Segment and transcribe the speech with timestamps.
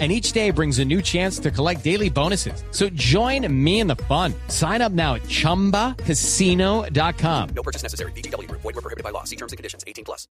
[0.00, 2.64] and each day brings a new chance to collect daily bonuses.
[2.72, 4.34] So join me in the fun.
[4.48, 7.48] Sign up now at ChumbaCasino.com.
[7.54, 8.10] No purchase necessary.
[8.12, 8.50] BGW.
[8.50, 9.22] Void were prohibited by law.
[9.22, 9.84] See terms and conditions.
[9.86, 10.26] 18 plus.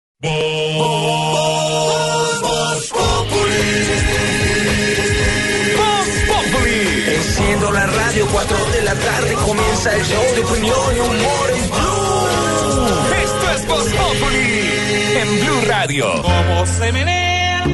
[7.06, 11.70] Enciendo la radio, 4 de la tarde comienza el show de opinión y humor en
[11.70, 13.14] Blue.
[13.22, 14.70] Esto es Voz Populi
[15.16, 16.22] en Blue Radio.
[16.22, 17.64] Como se menea.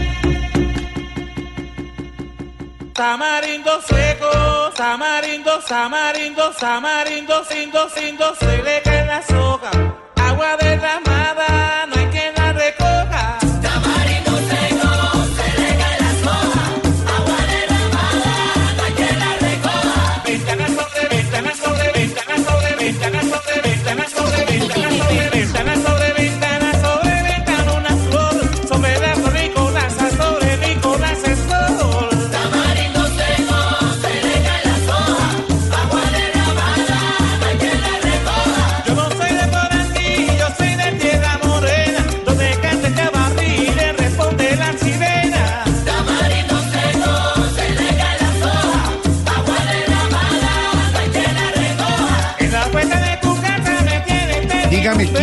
[2.96, 9.70] Tamarindo seco, tamarindo, tamarindo, tamarindo, sindo, sindo, se le cae la soga.
[10.16, 11.65] Agua derramada,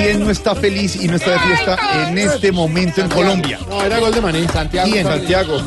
[0.04, 3.60] quién no está feliz y no está de fiesta en este momento en Colombia.
[3.68, 4.48] No, era gol de Maní.
[4.48, 4.90] Santiago.
[4.92, 5.06] ¿Quién?
[5.06, 5.62] Santiago.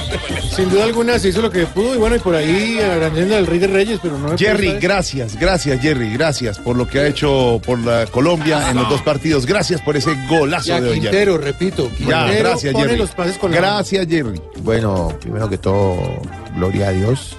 [0.56, 3.46] Sin duda alguna se hizo lo que pudo y bueno, y por ahí agradeciendo al
[3.46, 4.36] Rey de Reyes, pero no.
[4.36, 8.88] Jerry, gracias, gracias Jerry, gracias por lo que ha hecho por la Colombia en los
[8.88, 9.46] dos partidos.
[9.46, 10.82] Gracias por ese golazo de hoy.
[10.82, 11.00] Jerry.
[11.00, 11.90] Quintero, repito.
[11.98, 12.96] Ya, Quintero gracias Jerry.
[12.96, 13.74] los pases con la mano.
[13.74, 14.40] Gracias Jerry.
[14.62, 16.20] Bueno, primero que todo,
[16.56, 17.36] gloria a Dios,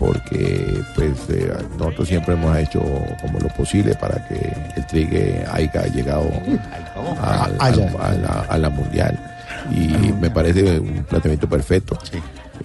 [0.00, 2.80] porque pues eh, nosotros siempre hemos hecho
[3.20, 4.36] como lo posible para que
[4.76, 6.28] el Trigue haya llegado
[7.20, 9.18] a, a- a la, a la mundial.
[9.70, 9.88] Y
[10.20, 11.98] me parece un planteamiento perfecto.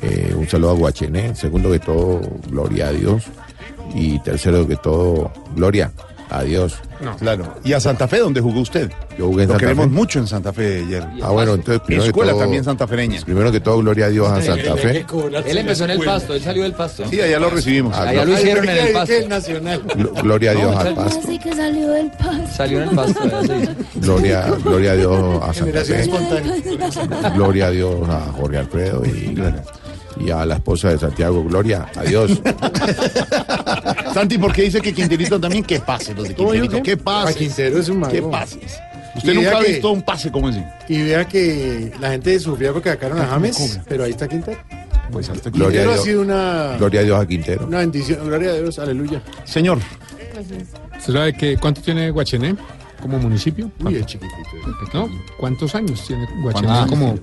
[0.01, 1.35] Eh, un saludo a Guachené.
[1.35, 3.23] Segundo que todo, gloria a Dios.
[3.93, 5.91] Y tercero que todo, gloria
[6.29, 6.75] a Dios.
[7.19, 7.53] Claro.
[7.63, 8.89] Y a Santa Fe, donde jugó usted.
[9.17, 9.91] Yo jugué en Lo Santa queremos Fe.
[9.91, 11.19] mucho en Santa Fe, Jerry.
[11.21, 13.19] Ah, bueno, entonces primero que Escuela todo- también santafereña.
[13.25, 15.05] Primero que todo, gloria a Dios a Santa Fe.
[15.45, 17.03] Él empezó en el pasto, él salió del pasto.
[17.09, 17.93] Sí, allá lo recibimos.
[17.95, 19.13] Ah, Allá lo hicieron en el Que pasto.
[19.27, 19.83] Nacional.
[19.83, 21.19] Gl- Gloria a Dios al pasto.
[21.23, 22.47] Así que salió del paso.
[22.55, 23.19] Salió en el pasto.
[23.95, 26.09] Gloria, gloria a Dios a Santa Fe.
[27.35, 29.35] Gloria a Dios a Jorge Alfredo y,
[30.25, 31.43] y a la esposa de Santiago.
[31.43, 32.03] Gloria a
[34.15, 36.91] Santi, porque dice que Quinterito también, que pase los de ¿Cómo digo Quinterito, qué?
[36.91, 37.29] que pase.
[37.31, 38.13] A Quintero es un mago.
[38.13, 38.79] Que pases.
[39.17, 40.65] Usted Y nunca ha visto un pase como ese.
[40.87, 44.57] Y vea que la gente sufría porque sacaron a James, pero ahí está Quintero.
[45.11, 45.57] Pues hasta aquí.
[45.59, 46.05] Gloria a Quintero ha Dios.
[46.05, 47.67] sido una, Gloria a Dios a Quintero.
[47.67, 48.25] una bendición.
[48.25, 49.21] Gloria a Dios, aleluya.
[49.43, 49.79] Señor,
[50.97, 52.55] ¿Usted sabe que, cuánto tiene Guachené
[53.01, 53.69] como municipio?
[53.83, 54.33] Uy, es chiquitito.
[54.93, 55.09] ¿No?
[55.37, 56.89] ¿Cuántos años tiene Guachené ¿Cuántos?
[56.89, 57.19] como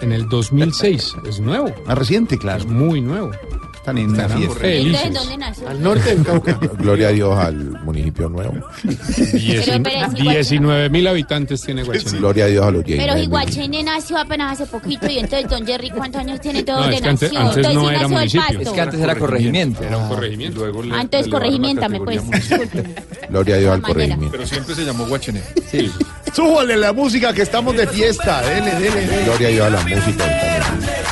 [0.00, 1.14] en el 2006?
[1.28, 2.60] Es nuevo, más reciente, claro.
[2.60, 3.30] es muy nuevo.
[3.80, 4.60] Están en una Estarán fiesta.
[4.60, 5.14] Felices.
[5.14, 5.68] ¿dónde nació?
[5.68, 6.52] Al norte del Cauca.
[6.78, 8.52] Gloria a Dios al municipio nuevo.
[8.84, 12.18] Dieci- pero si 19 mil habitantes tiene Guachené.
[12.18, 13.24] Gloria a Dios a los Pero 19 mil.
[13.24, 16.96] Iguachene nació apenas hace poquito y entonces don Jerry, ¿cuántos años tiene todo No, donde
[16.96, 17.40] es que antes- nació?
[17.48, 18.60] antes entonces no sí era municipio.
[18.60, 19.82] Es que antes era corregimiento.
[19.82, 20.64] Era un corregimiento.
[20.92, 22.30] Ah, entonces corregimiéntame pues.
[22.30, 22.84] Disculpe.
[23.30, 24.28] Gloria a Dios al corregimiento.
[24.30, 25.42] Pero siempre se llamó Guachené.
[25.70, 25.90] Sí.
[26.34, 28.42] Súbale la música que estamos de fiesta.
[28.42, 29.24] Dele, dele, dele.
[29.24, 30.24] Gloria a Dios a la música.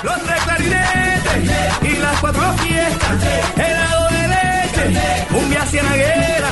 [0.04, 3.22] Los tres clarinetes y las cuatro fiestas.
[3.56, 6.50] Helado de leche, cumbia cienaguera.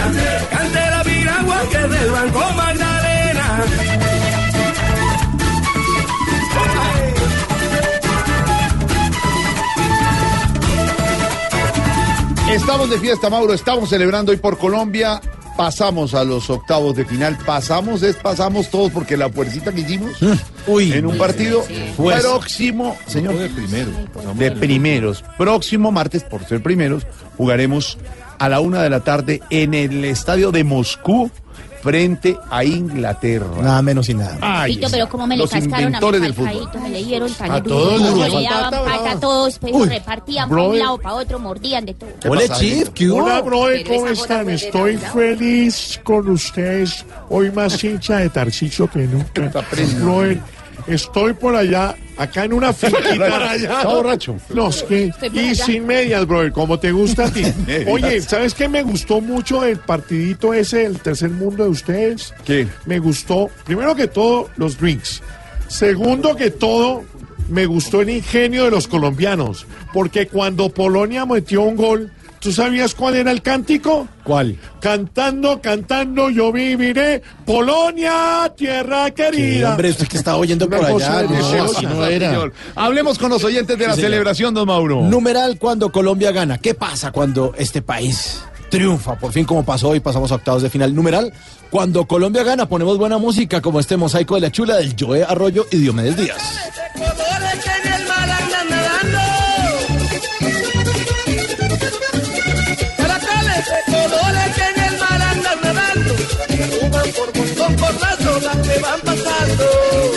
[0.51, 3.65] Cante la piragua que es del Banco Magdalena.
[12.51, 13.53] Estamos de fiesta, Mauro.
[13.53, 15.21] Estamos celebrando hoy por Colombia.
[15.57, 17.39] Pasamos a los octavos de final.
[17.47, 20.13] Pasamos, es pasamos todos porque la fuercita que hicimos
[20.69, 21.65] en un partido
[21.97, 23.49] próximo, señor, de
[24.35, 25.25] de primeros.
[25.39, 27.07] Próximo martes, por ser primeros,
[27.37, 27.99] jugaremos
[28.39, 31.31] a la una de la tarde en el estadio de Moscú
[31.83, 33.47] frente a Inglaterra.
[33.61, 34.39] Nada menos y nada.
[34.41, 36.71] Ay, Tito, pero como me le los cascaron a mi inventores del fútbol.
[36.83, 38.01] me le dieron tan A todos
[38.83, 39.11] brava.
[39.11, 42.11] a todos, pero Uy, repartían para un lado, para otro, mordían de todo.
[42.29, 43.25] Hola, Chief, ¿qué hubo?
[43.25, 44.51] Hola, Pero ¿cómo están?
[44.51, 47.05] Estoy feliz con ustedes.
[47.29, 49.51] Hoy más hincha de Tarcicio que nunca.
[50.01, 50.41] Brother,
[50.87, 53.55] Estoy por allá, acá en una finquita allá.
[53.55, 54.37] Está borracho.
[54.55, 55.65] No, es que, y allá.
[55.65, 57.43] sin medias, brother, como te gusta a ti.
[57.89, 62.35] Oye, ¿sabes qué me gustó mucho el partidito ese, el tercer mundo de ustedes?
[62.45, 62.67] ¿Qué?
[62.85, 65.23] Me gustó, primero que todo, los drinks.
[65.69, 67.05] Segundo que todo,
[67.49, 69.67] me gustó el ingenio de los colombianos.
[69.93, 72.13] Porque cuando Polonia metió un gol,
[72.47, 74.07] ¿tú sabías cuál era el cántico?
[74.23, 74.57] ¿Cuál?
[74.81, 77.21] Cantando, cantando, yo viviré.
[77.45, 79.71] Polonia, tierra querida.
[79.71, 81.23] Hombre, usted que estaba oyendo por allá.
[81.23, 82.31] de no, Dios, así no era.
[82.31, 82.53] Señor.
[82.77, 84.11] Hablemos con los oyentes de la señor.
[84.11, 85.03] celebración, don Mauro.
[85.03, 86.59] Numeral cuando Colombia gana.
[86.59, 88.41] ¿Qué pasa cuando este país
[88.71, 89.19] triunfa?
[89.19, 90.95] Por fin, como pasó hoy, pasamos a octavos de final.
[90.95, 91.33] Numeral
[91.71, 95.67] cuando Colombia gana, ponemos buena música como este mosaico de la chula del Joe Arroyo
[95.73, 96.43] y Diomedes Díaz.
[109.47, 110.13] Pasando.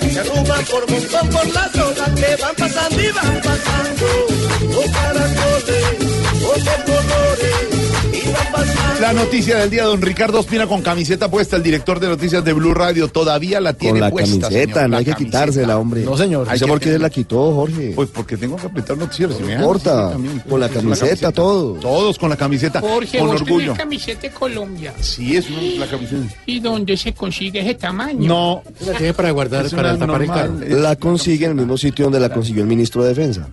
[0.00, 4.06] Que suban por montón por las olas que van pasando y van pasando.
[4.76, 5.96] Oh caracoles,
[6.44, 7.73] oh de colores.
[9.00, 12.52] La noticia del día, don Ricardo Ospina con camiseta puesta, el director de noticias de
[12.52, 14.40] Blue Radio, todavía la tiene Con la puesta.
[14.48, 15.38] camiseta, señor, no la hay que camiseta.
[15.38, 16.02] quitársela, hombre.
[16.04, 16.46] No, señor.
[16.48, 17.92] Hay ¿Sé que por qué la quitó, Jorge?
[17.94, 19.36] Pues porque tengo que apretar noticieros.
[19.36, 20.06] si me No dejan, importa.
[20.08, 20.38] sí, también.
[20.48, 21.74] Con la camiseta, todo.
[21.74, 23.64] Todos con la camiseta, Jorge, con vos orgullo.
[23.72, 24.94] tenés camiseta de Colombia.
[25.00, 26.34] Sí, es una, la camiseta.
[26.46, 28.26] ¿Y dónde se consigue ese tamaño?
[28.28, 30.54] No, La tiene para guardar, es para tapar el carro.
[30.80, 33.48] La consigue en el mismo sitio donde la consiguió el ministro de Defensa.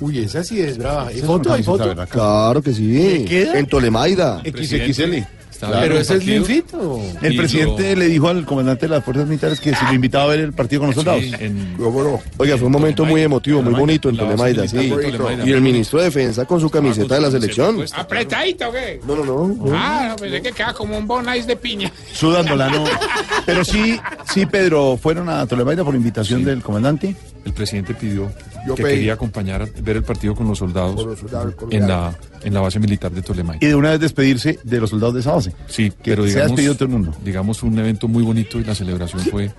[0.00, 1.08] Uy, esa sí es brava.
[1.08, 1.52] ¿Hay foto?
[1.52, 1.88] ¿Hay foto?
[1.88, 2.08] ¿verdad?
[2.08, 3.24] Claro que sí.
[3.28, 3.58] queda?
[3.58, 4.42] En Tolemaida.
[4.44, 5.22] XXL.
[5.70, 7.00] Pero ese es Linfito.
[7.20, 10.28] El presidente le dijo al comandante de las fuerzas militares que si lo invitaba a
[10.28, 11.22] ver el partido con los soldados.
[12.38, 14.92] Oiga, fue un momento muy emotivo, muy bonito en Tolemaida, sí.
[15.44, 17.84] Y el ministro de Defensa con su camiseta de la selección.
[17.94, 19.00] ¿Apretadito o qué?
[19.06, 19.56] No, no, no.
[19.72, 21.92] Ah, pensé que queda como un bonais de piña.
[22.12, 22.84] Sudándola, no.
[23.46, 23.98] Pero sí,
[24.32, 27.16] sí, Pedro, fueron a Tolemaida por invitación del comandante.
[27.44, 28.30] El presidente pidió
[28.66, 28.94] Yo que pedí.
[28.96, 32.54] quería acompañar, a ver el partido con los soldados, Con los soldados en, la, en
[32.54, 33.58] la base militar de Tolemay.
[33.60, 35.52] Y de una vez despedirse de los soldados de esa base.
[35.66, 37.14] Sí, Que pero se ha digamos, despedido todo el mundo.
[37.24, 39.50] digamos un evento muy bonito y la celebración fue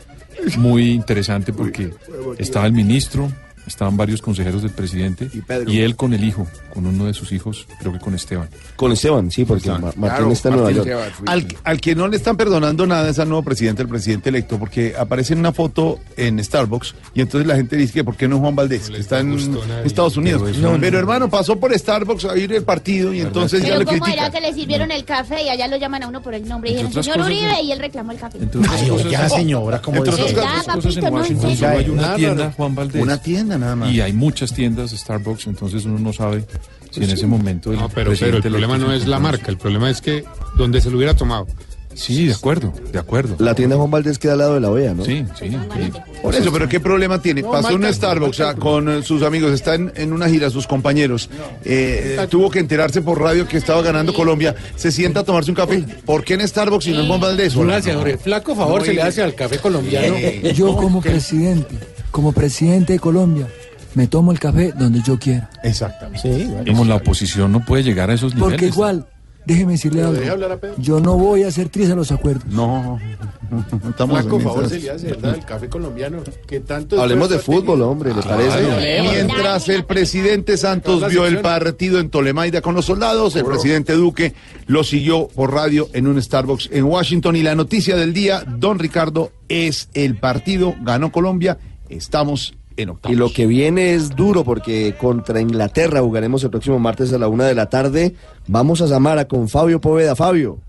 [0.58, 1.92] muy interesante porque
[2.38, 3.32] estaba el ministro,
[3.68, 5.30] estaban varios consejeros del presidente
[5.68, 8.50] y, él con el hijo, con uno de sus hijos, creo que con Esteban.
[8.76, 10.90] Con Esteban, sí, porque Ma- Martín está en Nueva York.
[11.26, 14.58] Al, al que no le están perdonando nada es al nuevo presidente, el presidente electo,
[14.60, 18.28] porque aparece en una foto en Starbucks y entonces la gente dice que ¿por qué
[18.28, 18.90] no Juan Valdés?
[18.90, 19.38] Que está en
[19.86, 20.42] Estados Unidos.
[20.46, 23.80] Pero No, no- hermano, pasó por Starbucks a ir el partido y entonces ya Pero
[23.80, 26.34] lo ¿cómo era que le sirvieron el café y allá lo llaman a uno por
[26.34, 26.72] el nombre?
[26.72, 27.62] Y dijeron, señor Uribe, ¿no?
[27.64, 28.38] y él reclamó el café.
[28.40, 30.24] Entre otras Ay, oiga, señora, ¿cómo Entre dice?
[30.24, 31.42] otras ¿Verdad, otras cosas en papito?
[31.64, 32.52] No, hay una tienda, no.
[32.52, 33.02] Juan Valdés.
[33.04, 33.92] Una tienda nada más.
[33.92, 36.46] Y hay muchas tiendas Starbucks, entonces uno no sabe
[36.92, 39.58] si en ese momento el No, pero, pero el problema no es la marca, el
[39.58, 40.24] problema es que
[40.58, 41.48] donde se lo hubiera tomado.
[41.96, 43.36] Sí, de acuerdo, de acuerdo.
[43.40, 45.06] La tienda Juan Valdés queda al lado de la OEA, ¿no?
[45.06, 45.50] Sí, sí.
[45.50, 45.92] sí.
[46.22, 47.44] Por eso, pero ¿qué problema tiene?
[47.44, 51.30] Pasó en Starbucks ah, con eh, sus amigos, está en, en una gira, sus compañeros.
[51.64, 54.56] Eh, eh, tuvo que enterarse por radio que estaba ganando Colombia.
[54.76, 55.84] Se sienta a tomarse un café.
[56.06, 57.56] ¿Por qué en Starbucks y no en Juan Valdés?
[57.56, 58.18] Gracias, Jorge.
[58.18, 60.16] Flaco favor se le hace al café colombiano.
[60.54, 61.76] Yo como presidente,
[62.14, 63.48] como presidente de Colombia,
[63.96, 65.50] me tomo el café donde yo quiera.
[65.64, 66.22] Exactamente.
[66.22, 66.86] Sí, bueno.
[66.86, 68.52] La oposición no puede llegar a esos niveles.
[68.54, 69.08] Porque igual,
[69.48, 70.76] déjeme decirle ¿Deje algo, hablar a Pedro?
[70.78, 72.46] yo no voy a hacer trizas a los acuerdos.
[72.46, 73.00] No,
[73.90, 75.34] estamos Flaco en favor se le hace, ¿verdad?
[75.34, 76.20] El café colombiano.
[76.46, 79.02] Que tanto Hablemos de fútbol, hombre, ¿le parece?
[79.02, 84.36] Mientras el presidente Santos vio el partido en Tolemaida con los soldados, el presidente Duque
[84.68, 87.36] lo siguió por radio en un Starbucks en Washington.
[87.36, 91.58] Y la noticia del día, don Ricardo, es el partido, ganó Colombia,
[91.90, 93.16] estamos en octavos.
[93.16, 97.28] Y lo que viene es duro porque contra Inglaterra jugaremos el próximo martes a la
[97.28, 98.16] una de la tarde.
[98.48, 100.16] Vamos a Zamara con Fabio Poveda.
[100.16, 100.60] Fabio.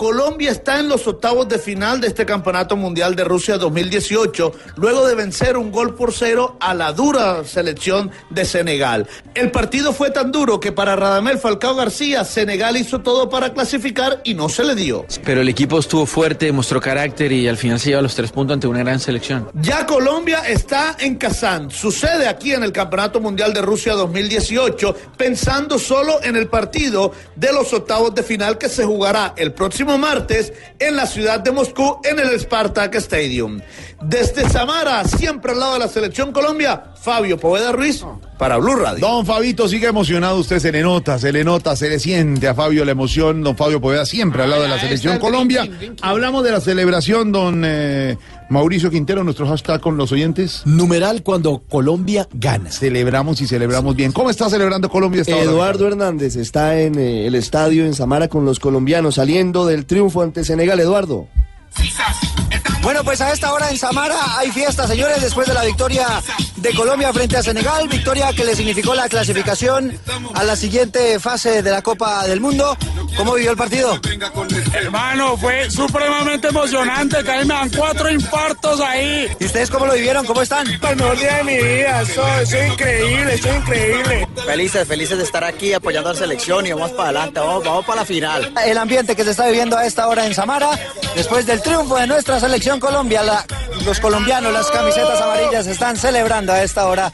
[0.00, 5.06] Colombia está en los octavos de final de este Campeonato Mundial de Rusia 2018, luego
[5.06, 9.06] de vencer un gol por cero a la dura selección de Senegal.
[9.34, 14.22] El partido fue tan duro que para Radamel Falcao García, Senegal hizo todo para clasificar
[14.24, 15.04] y no se le dio.
[15.22, 18.54] Pero el equipo estuvo fuerte, mostró carácter y al final se lleva los tres puntos
[18.54, 19.50] ante una gran selección.
[19.52, 21.70] Ya Colombia está en Kazán.
[21.70, 27.52] Sucede aquí en el Campeonato Mundial de Rusia 2018, pensando solo en el partido de
[27.52, 32.00] los octavos de final que se jugará el próximo martes en la ciudad de Moscú
[32.04, 33.60] en el Spartak Stadium.
[34.02, 38.02] Desde Samara, siempre al lado de la selección Colombia, Fabio Poveda Ruiz
[38.38, 39.06] para Blue Radio.
[39.06, 42.54] Don Fabito sigue emocionado, usted se le nota, se le nota, se le siente a
[42.54, 45.68] Fabio la emoción, don Fabio Poveda siempre al lado de la selección Colombia.
[46.00, 48.16] Hablamos de la celebración, don eh,
[48.48, 50.62] Mauricio Quintero, nuestro hashtag con los oyentes.
[50.64, 52.70] Numeral cuando Colombia gana.
[52.70, 54.12] Celebramos y celebramos bien.
[54.12, 55.44] ¿Cómo está celebrando Colombia esta hora?
[55.44, 60.22] Eduardo Hernández está en eh, el estadio en Samara con los colombianos saliendo del triunfo
[60.22, 60.80] ante Senegal.
[60.80, 61.28] Eduardo.
[61.76, 62.16] Quizás
[62.82, 66.06] Bueno, pues a esta hora en Samara hay fiesta, señores, después de la victoria
[66.56, 69.98] de Colombia frente a Senegal, victoria que le significó la clasificación
[70.34, 72.76] a la siguiente fase de la Copa del Mundo.
[73.16, 74.00] ¿Cómo vivió el partido?
[74.72, 79.28] Hermano, fue supremamente emocionante, que ahí me dan cuatro infartos ahí.
[79.38, 80.24] ¿Y ustedes cómo lo vivieron?
[80.24, 80.66] ¿Cómo están?
[80.66, 84.28] El mejor día de mi vida, eso, eso es increíble, eso es increíble.
[84.46, 87.84] Felices, felices de estar aquí apoyando a la selección y vamos para adelante, vamos, vamos
[87.84, 88.52] para la final.
[88.64, 90.70] El ambiente que se está viviendo a esta hora en Samara,
[91.14, 93.44] después del triunfo de nuestra selección Colombia, la-
[93.84, 97.12] los colombianos, las camisetas amarillas están celebrando a esta hora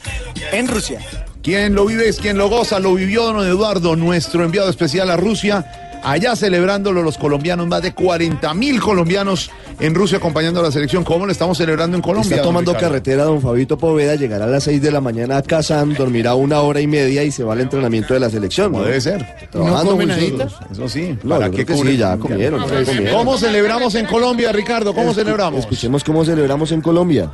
[0.51, 0.99] en Rusia.
[1.41, 5.15] Quien lo vive es quien lo goza, lo vivió don Eduardo, nuestro enviado especial a
[5.15, 5.86] Rusia.
[6.07, 11.03] Allá celebrándolo los colombianos, más de 40 mil colombianos en Rusia acompañando a la selección.
[11.03, 12.35] ¿Cómo lo estamos celebrando en Colombia?
[12.37, 12.87] Está tomando Ricardo?
[12.87, 16.61] carretera don Fabito Poveda, llegará a las 6 de la mañana a Kazán, dormirá una
[16.61, 18.71] hora y media y se va al entrenamiento de la selección.
[18.71, 18.83] ¿no?
[18.83, 19.25] debe ser.
[19.51, 20.43] Trabajando ¿No?
[20.71, 21.17] Eso sí.
[21.23, 23.13] No, que sí, ya comieron, ya comieron.
[23.17, 24.93] ¿Cómo celebramos en Colombia, Ricardo?
[24.93, 25.59] ¿Cómo Escu- celebramos?
[25.59, 27.31] Escuchemos cómo celebramos en Colombia.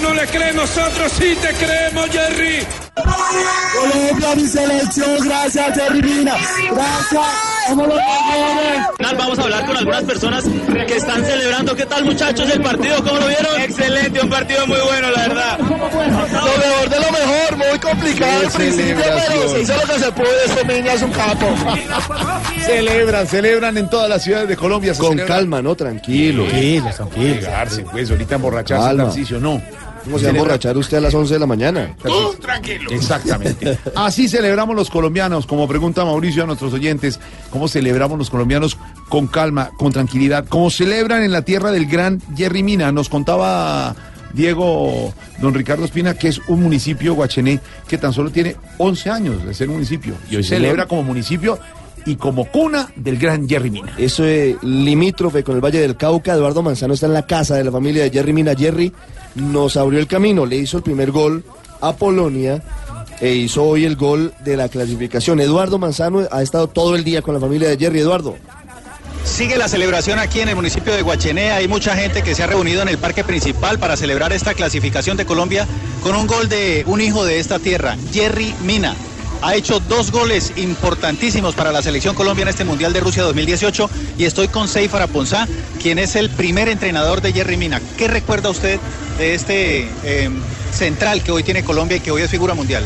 [0.00, 2.66] No le cree, nosotros sí te creemos, Jerry.
[2.94, 6.34] Colombia, mi selección, gracias, Jerry Mina.
[6.72, 7.52] Gracias.
[9.18, 11.76] Vamos a hablar con algunas personas que están celebrando.
[11.76, 12.96] ¿Qué tal, muchachos, el partido?
[13.04, 13.60] ¿Cómo lo vieron?
[13.60, 15.58] Excelente, un partido muy bueno, la verdad.
[15.58, 19.98] Lo mejor de lo mejor, muy complicado Qué al principio, pero se hizo lo que
[20.00, 20.26] se pudo.
[20.46, 21.46] Este niño es un capo.
[22.64, 24.94] Celebran, celebran en todas las ciudades de Colombia.
[24.94, 25.74] Con calma, ¿no?
[25.76, 26.44] Tranquilo.
[26.44, 27.48] Tranquilos, tranquilos.
[27.92, 29.04] Pues, ahorita emborracharse, Calma.
[29.04, 29.62] Tarcisio, no.
[30.04, 31.96] ¿Cómo se va a emborrachar usted a las 11 de la mañana?
[32.40, 32.90] tranquilo.
[32.90, 33.78] Exactamente.
[33.94, 38.76] Así celebramos los colombianos, como pregunta Mauricio a nuestros oyentes, ¿cómo celebramos los colombianos
[39.08, 40.46] con calma, con tranquilidad?
[40.48, 42.90] ¿Cómo celebran en la tierra del gran Jerry Mina?
[42.92, 43.94] Nos contaba
[44.32, 49.44] Diego, don Ricardo Espina, que es un municipio, Guachené, que tan solo tiene 11 años
[49.44, 50.14] de ser municipio.
[50.30, 51.58] Y hoy celebra como municipio
[52.06, 53.94] y como cuna del gran Jerry Mina.
[53.98, 56.34] Eso es limítrofe con el Valle del Cauca.
[56.34, 58.54] Eduardo Manzano está en la casa de la familia de Jerry Mina.
[58.54, 58.92] Jerry
[59.34, 61.44] nos abrió el camino, le hizo el primer gol
[61.80, 62.62] a Polonia
[63.20, 65.40] e hizo hoy el gol de la clasificación.
[65.40, 68.00] Eduardo Manzano ha estado todo el día con la familia de Jerry.
[68.00, 68.36] Eduardo.
[69.24, 71.52] Sigue la celebración aquí en el municipio de Guachené.
[71.52, 75.16] Hay mucha gente que se ha reunido en el parque principal para celebrar esta clasificación
[75.16, 75.66] de Colombia
[76.02, 78.96] con un gol de un hijo de esta tierra, Jerry Mina.
[79.42, 83.90] Ha hecho dos goles importantísimos para la selección Colombia en este Mundial de Rusia 2018
[84.16, 85.48] y estoy con Seifar Aponzá,
[85.80, 87.82] quien es el primer entrenador de Jerry Mina.
[87.98, 88.78] ¿Qué recuerda usted
[89.18, 90.30] de este eh,
[90.70, 92.84] central que hoy tiene Colombia y que hoy es figura mundial?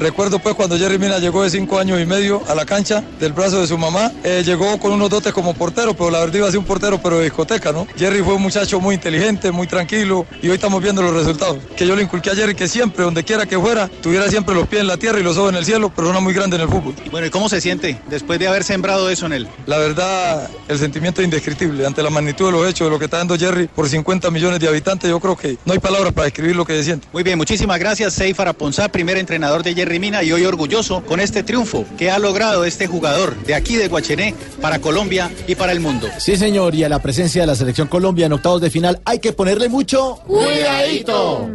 [0.00, 3.34] Recuerdo pues cuando Jerry Mina llegó de cinco años y medio a la cancha del
[3.34, 6.48] brazo de su mamá, eh, llegó con unos dotes como portero, pero la verdad iba
[6.48, 7.86] a ser un portero pero de discoteca, ¿no?
[7.98, 11.58] Jerry fue un muchacho muy inteligente, muy tranquilo y hoy estamos viendo los resultados.
[11.76, 14.66] Que yo le inculqué a Jerry que siempre, donde quiera que fuera, tuviera siempre los
[14.68, 16.68] pies en la tierra y los ojos en el cielo, persona muy grande en el
[16.68, 16.94] fútbol.
[17.10, 19.48] Bueno, ¿y cómo se siente después de haber sembrado eso en él?
[19.66, 23.04] La verdad, el sentimiento es indescriptible ante la magnitud de los hechos, de lo que
[23.04, 25.10] está dando Jerry por 50 millones de habitantes.
[25.10, 27.06] Yo creo que no hay palabras para describir lo que se siente.
[27.12, 31.42] Muy bien, muchísimas gracias, Seifar Aponzá, primer entrenador de Jerry Y hoy orgulloso con este
[31.42, 35.80] triunfo que ha logrado este jugador de aquí de Guachené para Colombia y para el
[35.80, 36.06] mundo.
[36.16, 39.18] Sí, señor, y a la presencia de la selección Colombia en octavos de final hay
[39.18, 41.50] que ponerle mucho Cuidadito.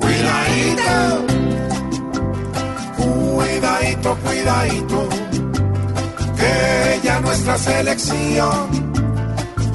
[0.00, 1.26] Cuidadito.
[2.96, 5.08] Cuidadito, cuidadito.
[6.36, 8.92] Que ya nuestra selección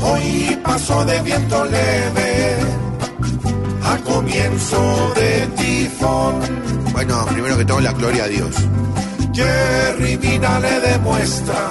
[0.02, 2.58] hoy pasó de viento leve
[3.90, 6.36] a comienzo de tifón.
[6.92, 8.56] Bueno, primero que todo, la gloria a Dios.
[9.34, 11.70] Jerry Mina le demuestra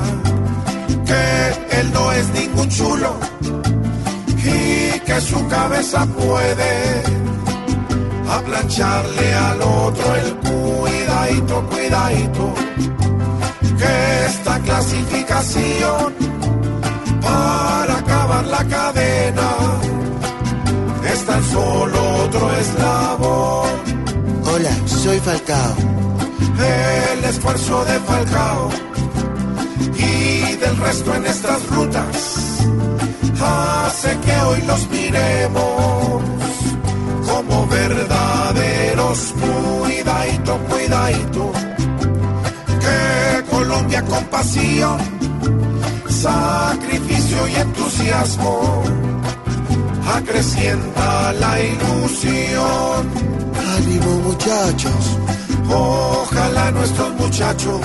[1.08, 3.16] que él no es ningún chulo
[4.36, 7.02] y que su cabeza puede
[8.30, 12.54] aplancharle al otro el cuidadito, cuidadito,
[13.78, 16.14] que esta clasificación
[17.22, 19.87] para acabar la cadena
[21.38, 23.68] tan solo otro eslabón.
[24.44, 25.76] Hola, soy Falcao.
[26.58, 28.68] El esfuerzo de Falcao
[29.96, 32.16] y del resto en estas rutas
[33.40, 36.22] hace que hoy los miremos
[37.28, 41.52] como verdaderos cuidadito, cuidadito.
[42.82, 44.98] Que Colombia con pasión,
[46.08, 48.82] sacrificio y entusiasmo
[50.16, 53.08] acrecienta la ilusión.
[53.76, 55.18] Ánimo muchachos,
[55.68, 57.80] ojalá nuestros muchachos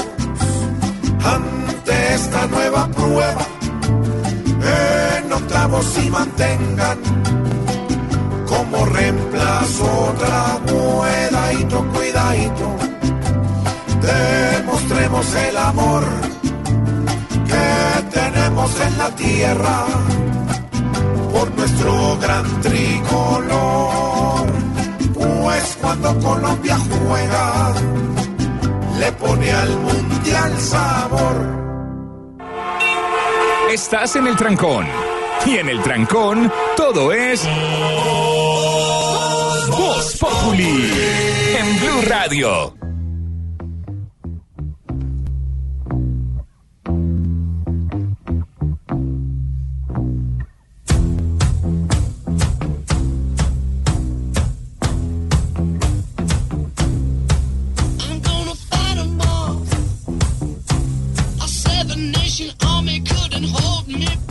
[1.24, 3.46] ante esta nueva prueba
[5.18, 6.98] en octavos y mantengan
[8.48, 12.75] como reemplazo otra cuidadito, cuidadito.
[14.01, 16.03] Demostremos el amor
[17.48, 19.86] que tenemos en la tierra
[21.43, 24.47] por nuestro gran tricolor.
[25.13, 27.73] Pues cuando Colombia juega,
[28.97, 31.63] le pone al mundial sabor.
[33.69, 34.85] Estás en el trancón.
[35.45, 37.45] Y en el trancón, todo es.
[39.69, 40.91] Voz Populi.
[41.57, 42.83] En Blue Radio.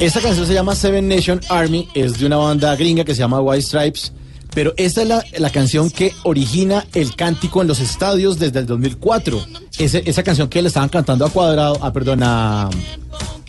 [0.02, 3.40] Esta canción se llama Seven Nation Army, es de una banda gringa que se llama
[3.40, 4.12] White Stripes,
[4.52, 8.66] pero esta es la, la canción que origina el cántico en los estadios desde el
[8.66, 9.46] 2004.
[9.78, 12.68] Ese- esa canción que le estaban cantando a Cuadrado, ah, perdón, a,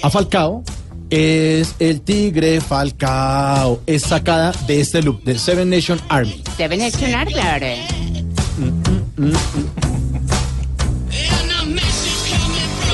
[0.04, 0.64] a Falcao,
[1.10, 6.44] es el Tigre Falcao, es sacada de este loop, de Seven Nation Army.
[6.60, 7.66] Deben estrenar, claro.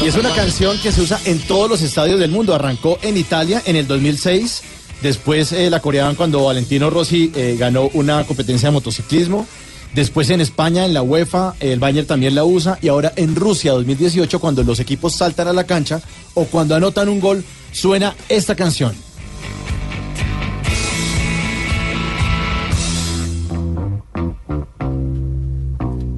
[0.02, 2.56] Y es una canción que se usa en todos los estadios del mundo.
[2.56, 4.62] Arrancó en Italia en el 2006.
[5.02, 9.46] Después eh, la coreaban cuando Valentino Rossi eh, ganó una competencia de motociclismo.
[9.94, 12.80] Después en España, en la UEFA, el Bayern también la usa.
[12.82, 16.02] Y ahora en Rusia 2018, cuando los equipos saltan a la cancha
[16.34, 18.94] o cuando anotan un gol, suena esta canción.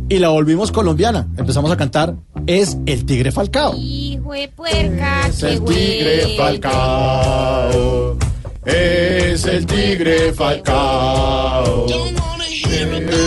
[0.07, 1.27] Y la volvimos colombiana.
[1.35, 2.13] Empezamos a cantar
[2.47, 3.75] Es el Tigre Falcao.
[3.77, 6.35] Hijo de puerca, Es qué el tigre.
[6.37, 8.17] Falcao.
[8.65, 11.85] Es el tigre Falcao.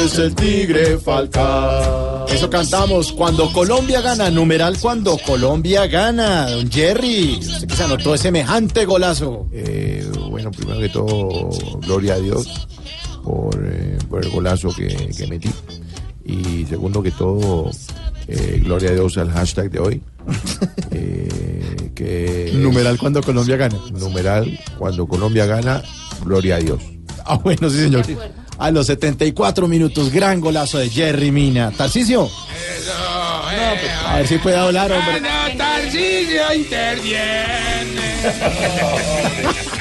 [0.05, 2.27] Es el tigre Falcao.
[2.29, 4.31] Eso cantamos cuando Colombia gana.
[4.31, 6.51] Numeral cuando Colombia gana.
[6.51, 9.47] Don Jerry, usted que se anotó semejante golazo.
[9.53, 11.51] Eh, bueno, primero que todo,
[11.81, 12.67] gloria a Dios
[13.23, 15.51] por, eh, por el golazo que, que metí.
[16.25, 17.71] Y segundo que todo,
[18.27, 20.03] eh, gloria a Dios al hashtag de hoy.
[20.97, 23.77] Eh, que Numeral cuando Colombia gana.
[23.93, 25.83] Numeral cuando Colombia gana,
[26.25, 26.81] gloria a Dios.
[27.25, 28.05] Ah, bueno, sí, señor.
[28.59, 31.73] A los 74 minutos, gran golazo de Jerry Mina.
[31.73, 32.31] Tarcicio.
[34.07, 35.21] A ver si puede hablar, hombre.
[35.21, 38.15] Bueno, Tarcisio interviene.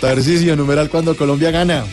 [0.00, 1.84] Tarcicio, numeral cuando Colombia gana.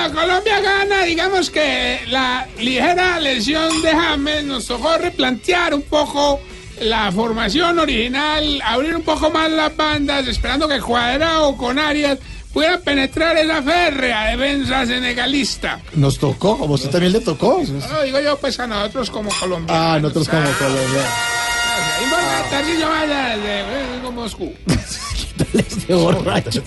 [0.00, 6.40] Cuando Colombia gana, digamos que la ligera lesión de James nos tocó replantear un poco
[6.80, 12.18] la formación original, abrir un poco más las bandas, esperando que Cuadrado con Arias
[12.50, 15.82] pueda penetrar esa férrea defensa senegalista.
[15.92, 17.62] Nos tocó, como usted también le tocó.
[17.90, 19.70] No, digo yo, pues a nosotros como colombianos.
[19.70, 20.40] Ah, nosotros como
[23.36, 24.54] de Moscú.
[25.54, 26.62] Este borracho.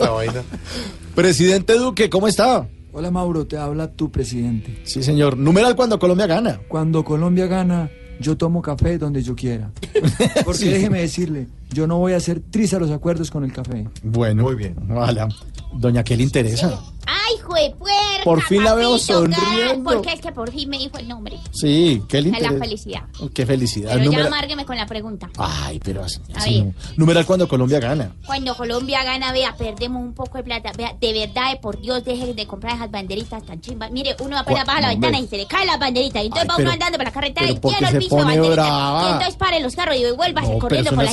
[1.16, 2.68] Presidente Duque, ¿cómo está?
[2.96, 4.80] Hola Mauro, te habla tu presidente.
[4.84, 5.36] Sí, señor.
[5.38, 6.60] Numeral cuando Colombia gana.
[6.68, 9.72] Cuando Colombia gana, yo tomo café donde yo quiera.
[10.46, 10.70] Porque Sí.
[10.70, 13.88] déjeme decirle, yo no voy a hacer tris a los acuerdos con el café.
[14.04, 14.76] Bueno, muy bien.
[14.92, 15.28] Ojalá.
[15.74, 16.80] Doña, ¿qué le interesa?
[17.06, 18.24] Ay, hijo de puerca.
[18.24, 19.84] Por fin la veo sonriendo.
[19.84, 21.38] Porque es que por fin me dijo el nombre.
[21.52, 22.64] Sí, ¿qué le Es la interesa?
[22.64, 23.02] felicidad.
[23.34, 23.92] Qué felicidad.
[23.96, 25.30] Pero ya amárgueme con la pregunta.
[25.38, 26.20] Ay, pero así.
[26.34, 26.66] A así ver.
[26.68, 26.74] no.
[26.98, 28.14] Numeral cuando Colombia gana.
[28.26, 30.72] Cuando Colombia gana, vea, perdemos un poco de plata.
[30.78, 33.92] Vea, de verdad, de por Dios, deje de comprar esas banderitas tan chimbas.
[33.92, 36.24] Mire, uno apenas baja la ventana y se le cae las banderitas.
[36.24, 37.98] Y entonces Ay, va pero- uno andando por la carretera y ¿por qué lleno el
[37.98, 38.68] piso de banderitas.
[38.68, 41.12] Y entonces paren los carros y vuelvan No, corriendo pero por la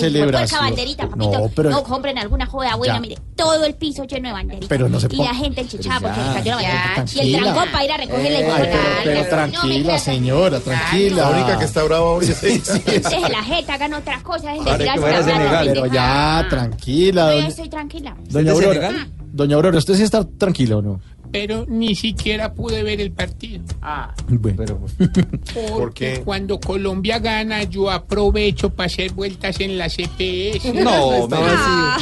[0.51, 0.71] celebración.
[0.71, 1.31] banderita, papito.
[1.33, 3.01] No, No, pero- compren alguna joda buena, Ya.
[3.01, 4.69] mire, todo el piso lleno de banderitas.
[4.69, 6.71] Pero no se y la gente enchichada porque le cayó la banderita.
[6.71, 7.43] Y el tranquila.
[7.43, 8.69] trancón para ir a recogerle el Ay,
[9.05, 11.17] pero, No tranquila, señora, tranquila.
[11.23, 14.71] La única que está brava hoy es Deje la jeta, hagan otra cosa, dejen de
[14.71, 15.67] Ahora que tirarse vaya a la plata, Senegal.
[15.73, 17.23] Pero ya, tranquila.
[17.25, 18.17] No, yo Doña, estoy tranquila.
[18.29, 19.07] doña Aurora.
[19.33, 21.01] Doña Aurora, ¿usted sí está tranquila o no?
[21.33, 23.62] Pero ni siquiera pude ver el partido.
[23.83, 24.12] Ah.
[24.29, 24.81] Bueno.
[25.73, 30.73] Porque cuando Colombia gana, yo aprovecho para hacer vueltas en la CPS.
[30.75, 31.99] No, me Ah,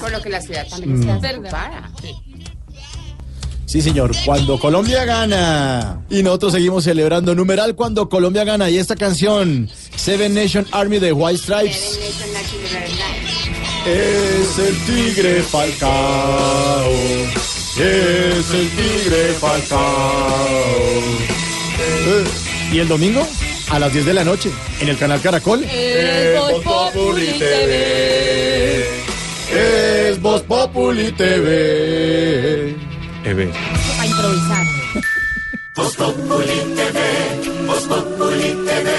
[0.00, 1.02] Por lo que la ciudad también Mm.
[1.02, 1.90] está preocupada.
[3.66, 4.10] Sí, señor.
[4.26, 6.02] Cuando Colombia gana.
[6.10, 8.68] Y nosotros seguimos celebrando numeral cuando Colombia gana.
[8.68, 11.98] Y esta canción, Seven Nation Army de White Stripes.
[13.86, 16.90] Es el tigre Falcao.
[17.76, 21.00] Es el tigre Falcao.
[22.70, 23.26] Y el domingo,
[23.70, 25.64] a las 10 de la noche, en el canal Caracol.
[25.64, 28.86] Es Voz Populi TV.
[29.50, 32.76] Es Voz Populi TV.
[33.24, 33.52] TV.
[33.96, 34.66] Para improvisar.
[35.74, 38.90] Voz Populi TV, Voz Populi TV,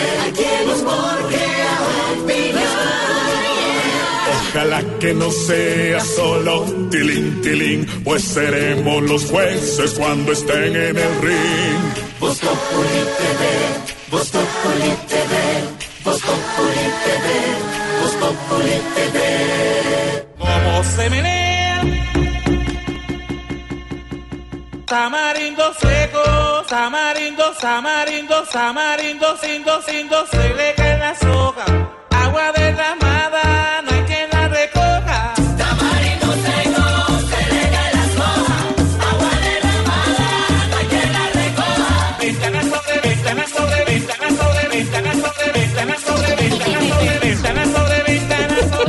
[4.73, 11.21] Ojalá que no sea solo tilín, tilín, pues seremos los jueces cuando estén en el
[11.21, 11.83] ring.
[12.19, 13.41] Voz Populi TV,
[14.09, 15.33] Voz Populi TV,
[16.03, 17.27] Voz Populi TV,
[18.01, 19.17] Voz Populi TV.
[20.39, 21.81] Como se menea.
[24.85, 31.65] Tamarindo seco, tamarindo, tamarindo, tamarindo, sindo, sindo, se le cae la soga.
[32.09, 33.02] Agua derramada,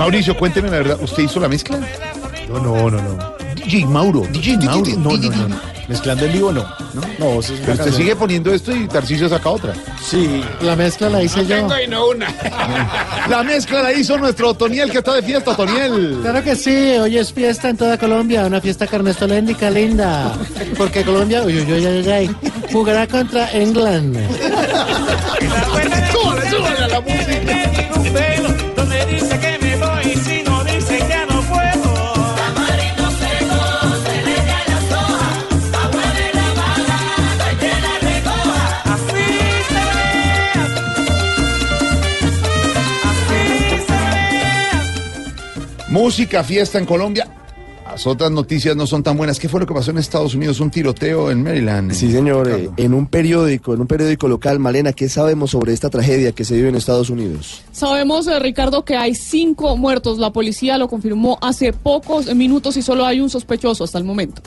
[0.04, 1.78] Mauricio, cuénteme la verdad, ¿usted hizo la mezcla?
[2.48, 3.34] No, no, no, no.
[3.54, 4.90] DJ Mauro, DJ Mauro.
[4.98, 5.74] No, no, no, no.
[5.88, 6.62] Mezclando en vivo, no.
[6.92, 7.94] No, no eso es una Pero usted canción.
[7.94, 9.72] sigue poniendo esto y Tarcisio saca otra.
[10.02, 11.56] Sí, la mezcla la hice No yo.
[11.56, 12.26] tengo y no una.
[13.30, 16.18] La mezcla la hizo nuestro Otoniel, que está de fiesta, Otoniel.
[16.20, 20.34] Claro que sí, hoy es fiesta en toda Colombia, una fiesta carnestoléndica linda.
[20.76, 22.36] Porque Colombia, uy, uy, uy, uy, uy,
[22.70, 24.18] jugará contra England.
[26.12, 27.33] Súbale, súbale a la música.
[45.94, 47.28] Música, fiesta en Colombia.
[47.84, 49.38] Las otras noticias no son tan buenas.
[49.38, 50.58] ¿Qué fue lo que pasó en Estados Unidos?
[50.58, 51.92] Un tiroteo en Maryland.
[51.92, 55.90] Sí, señor, eh, en un periódico, en un periódico local, Malena, ¿qué sabemos sobre esta
[55.90, 57.62] tragedia que se vive en Estados Unidos?
[57.70, 60.18] Sabemos, eh, Ricardo, que hay cinco muertos.
[60.18, 64.42] La policía lo confirmó hace pocos minutos y solo hay un sospechoso hasta el momento.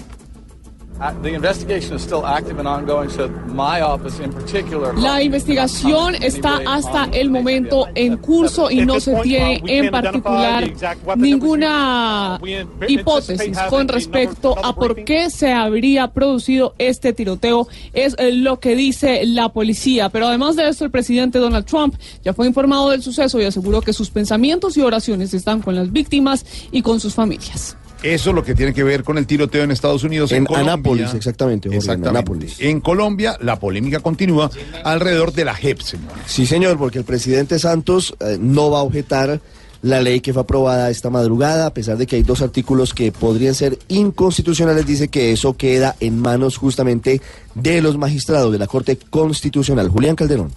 [4.97, 10.71] La investigación está hasta el momento en curso y no se tiene en particular
[11.15, 12.39] ninguna
[12.87, 17.67] hipótesis con respecto a por qué se habría producido este tiroteo.
[17.93, 20.09] Es eh, lo que dice la policía.
[20.09, 23.81] Pero además de esto, el presidente Donald Trump ya fue informado del suceso y aseguró
[23.81, 27.77] que sus pensamientos y oraciones están con las víctimas y con sus familias.
[28.03, 30.31] Eso es lo que tiene que ver con el tiroteo en Estados Unidos.
[30.31, 30.73] En Colombia.
[30.73, 32.09] Anápolis, exactamente, Jorge, en Exactamente.
[32.09, 32.55] Anápolis.
[32.59, 34.49] En Colombia, la polémica continúa
[34.83, 36.11] alrededor de la JEP, señor.
[36.25, 39.39] Sí, señor, porque el presidente Santos eh, no va a objetar
[39.81, 43.11] la ley que fue aprobada esta madrugada, a pesar de que hay dos artículos que
[43.11, 47.21] podrían ser inconstitucionales, dice que eso queda en manos justamente
[47.55, 49.89] de los magistrados de la Corte Constitucional.
[49.89, 50.51] Julián Calderón.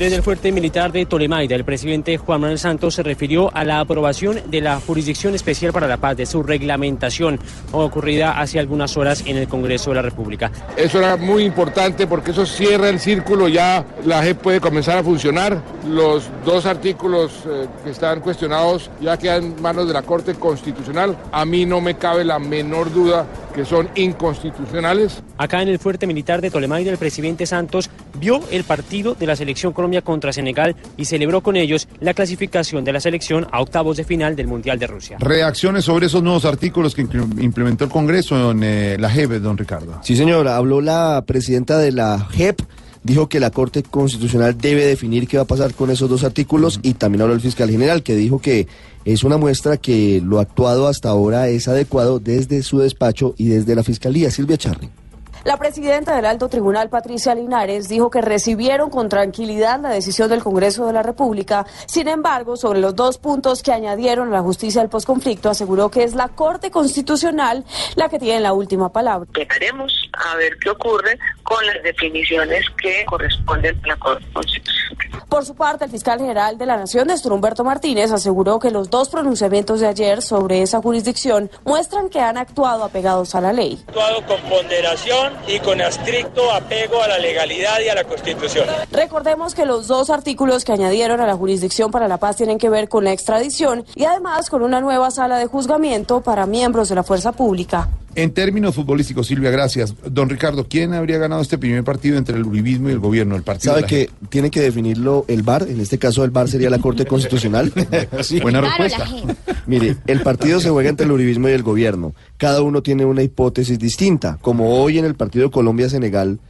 [0.00, 3.80] Desde el fuerte militar de Tolemaida, el presidente Juan Manuel Santos se refirió a la
[3.80, 7.38] aprobación de la Jurisdicción Especial para la Paz, de su reglamentación
[7.70, 10.50] ocurrida hace algunas horas en el Congreso de la República.
[10.74, 15.04] Eso era muy importante porque eso cierra el círculo, ya la JEP puede comenzar a
[15.04, 15.62] funcionar.
[15.86, 21.14] Los dos artículos eh, que están cuestionados ya quedan en manos de la Corte Constitucional.
[21.30, 25.22] A mí no me cabe la menor duda que son inconstitucionales.
[25.38, 29.36] Acá en el fuerte militar de Tolemaida, el presidente Santos vio el partido de la
[29.36, 33.96] selección Colombia contra Senegal y celebró con ellos la clasificación de la selección a octavos
[33.96, 35.16] de final del Mundial de Rusia.
[35.20, 40.00] Reacciones sobre esos nuevos artículos que implementó el Congreso en eh, la JEP, don Ricardo.
[40.02, 42.60] Sí, señora, habló la presidenta de la JEP,
[43.02, 46.80] dijo que la Corte Constitucional debe definir qué va a pasar con esos dos artículos
[46.82, 48.68] y también habló el fiscal general, que dijo que
[49.04, 53.74] es una muestra que lo actuado hasta ahora es adecuado desde su despacho y desde
[53.74, 54.30] la Fiscalía.
[54.30, 54.90] Silvia Charri.
[55.44, 60.42] La presidenta del Alto Tribunal, Patricia Linares, dijo que recibieron con tranquilidad la decisión del
[60.42, 61.66] Congreso de la República.
[61.86, 66.04] Sin embargo, sobre los dos puntos que añadieron a la justicia del posconflicto, aseguró que
[66.04, 67.64] es la Corte Constitucional
[67.96, 69.26] la que tiene la última palabra.
[69.30, 75.24] Esperaremos a ver qué ocurre con las definiciones que corresponden a la Corte Constitucional.
[75.30, 78.90] Por su parte, el fiscal general de la Nación, Néstor Humberto Martínez, aseguró que los
[78.90, 83.82] dos pronunciamientos de ayer sobre esa jurisdicción muestran que han actuado apegados a la ley.
[83.86, 88.66] actuado con ponderación y con estricto apego a la legalidad y a la Constitución.
[88.90, 92.70] Recordemos que los dos artículos que añadieron a la jurisdicción para la paz tienen que
[92.70, 96.94] ver con la extradición y además con una nueva sala de juzgamiento para miembros de
[96.94, 97.88] la fuerza pública.
[98.16, 99.94] En términos futbolísticos, Silvia, gracias.
[100.10, 103.36] Don Ricardo, ¿quién habría ganado este primer partido entre el uribismo y el gobierno?
[103.36, 105.62] El partido ¿Sabe que tiene que definirlo el VAR?
[105.68, 107.72] En este caso el VAR sería la Corte Constitucional.
[108.42, 109.06] Buena respuesta.
[109.66, 112.14] Mire, el partido se juega entre el uribismo y el gobierno.
[112.36, 114.38] Cada uno tiene una hipótesis distinta.
[114.40, 116.40] Como hoy en el partido Colombia-Senegal,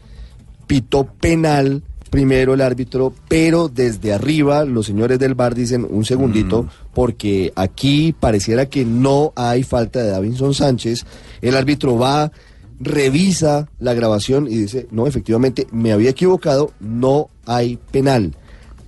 [0.66, 6.66] pitó penal primero el árbitro, pero desde arriba los señores del VAR dicen un segundito,
[6.92, 11.06] porque aquí pareciera que no hay falta de Davinson Sánchez.
[11.40, 12.32] El árbitro va,
[12.80, 18.34] revisa la grabación y dice, no, efectivamente, me había equivocado, no hay penal.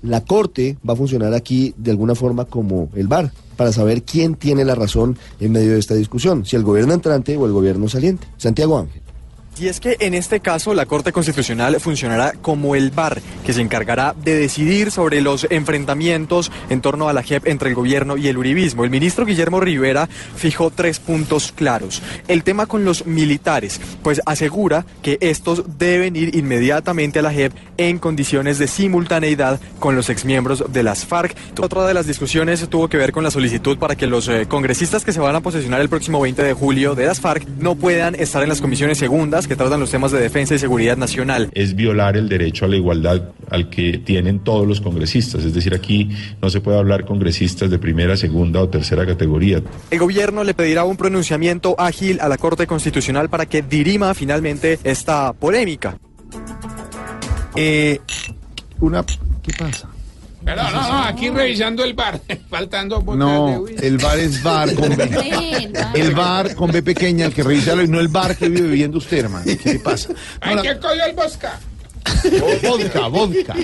[0.03, 4.35] La corte va a funcionar aquí de alguna forma como el VAR, para saber quién
[4.35, 7.89] tiene la razón en medio de esta discusión, si el gobierno entrante o el gobierno
[7.89, 8.27] saliente.
[8.37, 9.02] Santiago Ángel.
[9.59, 13.61] Y es que en este caso la Corte Constitucional funcionará como el VAR, que se
[13.61, 18.29] encargará de decidir sobre los enfrentamientos en torno a la JEP entre el gobierno y
[18.29, 18.83] el uribismo.
[18.83, 22.03] El ministro Guillermo Rivera fijó tres puntos claros.
[22.29, 27.53] El tema con los militares, pues asegura que estos deben ir inmediatamente a la JEP
[27.77, 31.37] en condiciones de simultaneidad con los exmiembros de las FARC.
[31.61, 35.05] Otra de las discusiones tuvo que ver con la solicitud para que los eh, congresistas
[35.05, 38.15] que se van a posesionar el próximo 20 de julio de las FARC no puedan
[38.15, 41.51] estar en las comisiones segundas que tratan los temas de defensa y seguridad nacional.
[41.55, 45.45] es violar el derecho a la igualdad al que tienen todos los congresistas.
[45.45, 49.63] Es decir, aquí no se puede hablar congresistas de primera, segunda o tercera categoría.
[49.91, 54.79] El gobierno le pedirá un pronunciamiento ágil a la Corte Constitucional para que dirima finalmente
[54.85, 55.99] esta polémica.
[57.55, 58.01] Eh,
[58.81, 59.05] una,
[59.43, 59.92] ¿Qué pasa?
[60.45, 63.87] Pero no, no, aquí revisando el bar, faltando botellas de No, whisky.
[63.87, 65.71] el bar es bar con B.
[65.95, 68.99] El bar con B pequeña, el que revisa y no el bar que vive viviendo
[68.99, 69.45] usted, hermano.
[69.45, 70.11] ¿Qué le pasa?
[70.41, 71.61] Hay que coger el bosca.
[72.63, 73.55] Vodka, vodka.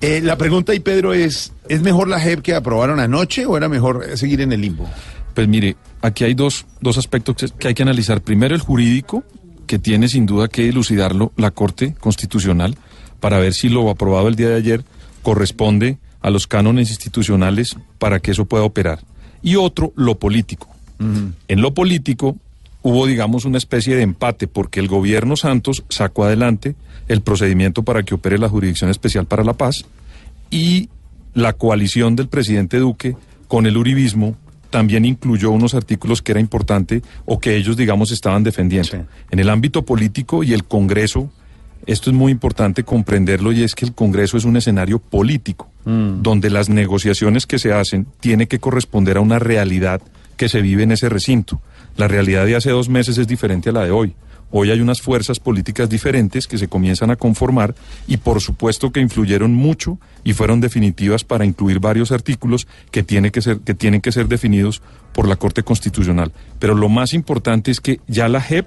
[0.00, 3.68] Eh, la pregunta ahí, Pedro, es, ¿es mejor la JEP que aprobaron anoche o era
[3.68, 4.88] mejor seguir en el limbo?
[5.34, 8.20] Pues mire, aquí hay dos, dos aspectos que- que hay que analizar.
[8.20, 9.24] Primero, el jurídico,
[9.66, 12.76] que tiene sin duda que elucidarlo la Corte Constitucional
[13.20, 14.84] para ver si lo aprobado el día de ayer
[15.22, 19.00] corresponde a los cánones institucionales para que eso pueda operar.
[19.42, 20.68] Y otro, lo político.
[21.00, 22.36] En lo político
[22.82, 26.74] hubo, digamos, una especie de empate porque el gobierno Santos sacó adelante
[27.06, 29.84] el procedimiento para que opere la Jurisdicción Especial para la Paz
[30.50, 30.88] y
[31.34, 34.36] la coalición del presidente Duque con el uribismo
[34.70, 39.06] también incluyó unos artículos que era importante o que ellos, digamos, estaban defendiendo.
[39.30, 41.30] En el ámbito político y el Congreso,
[41.88, 46.50] esto es muy importante comprenderlo y es que el Congreso es un escenario político, donde
[46.50, 50.02] las negociaciones que se hacen tiene que corresponder a una realidad
[50.36, 51.62] que se vive en ese recinto.
[51.96, 54.14] La realidad de hace dos meses es diferente a la de hoy.
[54.50, 57.74] Hoy hay unas fuerzas políticas diferentes que se comienzan a conformar
[58.06, 63.30] y por supuesto que influyeron mucho y fueron definitivas para incluir varios artículos que, tiene
[63.30, 64.82] que, ser, que tienen que ser definidos
[65.14, 66.32] por la Corte Constitucional.
[66.58, 68.66] Pero lo más importante es que ya la JEP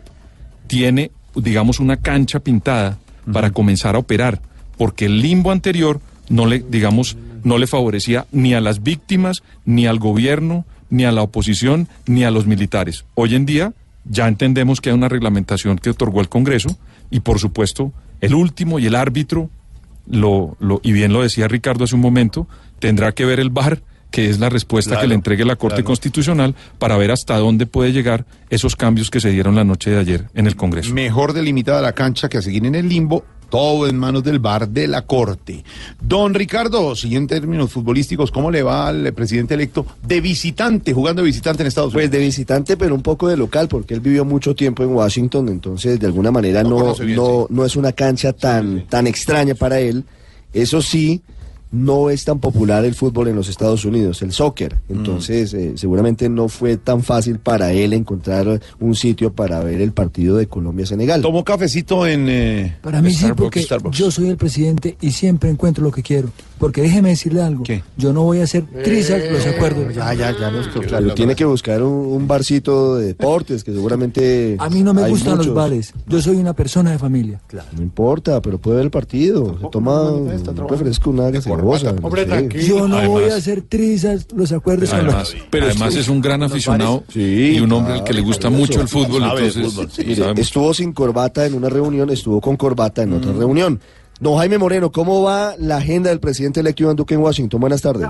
[0.66, 2.98] tiene, digamos, una cancha pintada
[3.32, 4.42] para comenzar a operar,
[4.78, 9.86] porque el limbo anterior no le, digamos, no le favorecía ni a las víctimas, ni
[9.88, 13.06] al gobierno, ni a la oposición, ni a los militares.
[13.16, 13.74] Hoy en día
[14.06, 16.78] ya entendemos que hay una reglamentación que otorgó el Congreso
[17.10, 19.50] y por supuesto el último y el árbitro,
[20.08, 22.48] lo, lo, y bien lo decía Ricardo hace un momento,
[22.80, 23.82] tendrá que ver el VAR
[24.12, 25.88] que es la respuesta Claro, que le entregue la Corte claro.
[25.88, 30.00] Constitucional para ver hasta dónde puede llegar esos cambios que se dieron la noche de
[30.00, 30.94] ayer en el Congreso.
[30.94, 34.68] Mejor delimitada la cancha que a seguir en el limbo, todo en manos del bar
[34.70, 35.64] de la Corte.
[36.00, 41.22] Don Ricardo, siguiente en términos futbolísticos, ¿cómo le va al presidente electo de visitante, jugando
[41.22, 42.10] de visitante en Estados Unidos?
[42.10, 45.50] Pues de visitante, pero un poco de local, porque él vivió mucho tiempo en Washington,
[45.50, 49.80] entonces de alguna manera no, bien, no, no es una cancha tan, tan extraña para
[49.80, 50.06] él.
[50.54, 51.22] Eso sí,
[51.72, 54.76] no es tan popular el fútbol en los Estados Unidos, el soccer.
[54.88, 54.94] Mm.
[54.94, 59.94] Entonces, eh, seguramente no fue tan fácil para él encontrar un sitio para ver el
[59.94, 61.22] partido de Colombia-Senegal.
[61.22, 63.98] ¿Tomó cafecito en eh, Para mí sí, porque Starbucks.
[63.98, 66.30] yo soy el presidente y siempre encuentro lo que quiero.
[66.62, 67.64] Porque déjeme decirle algo.
[67.98, 69.94] Yo no voy a hacer trizas los acuerdos.
[69.96, 71.14] Ya, ya, ya nos quedó claro.
[71.16, 74.56] Tiene que buscar un, un barcito de deportes, que seguramente...
[74.60, 75.94] A mí no me gustan los bares.
[76.08, 77.42] Yo soy una persona de familia.
[77.76, 79.58] No importa, pero puede ver el partido.
[79.60, 80.30] Se toma un
[80.70, 81.96] refresco, una gaseosa.
[82.02, 82.64] Hombre, no sé.
[82.68, 86.22] Yo no voy a hacer trizas los acuerdos con Además, los- pero además es un
[86.22, 89.24] gran aficionado y un hombre al que le gusta mucho el fútbol.
[89.24, 90.40] entonces, Mire, sabemos.
[90.40, 93.80] estuvo sin corbata en una reunión, estuvo con corbata en otra reunión.
[94.22, 97.60] Don Jaime Moreno, ¿cómo va la agenda del presidente electo Iván Duque en Washington?
[97.60, 98.08] Buenas tardes.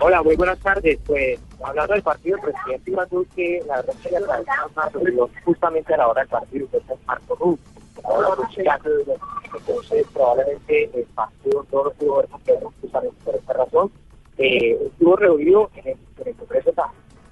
[0.00, 0.96] Hola, muy buenas tardes.
[1.04, 4.20] Pues hablando del partido, el presidente Iván Duque, la verdad es que
[4.76, 7.58] más, pero justamente a la hora del partido, que es el Marco Rubio.
[8.04, 9.08] Ahora, pues,
[9.58, 12.28] Entonces, probablemente el partido no lo pudo ver
[12.80, 13.90] justamente por esta razón.
[14.38, 16.72] Eh, estuvo reunido en el, Congreso,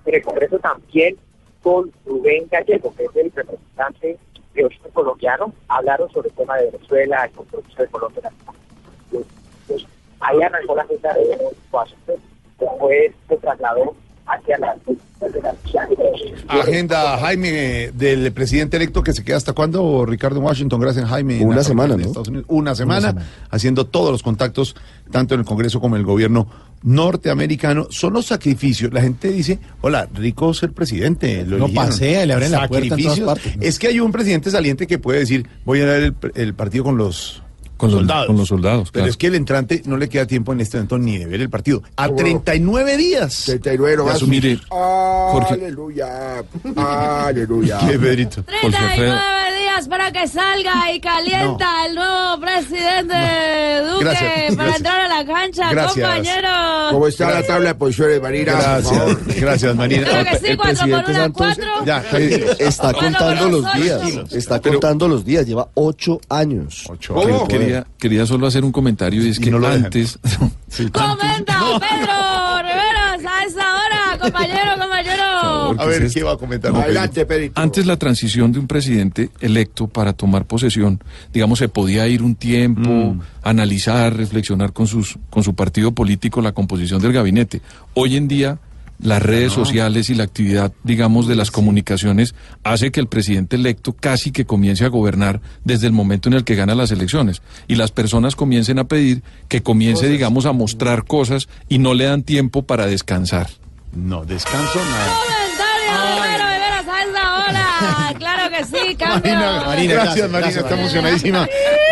[0.06, 1.16] en el Congreso también
[1.62, 4.18] con Rubén Gallego, que es el representante
[4.54, 8.32] de origen colombiano, hablaron sobre el tema de Venezuela, el compromiso de Colombia.
[9.10, 9.26] Pues,
[9.66, 9.86] pues,
[10.20, 11.38] ahí arrancó la agenda de
[11.70, 12.16] Washington,
[12.58, 13.94] después se trasladó
[14.26, 15.54] hacia la de la
[16.48, 21.42] Agenda, Jaime, del presidente electo que se queda hasta cuándo, Ricardo Washington, gracias Jaime.
[21.44, 22.02] Una semana, ¿no?
[22.04, 22.46] Estados Unidos.
[22.48, 23.26] Una semana, semana.
[23.50, 24.76] haciendo todos los contactos,
[25.10, 26.46] tanto en el Congreso como en el gobierno
[26.82, 27.86] norteamericano.
[27.90, 28.92] Son los sacrificios.
[28.92, 31.44] La gente dice, hola, rico ser presidente.
[31.44, 31.88] Lo No eligieron.
[31.88, 33.38] pasea, le abren la puerta en todas.
[33.60, 36.84] Es que hay un presidente saliente que puede decir, voy a dar el, el partido
[36.84, 37.42] con los
[37.76, 38.26] Con los- soldados.
[38.28, 39.10] con los soldados, Pero claro.
[39.10, 41.50] es que el entrante no le queda tiempo en este momento ni de ver el
[41.50, 41.82] partido.
[41.96, 43.44] A 39 días.
[43.46, 44.14] 39 de más.
[44.16, 44.42] asumir.
[44.44, 45.54] Mire, Jorge.
[45.54, 46.44] Aleluya.
[46.76, 47.78] Aleluya.
[47.88, 48.44] ¿Qué, Pedrito?
[48.62, 49.14] Jorge Alfredo.
[49.14, 54.76] 39 días para que salga y calienta el nuevo presidente Duque Gracias, para gracias.
[54.76, 56.06] entrar a la cancha, Gracias.
[56.08, 56.92] compañeros.
[56.92, 58.52] ¿Cómo está la tabla de posiciones, Marina?
[58.52, 59.18] Por favor.
[59.24, 60.08] Gracias, gracias, Marina.
[60.08, 61.64] Creo que sí, cuatro por una, cuatro.
[61.84, 64.32] Ya, Eh, está contando pero los días.
[64.32, 65.46] Está contando los días.
[65.46, 66.84] Lleva ocho años.
[66.98, 69.84] Quería- Quería, quería solo hacer un comentario y es que no lo dejan.
[69.86, 70.18] antes,
[70.92, 74.73] Comenta, Pedro Riveros, a esa hora, compañero.
[75.78, 76.72] A ver, ¿qué va a comentar?
[76.72, 77.28] No, Adelante, Pedro.
[77.28, 77.60] Pedrito.
[77.60, 82.34] Antes la transición de un presidente electo para tomar posesión, digamos, se podía ir un
[82.36, 83.20] tiempo, Mm.
[83.42, 87.60] analizar, reflexionar con, sus, con su partido político la composición del gabinete.
[87.94, 88.58] Hoy en día,
[89.00, 93.92] las redes sociales y la actividad, digamos, de las comunicaciones hace que el presidente electo
[93.92, 97.42] casi que comience a gobernar desde el momento en el que gana las elecciones.
[97.66, 102.04] Y las personas comiencen a pedir que comience, digamos, a mostrar cosas y no le
[102.04, 103.48] dan tiempo para descansar.
[103.94, 105.43] No, descanso nada.
[108.18, 109.34] Claro que sí, cambio.
[109.34, 111.48] Marina, gracias, Marina, está emocionadísima.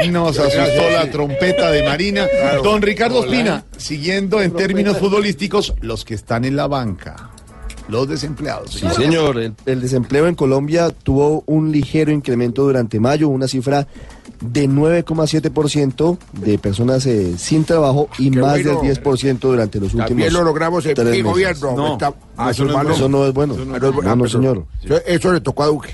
[0.09, 2.27] Nos asustó la trompeta de Marina.
[2.63, 7.32] Don Ricardo Ospina, siguiendo en términos futbolísticos, los que están en la banca,
[7.93, 8.73] los desempleados.
[8.73, 9.39] Sí, señor.
[9.39, 13.87] El, el desempleo en Colombia tuvo un ligero incremento durante mayo, una cifra
[14.41, 18.83] de 9,7% de personas eh, sin trabajo y Qué más bueno.
[18.83, 21.25] del 10% durante los últimos También lo logramos en tres mi meses.
[21.33, 21.77] gobierno.
[21.77, 22.95] No, Está- ah, eso, no es bueno.
[22.95, 23.55] Eso no es bueno.
[23.65, 24.65] No es Ah, señor.
[24.83, 25.91] Eso, eso le tocó a Duque.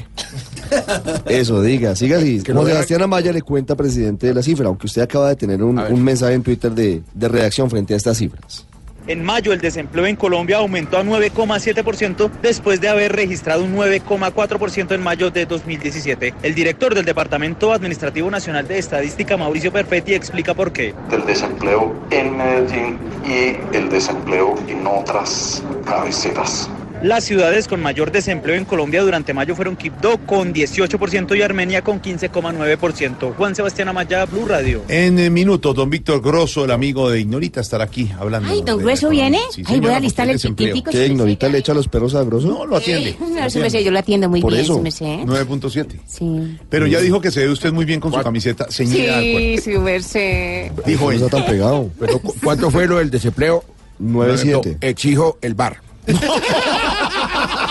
[1.27, 2.43] Eso, diga, siga así.
[2.43, 5.79] Como Sebastián Amaya le cuenta, presidente de la cifra, aunque usted acaba de tener un,
[5.79, 8.67] un mensaje en Twitter de, de reacción frente a estas cifras.
[9.09, 14.95] En mayo el desempleo en Colombia aumentó a 9,7% después de haber registrado un 9,4%
[14.95, 16.35] en mayo de 2017.
[16.43, 20.95] El director del Departamento Administrativo Nacional de Estadística, Mauricio Perfetti, explica por qué.
[21.09, 26.69] del desempleo en Medellín y el desempleo en otras cabeceras.
[27.03, 31.83] Las ciudades con mayor desempleo en Colombia durante mayo fueron Quibdó con 18% y Armenia
[31.83, 33.37] con 15,9%.
[33.37, 34.83] Juan Sebastián Amaya, Blue Radio.
[34.89, 38.49] En eh, minutos, don Víctor Grosso, el amigo de Ignorita, estará aquí hablando.
[38.49, 39.39] Ay, don la viene.
[39.53, 40.91] Sí, Ay, voy a alistarle el chiquitico.
[40.91, 42.49] ¿Qué, Ignorita le echa los perros a Grosso?
[42.49, 43.17] No, lo atiende.
[43.21, 44.75] No, yo lo atiendo muy Por bien, eso.
[44.75, 45.07] su merced.
[45.07, 46.01] 9.7.
[46.05, 46.59] Sí.
[46.69, 49.21] Pero ya dijo que se ve usted muy bien con su camiseta ceñida.
[49.21, 50.73] Sí, su merced.
[50.85, 51.91] Dijo está tan pegado.
[52.01, 53.63] Pero, ¿Cuánto fue lo del desempleo?
[54.03, 54.79] 9.7.
[54.81, 55.88] Exijo el bar.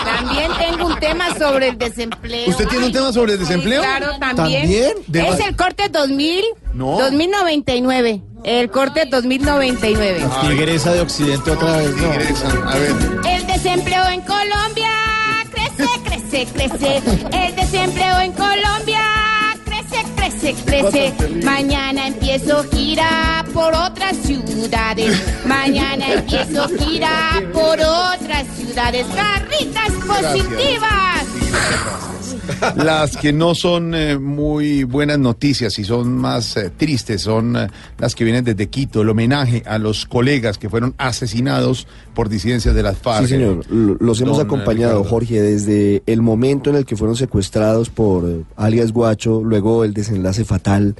[0.04, 2.48] También tengo un tema sobre el desempleo.
[2.50, 3.82] ¿Usted tiene un tema sobre el desempleo?
[3.82, 4.62] Sí, claro, también.
[4.62, 4.92] ¿También?
[5.06, 6.98] De- Es el corte 2000, No.
[6.98, 8.22] 2099.
[8.44, 10.24] El corte 2099.
[10.42, 11.90] Tigresa de Occidente otra vez.
[11.96, 12.10] No.
[12.68, 12.94] A ver.
[13.28, 14.90] El desempleo en Colombia
[15.52, 17.02] crece, crece, crece.
[17.32, 18.97] El desempleo en Colombia
[20.38, 21.14] crece, crece.
[21.44, 25.20] Mañana empiezo gira por otras ciudades.
[25.46, 29.06] Mañana empiezo gira por otras ciudades.
[29.14, 31.24] Garritas positivas.
[32.76, 37.68] Las que no son eh, muy buenas noticias y son más eh, tristes son eh,
[37.98, 41.86] las que vienen desde Quito, el homenaje a los colegas que fueron asesinados
[42.18, 43.26] por disidencias de las FARC.
[43.26, 43.64] Sí, señor.
[43.70, 45.08] L- Los hemos eh, acompañado, Ricardo.
[45.08, 49.94] Jorge, desde el momento en el que fueron secuestrados por eh, alias Guacho, luego el
[49.94, 50.96] desenlace fatal.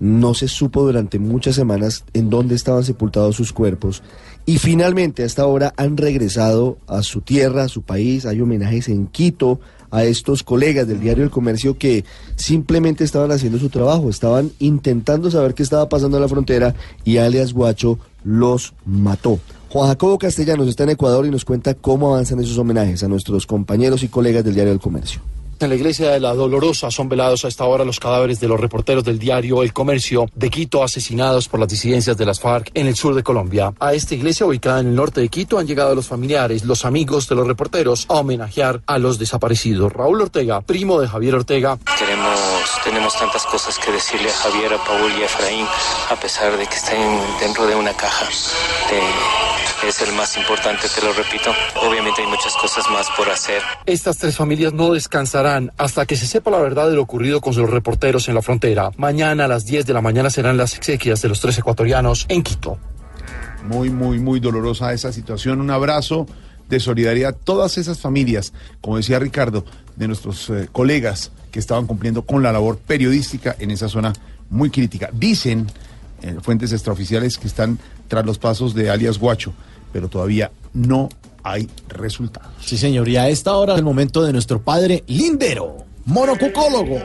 [0.00, 4.02] No se supo durante muchas semanas en dónde estaban sepultados sus cuerpos.
[4.44, 8.26] Y finalmente, a esta hora, han regresado a su tierra, a su país.
[8.26, 12.04] Hay homenajes en Quito a estos colegas del diario El Comercio que
[12.36, 17.16] simplemente estaban haciendo su trabajo, estaban intentando saber qué estaba pasando en la frontera y
[17.16, 19.38] alias Guacho los mató.
[19.74, 23.44] Juan Jacobo Castellanos está en Ecuador y nos cuenta cómo avanzan esos homenajes a nuestros
[23.44, 25.20] compañeros y colegas del diario El Comercio.
[25.58, 28.60] En la iglesia de la Dolorosa son velados a esta hora los cadáveres de los
[28.60, 32.86] reporteros del diario El Comercio de Quito asesinados por las disidencias de las FARC en
[32.86, 33.74] el sur de Colombia.
[33.80, 37.28] A esta iglesia ubicada en el norte de Quito han llegado los familiares, los amigos
[37.28, 39.92] de los reporteros a homenajear a los desaparecidos.
[39.92, 42.38] Raúl Ortega, primo de Javier Ortega, Tenemos,
[42.84, 45.66] tenemos tantas cosas que decirle a Javier, a Paul y a Efraín,
[46.10, 49.43] a pesar de que están dentro de una caja de,
[49.88, 51.50] es el más importante, te lo repito.
[51.86, 53.62] Obviamente hay muchas cosas más por hacer.
[53.86, 57.54] Estas tres familias no descansarán hasta que se sepa la verdad de lo ocurrido con
[57.54, 58.90] los reporteros en la frontera.
[58.96, 62.42] Mañana a las 10 de la mañana serán las exequias de los tres ecuatorianos en
[62.42, 62.78] Quito.
[63.64, 65.60] Muy, muy, muy dolorosa esa situación.
[65.60, 66.26] Un abrazo
[66.68, 69.64] de solidaridad a todas esas familias, como decía Ricardo,
[69.96, 74.12] de nuestros eh, colegas que estaban cumpliendo con la labor periodística en esa zona
[74.50, 75.10] muy crítica.
[75.12, 75.66] Dicen
[76.22, 77.78] eh, fuentes extraoficiales que están
[78.08, 79.52] tras los pasos de alias Guacho,
[79.94, 81.08] pero todavía no
[81.44, 82.50] hay resultados.
[82.60, 86.98] Sí, señor, y a esta hora es el momento de nuestro padre Lindero, monocucólogo.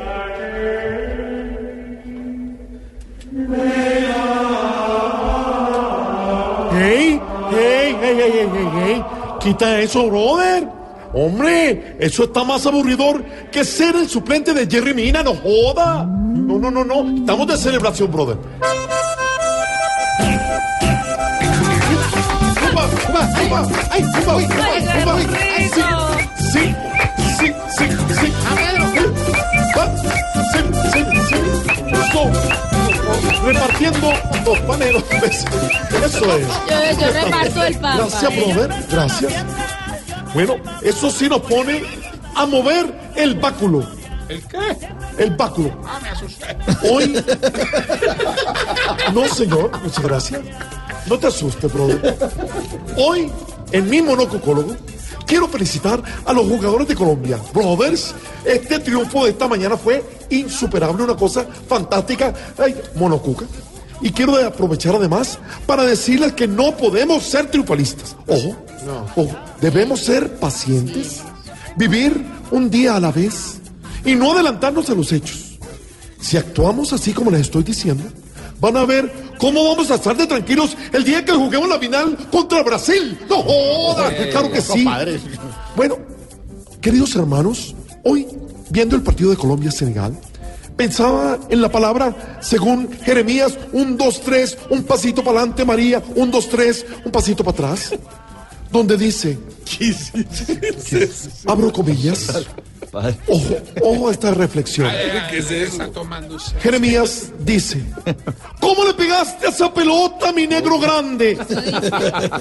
[6.71, 7.21] ¡Hey!
[7.51, 9.03] ¡Hey, hey, hey, hey, hey!
[9.39, 10.67] ¡Quita eso, brother!
[11.13, 16.05] Hombre, eso está más aburridor que ser el suplente de Jerry Mina, no joda.
[16.05, 17.19] No, no, no, no.
[17.19, 18.37] Estamos de celebración, brother.
[23.49, 23.67] Upa!
[23.91, 24.33] ¡Ay, upa!
[24.35, 25.81] ¡Ay, sí!
[26.51, 26.63] ¡Sí,
[27.39, 27.85] sí, sí,
[28.19, 28.33] sí!
[28.45, 28.55] ¡Ah!
[30.53, 30.59] ¡Sí,
[30.93, 31.39] sí, sí!
[31.87, 32.21] Eso.
[33.43, 34.13] Repartiendo
[34.45, 35.03] los paneros.
[35.11, 36.47] Eso es.
[36.47, 37.97] Yo, yo reparto el pan.
[37.97, 38.85] Gracias, brother.
[38.89, 39.33] Gracias.
[40.33, 41.81] Bueno, eso sí nos pone
[42.35, 42.85] a mover
[43.15, 43.98] el báculo.
[44.29, 44.57] ¿El qué?
[45.17, 45.71] El báculo.
[45.83, 46.55] Ah, me asusté.
[46.87, 47.23] Hoy.
[49.13, 50.41] No, señor, muchas gracias.
[51.07, 52.15] No te asustes, brother.
[52.95, 53.31] Hoy,
[53.71, 54.75] en mi monococólogo,
[55.25, 57.39] quiero felicitar a los jugadores de Colombia.
[57.53, 58.13] Brothers,
[58.45, 62.31] este triunfo de esta mañana fue insuperable, una cosa fantástica.
[62.57, 63.45] Ay, monocuca.
[64.01, 68.15] Y quiero aprovechar además para decirles que no podemos ser triunfalistas.
[68.27, 68.55] Ojo,
[69.15, 71.21] ojo, debemos ser pacientes,
[71.75, 73.58] vivir un día a la vez
[74.05, 75.57] y no adelantarnos a los hechos.
[76.19, 78.03] Si actuamos así como les estoy diciendo,
[78.59, 82.17] van a ver cómo vamos a estar de tranquilos el día que juguemos la final
[82.31, 83.17] contra Brasil.
[83.29, 84.85] No joda, Eh, claro que sí.
[85.75, 85.97] Bueno,
[86.81, 88.27] queridos hermanos, hoy
[88.69, 90.17] viendo el partido de Colombia-Senegal,
[90.75, 96.31] pensaba en la palabra, según Jeremías, un, dos, tres, un pasito para adelante, María, un,
[96.31, 97.93] dos, tres, un pasito para atrás,
[98.71, 99.37] donde dice,
[101.47, 102.45] abro comillas,
[103.27, 104.89] ojo, ojo a esta reflexión.
[105.29, 105.73] ¿Qué es eso?
[105.73, 106.59] Está tomando usted.
[106.59, 107.83] Jeremías dice,
[108.59, 111.37] ¿cómo le pegaste a esa pelota, mi negro grande?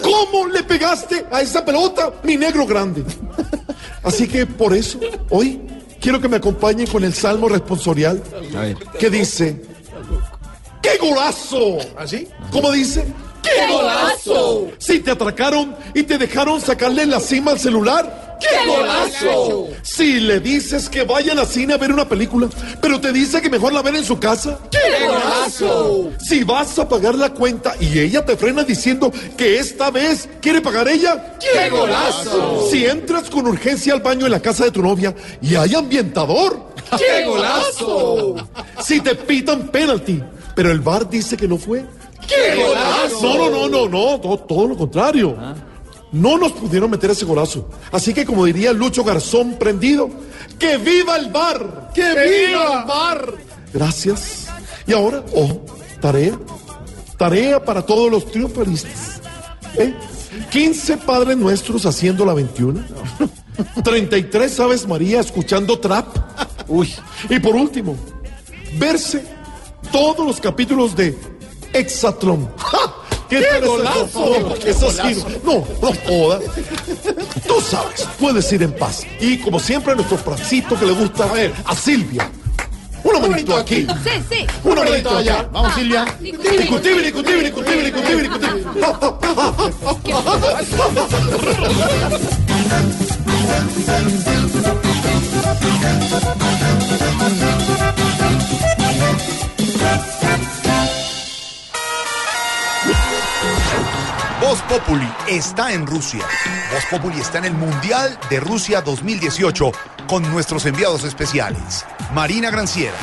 [0.03, 3.05] ¿Cómo le pegaste a esa pelota, mi negro grande?
[4.03, 5.01] Así que por eso,
[5.31, 5.61] hoy
[6.01, 8.22] quiero que me acompañen con el salmo responsorial
[8.99, 9.62] que dice,
[10.83, 11.79] ¡qué golazo!
[11.97, 12.29] ¿Así?
[12.51, 13.05] ¿Cómo dice?
[13.57, 14.68] ¡Qué golazo!
[14.78, 18.38] Si te atracaron y te dejaron sacarle la cima al celular.
[18.40, 19.68] ¡Qué golazo!
[19.82, 22.49] Si le dices que vaya al cine a ver una película,
[22.80, 24.59] pero te dice que mejor la ven en su casa.
[24.70, 26.12] ¡Qué golazo!
[26.20, 30.61] Si vas a pagar la cuenta y ella te frena diciendo que esta vez quiere
[30.61, 31.36] pagar ella.
[31.40, 32.68] ¡Qué golazo!
[32.70, 36.68] Si entras con urgencia al baño en la casa de tu novia y hay ambientador.
[36.96, 38.36] ¡Qué golazo!
[38.80, 40.22] Si te pitan penalty,
[40.55, 41.84] pero el bar dice que no fue.
[42.29, 43.22] ¡Qué golazo!
[43.22, 45.37] No, no, no, no, no, todo, todo lo contrario.
[46.12, 47.68] No nos pudieron meter ese golazo.
[47.91, 50.09] Así que como diría Lucho Garzón prendido,
[50.59, 51.91] ¡que viva el bar!
[51.95, 53.35] ¡Que viva el bar!
[53.72, 54.49] Gracias.
[54.87, 55.64] Y ahora, ojo,
[56.01, 56.39] tarea.
[57.16, 59.20] Tarea para todos los triunfalistas.
[59.76, 59.95] ¿Eh?
[60.51, 62.81] 15 Padres Nuestros haciendo la 21.
[63.85, 66.07] 33 Aves María escuchando trap.
[66.68, 66.95] Uy.
[67.29, 67.97] Y por último,
[68.79, 69.24] verse
[69.91, 71.16] todos los capítulos de
[71.72, 72.50] Exatlón.
[72.56, 72.94] ¡Ja!
[73.28, 74.20] ¿Qué, ese golazo!
[74.20, 74.58] gol?
[74.64, 76.40] Eso sí, no, no joda.
[77.46, 79.06] Tú sabes, puedes ir en paz.
[79.20, 82.30] Y como siempre, a nuestro fracito que le gusta ver a Silvia.
[83.04, 83.86] Una manito aquí.
[84.02, 84.46] Sí, sí.
[84.64, 85.48] Una manito allá.
[85.52, 86.06] Vamos, Silvia.
[86.20, 88.64] Discutible, discutible, discutible, discutible, discutible.
[104.41, 106.24] Voz Populi está en Rusia.
[106.72, 109.72] Voz Populi está en el Mundial de Rusia 2018
[110.07, 111.84] con nuestros enviados especiales.
[112.14, 112.95] Marina Granciera,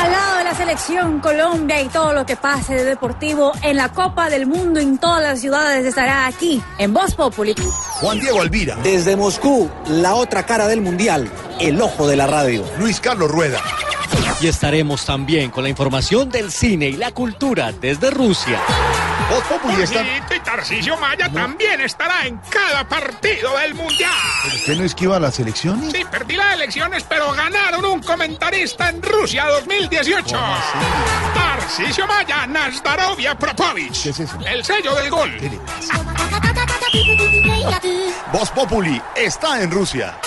[0.00, 3.90] Al lado de la selección Colombia y todo lo que pase de deportivo en la
[3.90, 7.54] Copa del Mundo en todas las ciudades estará aquí en Voz Populi.
[8.00, 11.30] Juan Diego Alvira, Desde Moscú, la otra cara del mundial,
[11.60, 12.64] el ojo de la radio.
[12.78, 13.60] Luis Carlos Rueda.
[14.40, 18.58] Y estaremos también con la información del cine y la cultura desde Rusia.
[19.28, 19.98] Voz Populi está...
[19.98, 24.10] Jorgito y Tarcisio Maya también estará en cada partido del Mundial.
[24.46, 25.92] ¿Usted no esquiva las elecciones?
[25.92, 30.36] Sí, perdí las elecciones, pero ganaron un comentarista en Rusia 2018.
[31.34, 34.02] Tarcisio Maya, Nazdarovia Propovich.
[34.02, 34.38] ¿Qué es eso?
[34.46, 35.38] El sello del gol.
[38.32, 40.18] Voz Populi está en Rusia.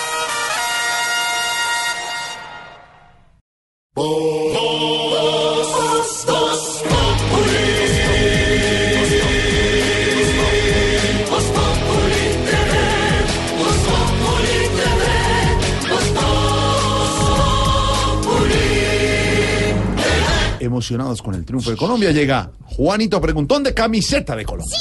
[20.72, 24.78] Emocionados con el triunfo de Colombia, llega Juanito Preguntón de camiseta de Colombia.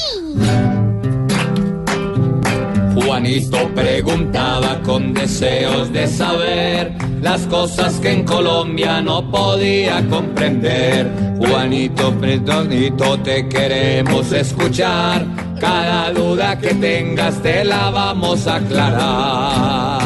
[2.95, 11.11] Juanito preguntaba con deseos de saber las cosas que en Colombia no podía comprender.
[11.37, 15.25] Juanito, Preguntito, te queremos escuchar.
[15.59, 20.00] Cada duda que tengas te la vamos a aclarar.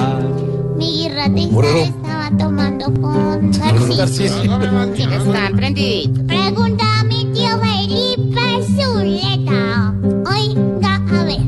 [1.25, 4.07] Estaba tomando con García.
[4.07, 5.49] Sí, está.
[6.27, 9.93] Pregunta a mi tío Felipe Zuleta.
[10.31, 11.41] Oiga, a ver.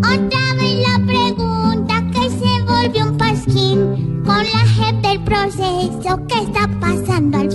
[0.00, 6.38] Otra vez la pregunta que se volvió un pasquín con la JEP del proceso que
[6.42, 7.53] está pasando al.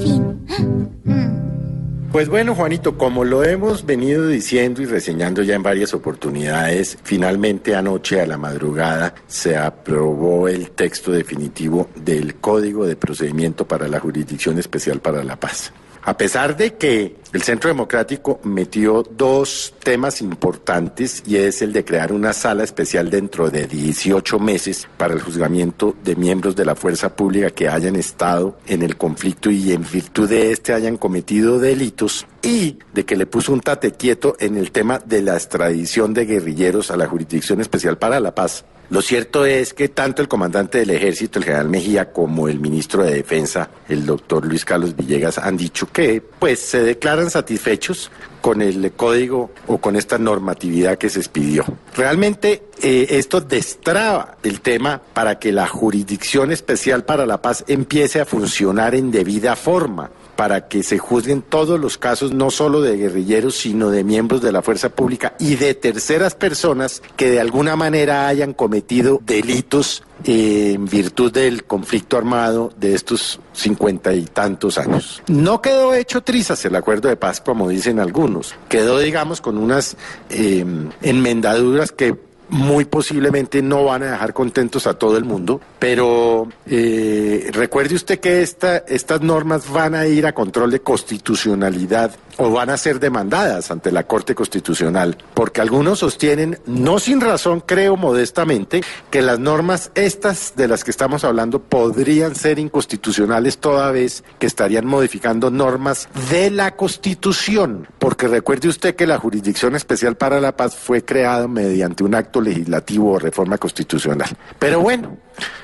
[2.12, 7.76] Pues bueno, Juanito, como lo hemos venido diciendo y reseñando ya en varias oportunidades, finalmente
[7.76, 13.99] anoche a la madrugada se aprobó el texto definitivo del Código de Procedimiento para la
[13.99, 15.72] Jurisdicción Especial para la Paz.
[16.02, 21.84] A pesar de que el Centro Democrático metió dos temas importantes y es el de
[21.84, 26.76] crear una sala especial dentro de 18 meses para el juzgamiento de miembros de la
[26.76, 31.60] fuerza pública que hayan estado en el conflicto y en virtud de este hayan cometido
[31.60, 36.14] delitos y de que le puso un tate quieto en el tema de la extradición
[36.14, 38.64] de guerrilleros a la Jurisdicción Especial para la Paz.
[38.90, 43.04] Lo cierto es que tanto el comandante del ejército, el general Mejía, como el ministro
[43.04, 48.10] de Defensa, el doctor Luis Carlos Villegas, han dicho que pues se declaran satisfechos
[48.42, 51.66] con el código o con esta normatividad que se expidió.
[51.96, 58.20] Realmente eh, esto destraba el tema para que la Jurisdicción Especial para la Paz empiece
[58.20, 60.10] a funcionar en debida forma
[60.40, 64.54] para que se juzguen todos los casos, no solo de guerrilleros, sino de miembros de
[64.54, 70.76] la fuerza pública y de terceras personas que de alguna manera hayan cometido delitos eh,
[70.76, 75.22] en virtud del conflicto armado de estos cincuenta y tantos años.
[75.28, 78.56] No quedó hecho trizas el acuerdo de paz, como dicen algunos.
[78.70, 79.98] Quedó, digamos, con unas
[80.30, 80.66] eh,
[81.02, 82.16] enmendaduras que
[82.50, 88.20] muy posiblemente no van a dejar contentos a todo el mundo, pero eh, recuerde usted
[88.20, 93.00] que esta, estas normas van a ir a control de constitucionalidad o van a ser
[93.00, 98.82] demandadas ante la Corte Constitucional, porque algunos sostienen, no sin razón, creo modestamente,
[99.12, 104.48] que las normas estas de las que estamos hablando podrían ser inconstitucionales toda vez que
[104.48, 110.56] estarían modificando normas de la Constitución, porque recuerde usted que la Jurisdicción Especial para la
[110.56, 114.30] Paz fue creada mediante un acto legislativo o reforma constitucional.
[114.58, 115.18] Pero bueno,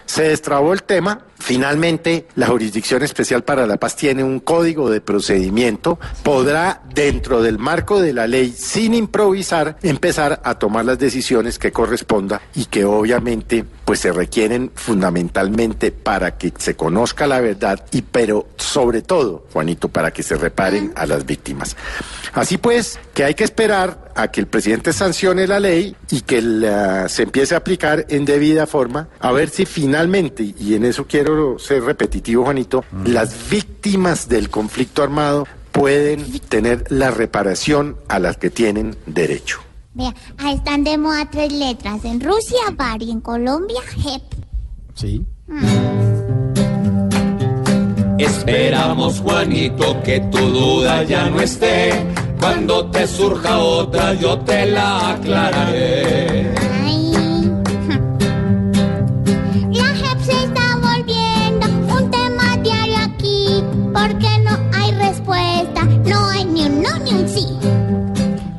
[0.05, 1.21] se destrabó el tema.
[1.37, 5.99] Finalmente, la Jurisdicción Especial para la Paz tiene un código de procedimiento.
[6.23, 11.71] Podrá, dentro del marco de la ley, sin improvisar, empezar a tomar las decisiones que
[11.71, 18.01] corresponda y que obviamente pues se requieren fundamentalmente para que se conozca la verdad y
[18.01, 21.75] pero sobre todo, Juanito, para que se reparen a las víctimas.
[22.33, 26.41] Así pues, que hay que esperar a que el presidente sancione la ley y que
[26.41, 31.05] la- se empiece a aplicar en debida forma, a ver si finalmente, y en eso
[31.07, 38.37] quiero ser repetitivo, Juanito, las víctimas del conflicto armado pueden tener la reparación a las
[38.37, 39.59] que tienen derecho.
[39.95, 42.03] Vea, ahí están de moda tres letras.
[42.03, 44.21] En Rusia, bar y en Colombia, JEP.
[44.93, 45.25] Sí.
[48.17, 51.93] Esperamos, Juanito, que tu duda ya no esté.
[52.41, 56.53] Cuando te surja otra, yo te la aclararé.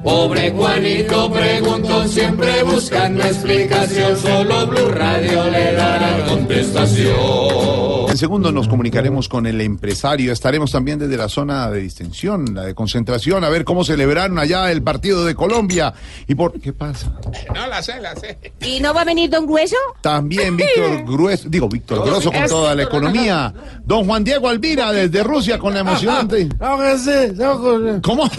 [0.06, 4.16] Pobre Juanito preguntó siempre buscando explicación.
[4.16, 8.06] Solo Blue Radio le dará contestación.
[8.08, 10.32] En segundo nos comunicaremos con el empresario.
[10.32, 14.70] Estaremos también desde la zona de distensión, la de concentración, a ver cómo celebraron allá
[14.70, 15.92] el partido de Colombia.
[16.26, 17.12] ¿Y por qué pasa?
[17.52, 18.38] No, la sé, la sé.
[18.60, 19.76] ¿Y no va a venir Don Grueso?
[20.00, 23.52] También Víctor Grueso, digo Víctor Grosso con toda la economía.
[23.84, 26.48] Don Juan Diego Alvira desde Rusia con la emocionante.
[28.02, 28.30] ¿Cómo?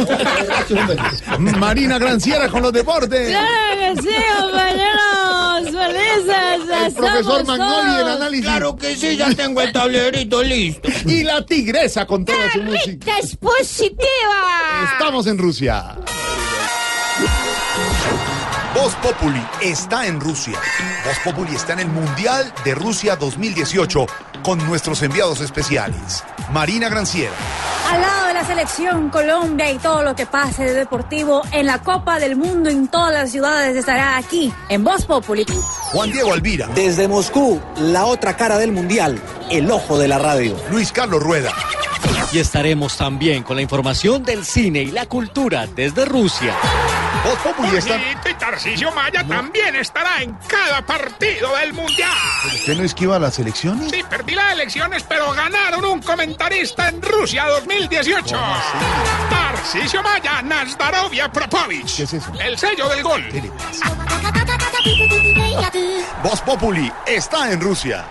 [1.58, 3.30] Marina Granciera con los deportes.
[3.30, 5.64] Claro que sí, compañeros.
[5.64, 6.86] Felices.
[6.88, 8.16] El profesor Magnoli todos.
[8.16, 8.45] análisis.
[8.45, 10.89] Claro que sí, ya tengo el tablerito listo.
[11.05, 13.18] Y la tigresa con toda su música.
[13.18, 14.91] ¡Es positiva!
[14.93, 15.95] Estamos en Rusia.
[18.80, 20.60] Voz Populi está en Rusia.
[21.04, 24.06] Voz Populi está en el Mundial de Rusia 2018
[24.44, 26.24] con nuestros enviados especiales.
[26.52, 27.34] Marina Granciera.
[27.92, 31.80] Al lado de la selección Colombia y todo lo que pase de deportivo en la
[31.80, 35.44] Copa del Mundo en todas las ciudades estará aquí en Voz Populi.
[35.92, 36.68] Juan Diego Alvira.
[36.76, 39.20] Desde Moscú, la otra cara del mundial,
[39.50, 40.56] el ojo de la radio.
[40.70, 41.52] Luis Carlos Rueda.
[42.32, 46.54] Y estaremos también con la información del cine y la cultura desde Rusia.
[47.28, 47.98] Voz Populi está...
[47.98, 52.16] Y Tarcisio Maya también estará en cada partido del Mundial.
[52.46, 53.92] ¿Usted no esquiva las elecciones?
[53.92, 58.34] Sí, perdí las elecciones, pero ganaron un comentarista en Rusia 2018.
[59.30, 61.98] Tarcisio Maya, Nazdarovia Propovich.
[61.98, 62.32] ¿Qué es eso?
[62.40, 63.22] El sello del gol.
[66.24, 68.06] Voz Populi está en Rusia.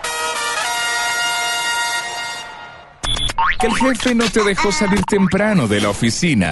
[3.59, 6.51] Que el jefe no te dejó salir temprano de la oficina.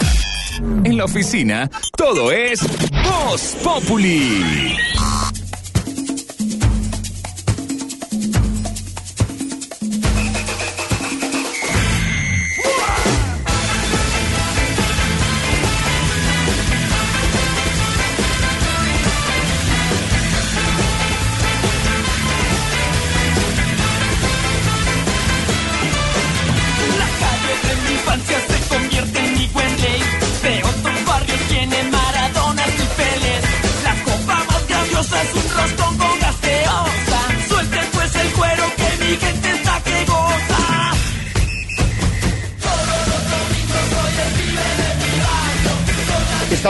[0.59, 2.61] En la oficina, todo es
[3.03, 4.75] Voz Populi.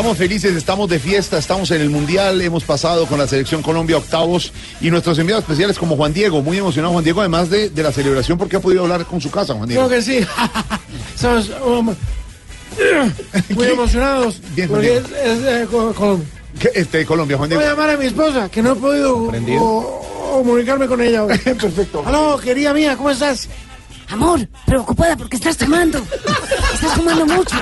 [0.05, 3.97] Estamos felices, estamos de fiesta, estamos en el Mundial, hemos pasado con la selección Colombia
[3.97, 7.81] octavos y nuestros enviados especiales como Juan Diego, muy emocionado Juan Diego, además de, de
[7.81, 9.87] la celebración porque ha podido hablar con su casa, Juan Diego.
[9.87, 10.19] Creo que sí.
[11.15, 11.85] Estamos um,
[13.55, 14.39] muy emocionados.
[14.53, 16.27] Bien, Juan porque es, es, eh, co- Colombia.
[16.59, 17.71] ¿Qué, Este, Colombia, Juan Voy Diego.
[17.71, 21.23] a llamar a mi esposa, que no he podido o- o comunicarme con ella.
[21.23, 21.35] hoy.
[21.43, 22.03] Perfecto.
[22.05, 23.49] Aló, querida mía, ¿cómo estás?
[24.11, 25.97] Amor, preocupada porque estás tomando.
[26.75, 27.55] Estás tomando mucho.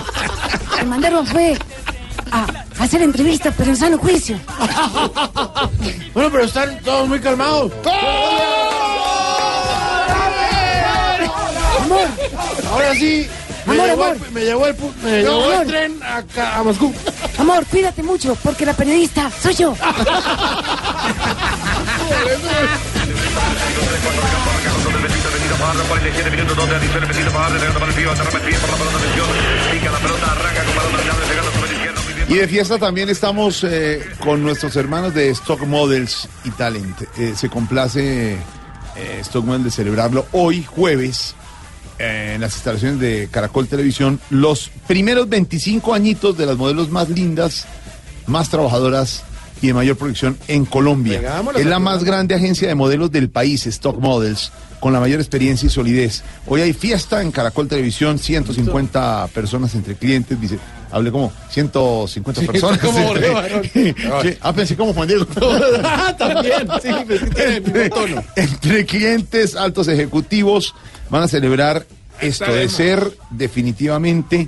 [0.78, 1.58] Te mandaron fue
[2.34, 4.38] a hacer entrevistas, pero en sano juicio.
[6.14, 7.72] Bueno, pero están todos muy calmados.
[11.82, 12.08] Amor,
[12.72, 13.28] Ahora sí,
[13.66, 14.18] me Amor, llevó, amor.
[14.28, 16.94] El, me llevó el, pu- me No, llevó el tren acá, a Moscú.
[17.40, 19.74] amor, cuídate mucho, porque la periodista soy yo.
[32.30, 37.02] Y de fiesta también estamos eh, con nuestros hermanos de Stock Models y Talent.
[37.18, 41.36] Eh, se complace eh, Stock Models de celebrarlo hoy, jueves,
[42.00, 47.66] en las instalaciones de Caracol Televisión, los primeros 25 añitos de las modelos más lindas,
[48.26, 49.24] más trabajadoras
[49.62, 51.22] y de mayor proyección en Colombia.
[51.56, 55.68] Es la más grande agencia de modelos del país, Stock Models, con la mayor experiencia
[55.68, 56.24] y solidez.
[56.48, 60.60] Hoy hay fiesta en Caracol Televisión, 150 personas entre clientes, dice,
[60.94, 62.80] hablé como 150 Sí, personas.
[62.80, 63.64] como Borrego, varón.
[63.74, 63.94] Sí,
[64.42, 65.26] ah, pensé como Juan Diego.
[66.18, 66.90] También, sí,
[67.36, 68.24] tiene el mismo tono.
[68.36, 70.74] Entre clientes, altos ejecutivos,
[71.10, 71.86] van a celebrar
[72.22, 74.48] esto de ser definitivamente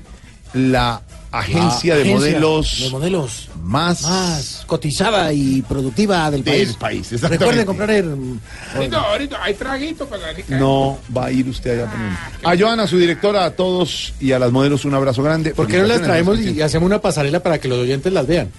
[0.53, 1.01] la
[1.39, 6.67] agencia de agencia modelos de modelos más, más cotizada y productiva del país.
[6.67, 7.11] del país.
[7.11, 7.45] exactamente.
[7.45, 8.39] Recuerde comprar el...
[8.75, 10.35] Ahorita, ahorita, hay traguito para la.
[10.49, 12.11] No va a ir usted allá a poner.
[12.43, 15.53] A Joana, su directora, a todos y a las modelos un abrazo grande.
[15.53, 18.27] ¿Por qué no las traemos Felicitaciones, y hacemos una pasarela para que los oyentes las
[18.27, 18.51] vean?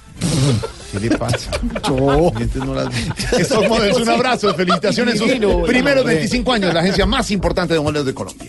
[0.93, 1.51] ¿Qué le pasa?
[1.91, 3.13] Oyentes no las ven.
[3.39, 5.19] Estos modelos, un abrazo, felicitaciones.
[5.19, 6.15] Sus primeros hombre.
[6.15, 8.49] 25 años, la agencia más importante de modelos de Colombia.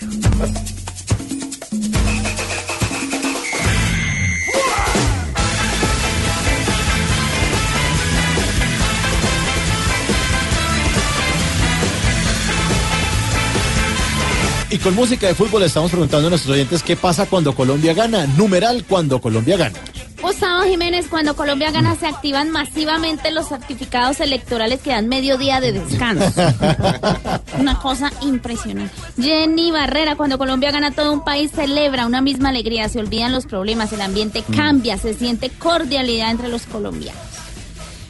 [14.70, 17.94] Y con música de fútbol le estamos preguntando a nuestros oyentes qué pasa cuando Colombia
[17.94, 18.28] gana.
[18.28, 19.80] Numeral cuando Colombia gana.
[20.22, 25.62] Gustavo Jiménez, cuando Colombia gana se activan masivamente los certificados electorales que dan medio día
[25.62, 26.42] de descanso.
[27.60, 28.94] Una cosa impresionante.
[29.22, 33.46] Jenny Barrera, cuando Colombia gana todo un país celebra una misma alegría, se olvidan los
[33.46, 37.22] problemas, el ambiente cambia, se siente cordialidad entre los colombianos.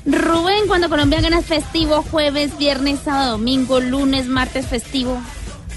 [0.05, 5.21] Rubén, cuando Colombia gana es festivo, jueves, viernes, sábado, domingo, lunes, martes festivo.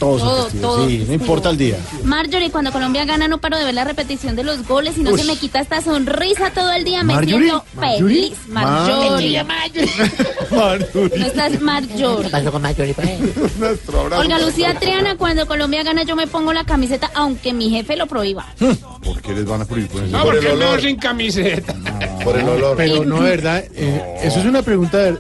[0.00, 1.76] Todos Todo, son todo sí, no importa el día.
[2.04, 5.10] Marjorie, cuando Colombia gana no paro de ver la repetición de los goles y no
[5.12, 5.18] Uy.
[5.20, 7.38] se me quita esta sonrisa todo el día, me ¿Marjorie?
[7.38, 7.98] siento ¿Marjorie?
[8.30, 8.38] feliz.
[8.48, 9.44] Marjorie.
[10.50, 12.30] No estás Marjorie.
[13.58, 14.22] Nuestro abrazo.
[14.22, 18.06] Olga Lucía Triana, cuando Colombia gana yo me pongo la camiseta aunque mi jefe lo
[18.06, 18.46] prohíba.
[19.04, 19.90] ¿Por qué les van a prohibir?
[20.10, 21.74] No, porque mejor sin camiseta.
[22.24, 22.76] Por el olor.
[22.76, 23.64] Pero no, ¿verdad?
[23.74, 25.18] Eh, Eso es una pregunta de-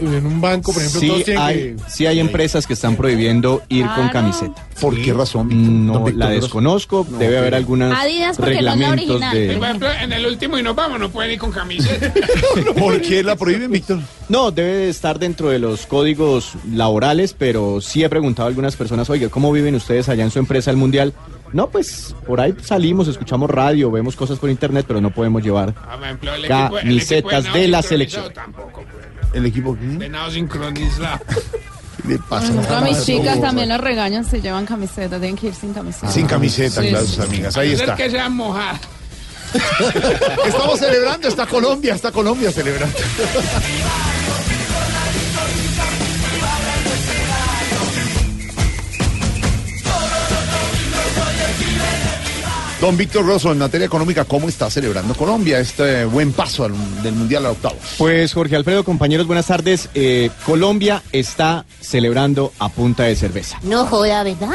[0.00, 1.76] en un banco, por ejemplo, Sí todos tienen hay, que...
[1.88, 4.66] sí hay empresas que están prohibiendo ir con camiseta.
[4.80, 5.86] ¿Por qué razón?
[5.86, 9.34] No la desconozco, debe haber algunas Adidas no reglamentos original.
[9.34, 9.54] de...
[9.56, 12.12] Por ejemplo, en el último y nos vamos, no pueden ir con camiseta.
[12.78, 14.00] ¿Por qué la prohíben, Víctor?
[14.28, 18.76] No, debe de estar dentro de los códigos laborales, pero sí he preguntado a algunas
[18.76, 21.12] personas, oye, ¿cómo viven ustedes allá en su empresa el mundial?
[21.56, 25.72] No, pues por ahí salimos, escuchamos radio, vemos cosas por internet, pero no podemos llevar
[25.82, 28.32] Ah, por ejemplo, el equipo- el equipo camisetas Venado de la selección.
[28.34, 28.84] Tampoco,
[29.32, 29.86] ¿El equipo qué?
[29.86, 31.18] Venado sincronizado.
[32.06, 32.52] le pasa?
[32.76, 36.12] A mis chicas también los regañan si llevan camiseta, tienen que ir sin camiseta.
[36.12, 37.14] Sin camiseta, Sí, claro, sí.
[37.14, 37.56] sus amigas.
[37.56, 37.96] Ahí está.
[37.96, 38.80] que sean mojadas.
[40.46, 42.94] Estamos celebrando, está Colombia, está Colombia celebrando.
[52.86, 57.14] Don Víctor Rosso, en materia económica, ¿cómo está celebrando Colombia este buen paso al- del
[57.16, 57.78] Mundial a octavos?
[57.98, 59.88] Pues Jorge Alfredo, compañeros, buenas tardes.
[59.94, 63.58] Eh, Colombia está celebrando a punta de cerveza.
[63.64, 64.50] No joda, ¿verdad?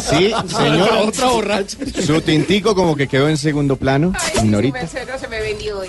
[0.00, 0.88] Sí, señor.
[1.06, 1.76] Otra borracha.
[2.02, 4.80] Su tintico como que quedó en segundo plano, Norita.
[4.80, 5.88] no se me vendió hoy.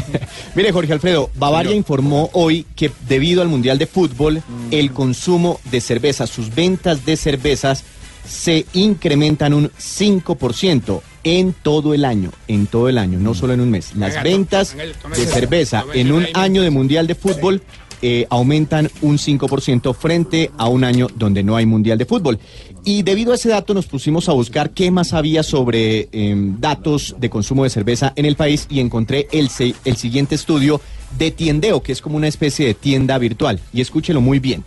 [0.54, 4.40] Mire, Jorge Alfredo, Bavaria informó hoy que debido al Mundial de Fútbol,
[4.70, 7.82] el consumo de cerveza, sus ventas de cervezas
[8.26, 13.60] se incrementan un 5% en todo el año, en todo el año, no solo en
[13.60, 13.94] un mes.
[13.96, 17.62] Las ventas de cerveza en un año de Mundial de Fútbol
[18.02, 22.38] eh, aumentan un 5% frente a un año donde no hay Mundial de Fútbol.
[22.82, 27.14] Y debido a ese dato nos pusimos a buscar qué más había sobre em, datos
[27.18, 29.50] de consumo de cerveza en el país y encontré el,
[29.84, 30.80] el siguiente estudio
[31.18, 33.60] de Tiendeo, que es como una especie de tienda virtual.
[33.74, 34.64] Y escúchelo muy bien.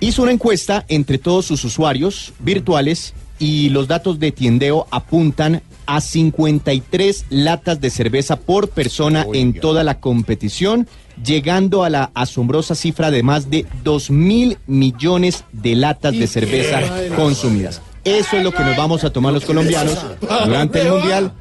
[0.00, 6.00] Hizo una encuesta entre todos sus usuarios virtuales y los datos de Tiendeo apuntan a
[6.00, 10.86] 53 latas de cerveza por persona en toda la competición,
[11.24, 16.80] llegando a la asombrosa cifra de más de 2 mil millones de latas de cerveza
[17.16, 17.82] consumidas.
[18.04, 19.98] Eso es lo que nos vamos a tomar los colombianos
[20.44, 21.32] durante el Mundial,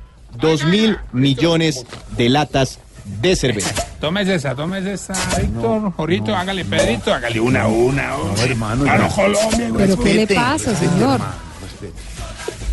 [0.42, 1.86] 2 mil millones
[2.18, 2.80] de latas
[3.22, 3.74] de cerveza.
[4.00, 5.92] Tómese esa, tómese esa, Víctor.
[5.94, 8.10] Jorito, hágale, Pedrito, hágale una a una.
[8.10, 8.86] No, hermano.
[8.86, 9.70] No, Colombia.
[9.78, 11.14] ¿Pero qué le Respete, pasa, señor?
[11.16, 11.94] hermano, respete.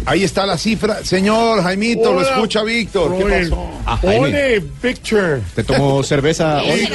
[0.07, 1.02] Ahí está la cifra.
[1.05, 3.16] Señor Jaimito, lo Hola, escucha Víctor.
[3.16, 3.70] ¿Qué pasó?
[3.86, 3.98] Ah.
[4.02, 5.40] Ole, Victor.
[5.55, 6.88] ¿Te tomó cerveza hoy?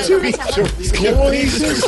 [0.98, 1.84] ¿Cómo dices?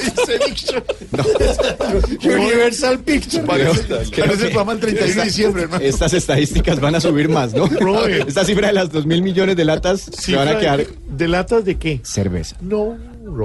[2.24, 3.43] Universal Picture.
[3.43, 5.84] Parece, el programa el 31 de diciembre, hermano.
[5.84, 7.67] Estas estadísticas van a subir más, ¿no?
[8.07, 11.65] Esta cifra de las dos mil millones de latas se van a quedar ¿De latas
[11.65, 11.99] de qué?
[12.03, 12.55] cerveza.
[12.61, 12.97] No,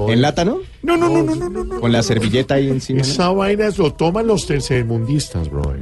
[0.08, 0.58] ¿En lata, no?
[0.82, 1.80] No, no, no, no, no, no, no.
[1.80, 2.98] Con la servilleta ahí encima.
[3.00, 3.04] ¿no?
[3.04, 5.74] Esa vaina lo toman los tercermundistas, bro.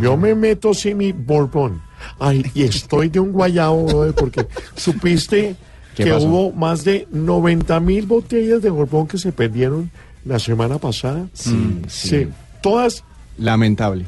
[0.00, 1.82] Yo me meto sin mi borbón.
[2.18, 5.54] Ay, y estoy de un guayabo, brother, porque supiste
[5.94, 6.26] ¿Qué que pasó?
[6.26, 9.90] hubo más de 90 mil botellas de borbón que se perdieron
[10.24, 11.26] la semana pasada.
[11.32, 12.28] Sí, Sí,
[12.60, 13.04] todas.
[13.38, 14.06] Lamentable.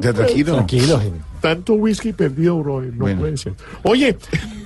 [0.00, 0.54] Ya, tranquilo.
[0.54, 1.00] Tranquilo.
[1.40, 2.82] Tanto whisky perdido, bro.
[2.82, 3.54] No puede ser.
[3.82, 4.16] Oye,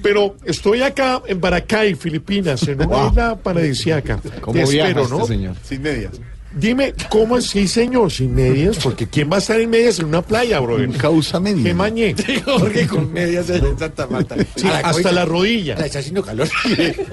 [0.03, 4.21] pero estoy acá en Baracay, Filipinas, en una isla paradisíaca.
[4.41, 5.27] ¿Cómo Te espero, este ¿no?
[5.27, 5.57] señor?
[5.63, 6.13] Sin medias.
[6.59, 7.47] Dime, ¿cómo es?
[7.47, 10.79] Sí, señor, sin medias, porque ¿quién va a estar en medias en una playa, bro?
[10.79, 11.65] Nunca usa medias.
[11.65, 12.17] ¿Qué mañé?
[12.45, 14.35] Jorge con medias en Santa Marta.
[14.57, 15.77] Sí, hasta la rodilla.
[15.77, 16.49] La está haciendo calor.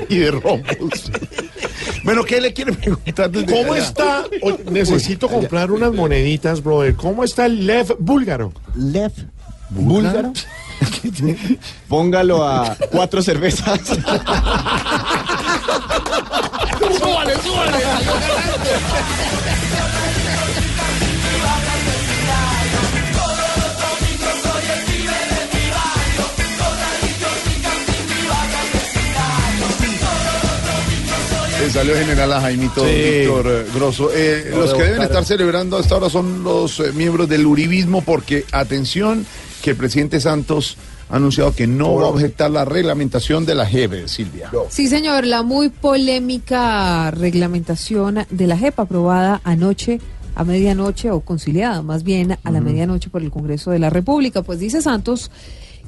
[0.10, 1.12] y de rompos.
[2.04, 3.30] bueno, ¿qué le quiere preguntar?
[3.30, 3.84] desde ¿Cómo allá?
[3.84, 4.26] está?
[4.42, 6.96] Oye, necesito comprar unas moneditas, brother.
[6.96, 8.52] ¿Cómo está el Lev búlgaro?
[8.76, 9.12] Lev
[9.70, 10.34] búlgaro.
[11.88, 13.80] Póngalo a cuatro cervezas.
[17.46, 19.36] Súbale, súbale.
[31.60, 32.92] Le salió general a Jaimito Sí.
[32.94, 34.10] Víctor eh, Grosso.
[34.14, 38.46] Eh, los que deben estar celebrando hasta ahora son los eh, miembros del Uribismo porque,
[38.52, 39.26] atención,
[39.62, 40.78] que el presidente Santos
[41.10, 44.52] ha anunciado que no va a objetar la reglamentación de la JEP, Silvia.
[44.70, 50.00] Sí, señor, la muy polémica reglamentación de la JEP aprobada anoche
[50.36, 54.42] a medianoche o conciliada más bien a la medianoche por el Congreso de la República.
[54.42, 55.32] Pues dice Santos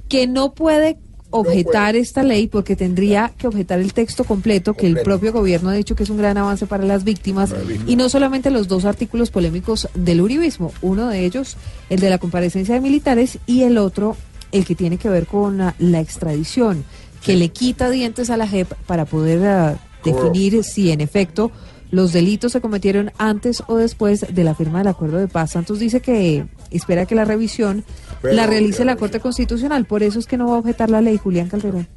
[0.07, 0.97] que no puede
[1.30, 5.74] objetar esta ley porque tendría que objetar el texto completo que el propio gobierno ha
[5.74, 7.53] dicho que es un gran avance para las víctimas.
[7.86, 11.57] y no solamente los dos artículos polémicos del uribismo, uno de ellos
[11.89, 14.15] el de la comparecencia de militares y el otro
[14.51, 16.83] el que tiene que ver con la extradición
[17.23, 21.51] que le quita dientes a la JEP para poder ah, definir si en efecto
[21.91, 25.51] los delitos se cometieron antes o después de la firma del acuerdo de paz.
[25.51, 27.83] Santos dice que espera que la revisión
[28.23, 31.17] la realice la Corte Constitucional, por eso es que no va a objetar la ley
[31.17, 31.87] Julián Calderón.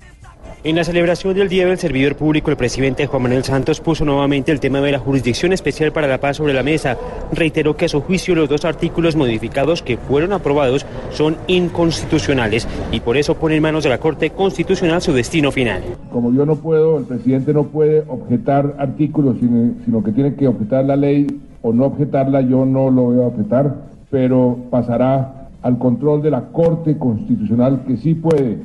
[0.62, 4.52] En la celebración del Día del Servidor Público, el presidente Juan Manuel Santos puso nuevamente
[4.52, 6.98] el tema de la Jurisdicción Especial para la Paz sobre la mesa.
[7.32, 13.00] Reiteró que a su juicio los dos artículos modificados que fueron aprobados son inconstitucionales y
[13.00, 15.80] por eso pone en manos de la Corte Constitucional su destino final.
[16.12, 20.84] Como yo no puedo, el presidente no puede objetar artículos, sino, que tiene que objetar
[20.84, 21.26] la ley
[21.62, 23.76] o no objetarla, yo no lo voy a objetar,
[24.10, 28.58] pero pasará al control de la Corte Constitucional que sí puede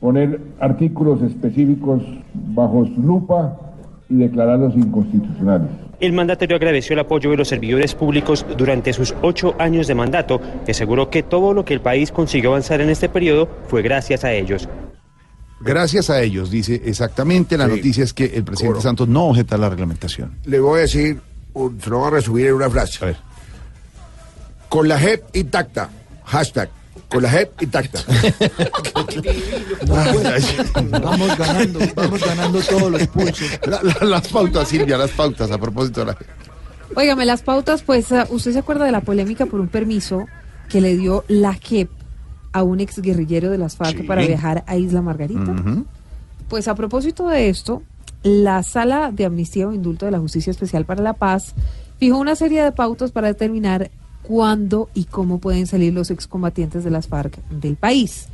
[0.00, 2.02] poner artículos específicos
[2.34, 3.56] bajo su lupa
[4.08, 5.68] y declararlos inconstitucionales.
[6.00, 10.40] El mandatario agradeció el apoyo de los servidores públicos durante sus ocho años de mandato
[10.66, 14.24] y aseguró que todo lo que el país consiguió avanzar en este periodo fue gracias
[14.24, 14.66] a ellos.
[15.60, 17.58] Gracias a ellos, dice exactamente.
[17.58, 20.38] La noticia es que el presidente Santos no objeta la reglamentación.
[20.46, 21.20] Le voy a decir,
[21.82, 23.14] se lo voy a resumir en una frase.
[24.70, 25.90] Con la JEP intacta.
[26.24, 26.70] Hashtag.
[27.10, 27.98] Con la JEP intacta.
[31.02, 33.48] Vamos ganando, vamos ganando todos los pulsos.
[34.02, 36.16] las pautas, Silvia, las pautas a propósito de la
[36.94, 40.26] Óigame, las pautas, pues, ah, ¿usted se acuerda de la polémica por un permiso
[40.68, 41.88] que le dio la JEP
[42.52, 44.02] a un exguerrillero de las FARC Sí.
[44.02, 45.54] para viajar a Isla Margarita?
[46.48, 47.82] Pues a propósito de esto,
[48.22, 51.54] la Sala de Amnistía o Indulto de la Justicia Especial para la Paz
[51.98, 53.90] fijó una serie de pautas para determinar
[54.22, 58.28] cuándo y cómo pueden salir los excombatientes de las FARC del país.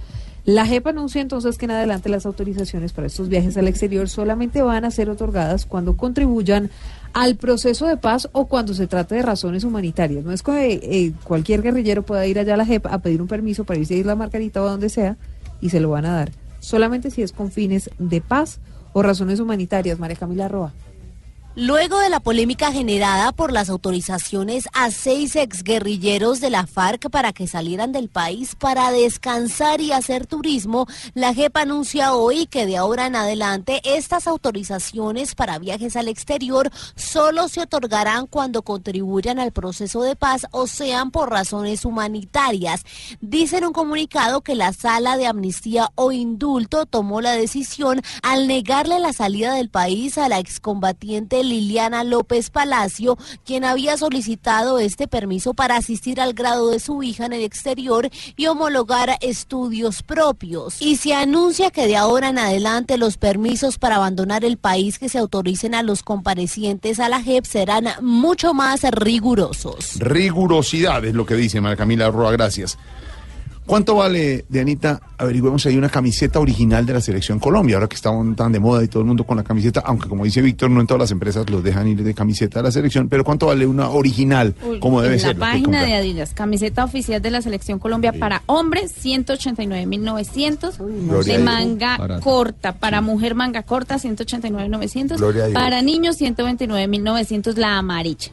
[0.47, 4.62] La JEP anuncia entonces que en adelante las autorizaciones para estos viajes al exterior solamente
[4.62, 6.70] van a ser otorgadas cuando contribuyan
[7.14, 10.24] al proceso de paz o cuando se trate de razones humanitarias.
[10.24, 13.26] No es que eh, cualquier guerrillero pueda ir allá a la JEP a pedir un
[13.26, 15.16] permiso para irse a Isla Margarita o a donde sea
[15.61, 16.30] y se lo van a dar.
[16.61, 18.61] Solamente si es con fines de paz
[18.93, 19.99] o razones humanitarias.
[19.99, 20.72] María Camila Roa.
[21.59, 27.32] Luego de la polémica generada por las autorizaciones a seis exguerrilleros de la FARC para
[27.32, 32.76] que salieran del país para descansar y hacer turismo, la JEP anuncia hoy que de
[32.76, 39.52] ahora en adelante estas autorizaciones para viajes al exterior solo se otorgarán cuando contribuyan al
[39.52, 42.82] proceso de paz o sean por razones humanitarias.
[43.22, 48.46] Dice en un comunicado que la sala de amnistía o indulto tomó la decisión al
[48.46, 55.09] negarle la salida del país a la excombatiente Liliana López Palacio, quien había solicitado este
[55.09, 60.80] permiso para asistir al grado de su hija en el exterior y homologar estudios propios.
[60.80, 65.09] Y se anuncia que de ahora en adelante los permisos para abandonar el país que
[65.09, 69.99] se autoricen a los comparecientes a la JEP serán mucho más rigurosos.
[69.99, 72.78] Rigurosidad es lo que dice María Camila Roa, gracias.
[73.67, 75.01] ¿Cuánto vale, Dianita?
[75.19, 78.61] Averigüemos si hay una camiseta original de la Selección Colombia, ahora que estaban tan de
[78.61, 81.01] moda y todo el mundo con la camiseta, aunque como dice Víctor, no en todas
[81.01, 84.55] las empresas los dejan ir de camiseta de la selección, pero ¿cuánto vale una original?
[84.81, 85.37] como debe en ser.
[85.39, 90.77] la página de Adidas, camiseta oficial de la Selección Colombia para hombres, 189.900.
[90.79, 92.23] Gloria a De manga Barato.
[92.23, 95.17] corta, para mujer manga corta, 189.900.
[95.17, 95.61] Gloria a Dios.
[95.61, 98.31] Para niños, 129.900 la amarilla.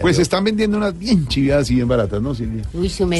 [0.00, 2.62] Pues están vendiendo unas bien chiviadas y bien baratas, ¿no, Silvia?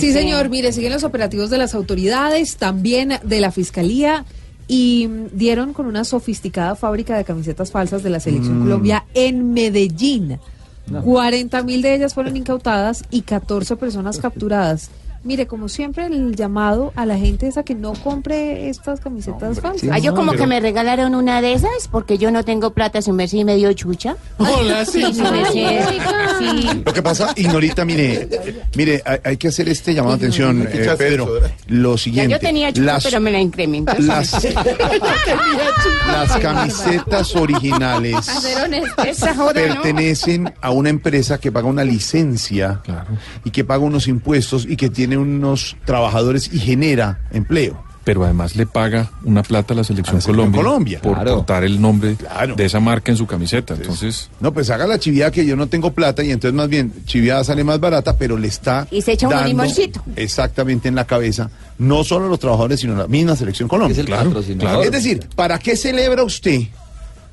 [0.00, 0.48] Sí, señor.
[0.48, 4.26] Mire, siguen los operativos de las autoridades, también de la Fiscalía,
[4.68, 8.62] y dieron con una sofisticada fábrica de camisetas falsas de la Selección Mm.
[8.64, 10.38] Colombia en Medellín.
[11.02, 14.90] 40 mil de ellas fueron incautadas y 14 personas capturadas.
[15.26, 19.58] Mire, como siempre, el llamado a la gente es a que no compre estas camisetas
[19.60, 19.90] falsas.
[19.92, 23.12] Ah, yo como que me regalaron una de esas porque yo no tengo plata, su
[23.12, 24.16] merced me dio chucha.
[24.38, 25.02] Hola, sí.
[25.12, 26.80] Sí.
[26.84, 28.28] Lo que pasa, Ignorita, mire,
[28.76, 31.28] mire, hay, hay que hacer este llamado de atención, eh, Pedro.
[31.66, 32.32] Lo Ya siguiente.
[32.32, 33.94] yo tenía chucha, las- pero me la incrementó.
[33.98, 34.46] las-
[36.06, 38.14] Las camisetas originales
[39.36, 39.52] ¿no?
[39.52, 42.80] pertenecen a una empresa que paga una licencia
[43.44, 47.84] y que paga unos impuestos y que tiene unos trabajadores y genera empleo.
[48.04, 51.00] Pero además le paga una plata a la selección, selección Colombia, Colombia.
[51.02, 51.36] por Claro.
[51.38, 52.16] portar el nombre
[52.56, 53.74] de esa marca en su camiseta.
[53.74, 56.92] Entonces, No, pues haga la chiviada que yo no tengo plata y entonces más bien
[57.04, 60.04] chiviada sale más barata, pero le está Y se echa un dando limoncito.
[60.14, 63.92] exactamente en la cabeza no solo a los trabajadores, sino a la misma selección Colombia.
[63.94, 64.40] Es el claro.
[64.84, 66.60] Es decir, ¿para qué celebra usted,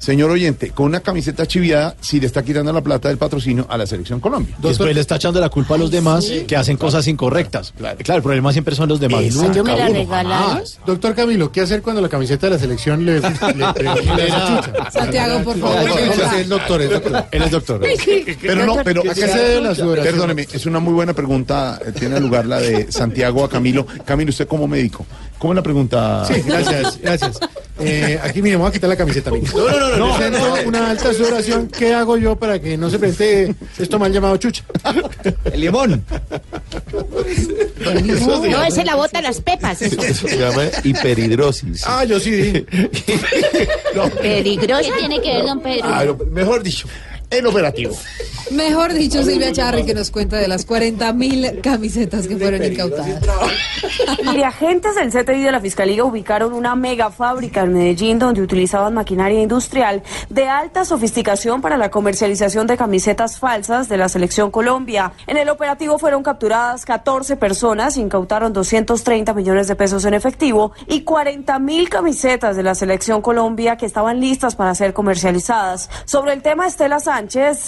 [0.03, 3.77] señor oyente, con una camiseta chiviada si le está quitando la plata del patrocinio a
[3.77, 4.53] la selección Colombia?
[4.59, 7.73] Después le está echando la culpa a los demás que hacen cosas incorrectas.
[7.77, 9.23] Claro, el problema siempre son los demás.
[9.23, 9.53] Exacto.
[9.53, 10.39] Yo me la Uno regalaron.
[10.49, 10.79] jamás.
[10.85, 14.91] Doctor Camilo, ¿qué hacer cuando la camiseta de la selección le, le, le-?
[14.91, 15.77] Santiago, por favor.
[15.99, 16.09] Él
[16.41, 17.25] es doctor, es doctor.
[17.31, 17.81] Él es doctor.
[18.41, 20.13] Pero no, pero ¿A qué se debe la sudoración?
[20.15, 21.79] Perdóneme, es una muy buena pregunta.
[21.85, 23.85] eh, Tiene lugar la de Santiago a Camilo.
[24.05, 25.05] Camilo, usted como médico,
[25.37, 26.25] ¿cómo es la pregunta?
[26.25, 27.39] Sí, gracias, gracias.
[27.79, 29.31] Eh, aquí, mire, me voy a quitar la camiseta.
[29.31, 30.15] No, no, no, no.
[30.17, 31.67] Presento una alta sudoración.
[31.67, 34.63] ¿Qué hago yo para que no se presente esto mal llamado chucha?
[35.51, 36.03] El limón.
[38.49, 39.81] No, ese la bota las pepas.
[39.81, 40.01] eso.
[40.01, 41.83] Eso se llama hiperhidrosis.
[41.85, 42.65] Ah, yo sí dije.
[43.95, 44.09] No.
[44.09, 44.83] Peligrosa.
[44.83, 45.83] ¿Qué tiene que ver, don Pedro?
[45.85, 46.87] Ah, mejor dicho,
[47.37, 47.95] en operativo.
[48.51, 53.21] Mejor dicho, Silvia Charri, que nos cuenta de las 40 mil camisetas que fueron incautadas.
[54.25, 58.93] Mire, agentes del CTI de la Fiscalía ubicaron una mega fábrica en Medellín donde utilizaban
[58.93, 65.13] maquinaria industrial de alta sofisticación para la comercialización de camisetas falsas de la Selección Colombia.
[65.25, 71.01] En el operativo fueron capturadas 14 personas, incautaron 230 millones de pesos en efectivo y
[71.01, 75.89] 40 mil camisetas de la Selección Colombia que estaban listas para ser comercializadas.
[76.05, 77.22] Sobre el tema, Estela Sánchez,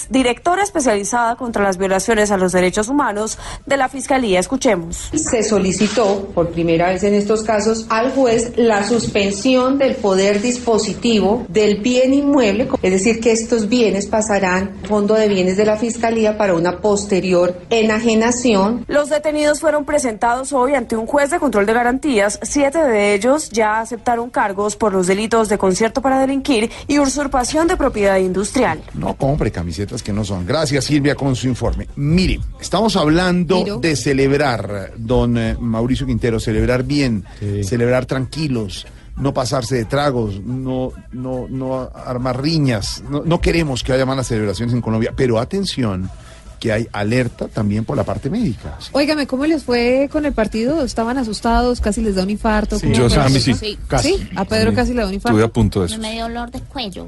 [0.09, 4.39] directora especializada contra las violaciones a los derechos humanos de la Fiscalía.
[4.39, 5.09] Escuchemos.
[5.13, 11.45] Se solicitó por primera vez en estos casos al juez la suspensión del poder dispositivo
[11.49, 15.77] del bien inmueble, es decir, que estos bienes pasarán al fondo de bienes de la
[15.77, 18.85] Fiscalía para una posterior enajenación.
[18.87, 22.39] Los detenidos fueron presentados hoy ante un juez de control de garantías.
[22.41, 27.67] Siete de ellos ya aceptaron cargos por los delitos de concierto para delinquir y usurpación
[27.67, 28.81] de propiedad industrial.
[28.93, 30.45] No compre camisetas que no son.
[30.45, 31.87] Gracias, Silvia, con su informe.
[31.95, 33.77] Mire, estamos hablando Miro.
[33.77, 37.23] de celebrar, don eh, Mauricio Quintero, celebrar bien,
[37.63, 38.85] celebrar tranquilos,
[39.17, 43.03] no pasarse de tragos, no, no, no armar riñas.
[43.09, 46.09] No, no queremos que haya malas celebraciones en Colombia, pero atención,
[46.65, 48.75] que hay alerta también por la parte médica.
[48.91, 50.83] Óigame, ¿cómo les fue con el partido?
[50.83, 51.79] ¿Estaban asustados?
[51.79, 52.79] ¿Casi les da un infarto?
[52.79, 52.91] Sí.
[52.91, 53.53] ¿Cómo Yo, a mí sí.
[53.53, 53.77] ¿Sí?
[53.87, 54.15] Casi.
[54.35, 55.37] ¿A Pedro A mí casi le da un infarto?
[55.37, 55.99] Estuve a punto de eso.
[55.99, 57.07] Me dio dolor de cuello,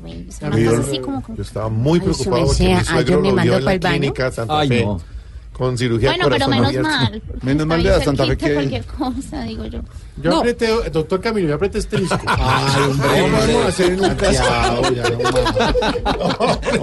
[0.79, 1.23] así como...
[1.35, 4.31] Yo estaba muy Ay, preocupado porque mi suegro yo me lo vio en la clínica
[4.31, 5.01] Santa Ay, Fe no.
[5.53, 6.87] con cirugía Bueno, pero menos abierto.
[6.89, 7.21] mal.
[7.41, 9.79] Menos mal de la Santa Fe que- cualquier cosa, digo yo.
[10.21, 10.39] Yo No.
[10.39, 12.17] apreté, doctor Camilo, yo apreté este disco.
[12.27, 14.81] Ay, hombre, ¿Cómo vamos a hacer en un casado?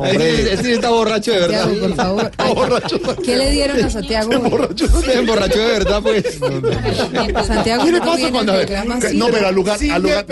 [0.04, 1.64] Ese ese está borracho de verdad.
[1.64, 2.32] Santiago, por favor.
[2.38, 2.54] Ay,
[3.24, 4.30] ¿Qué le dieron a Santiago?
[5.04, 6.38] Se emborrachó de verdad, pues.
[7.46, 8.52] Santiago, ¿Qué le ¿cómo pasa cuando?
[9.14, 10.26] No, pero al lugar, Sí, al ya lugar,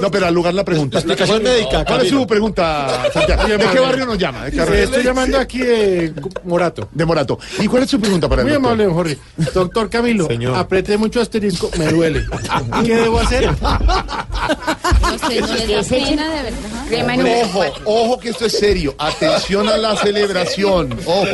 [0.00, 0.98] no, pero al lugar la pregunta.
[0.98, 3.44] Explicación médica, ¿Cuál es su pregunta, Santiago?
[3.48, 4.46] ¿De qué barrio nos llama?
[4.48, 6.12] Estoy llamando aquí de
[6.44, 6.88] Morato.
[6.92, 7.38] De Morato.
[7.60, 9.18] ¿Y cuál es su pregunta para el Muy amable, Jorge.
[9.54, 12.24] Doctor Camilo, apreté mucho asterisco, me duele.
[12.84, 13.50] ¿Qué debo hacer?
[13.50, 16.58] No sé, no le da pena de verdad.
[16.88, 17.14] Crema
[17.44, 18.94] Ojo, ojo que esto es serio.
[18.98, 20.96] Atención a la celebración.
[21.06, 21.26] Ojo.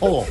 [0.00, 0.26] Ojo.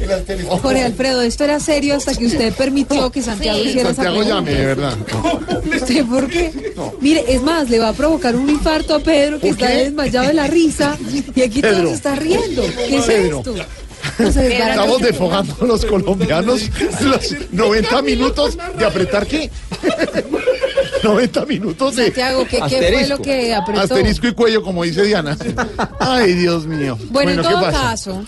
[0.61, 3.69] Jorge Alfredo, esto era serio hasta que usted permitió que Santiago Sí.
[3.69, 4.51] hiciera esa Santiago pregunta.
[4.51, 4.97] llame, de verdad.
[5.75, 6.73] ¿Usted por qué?
[7.01, 9.83] Mire, es más, le va a provocar un infarto a Pedro que ¿Por está qué?
[9.85, 10.97] desmayado de la risa
[11.35, 11.89] y aquí todo Pedro.
[11.89, 12.63] se está riendo.
[12.87, 13.37] ¿Qué es Pedro.
[13.39, 13.55] esto?
[14.19, 16.61] Estamos desfogando los colombianos
[17.01, 19.49] los 90 minutos de apretar qué?
[21.03, 23.81] 90 minutos de Santiago, ¿qué, qué fue lo que apretó?
[23.81, 25.37] asterisco y cuello, como dice Diana.
[25.99, 26.97] Ay, Dios mío.
[27.09, 28.25] Bueno, en ¿qué todo caso,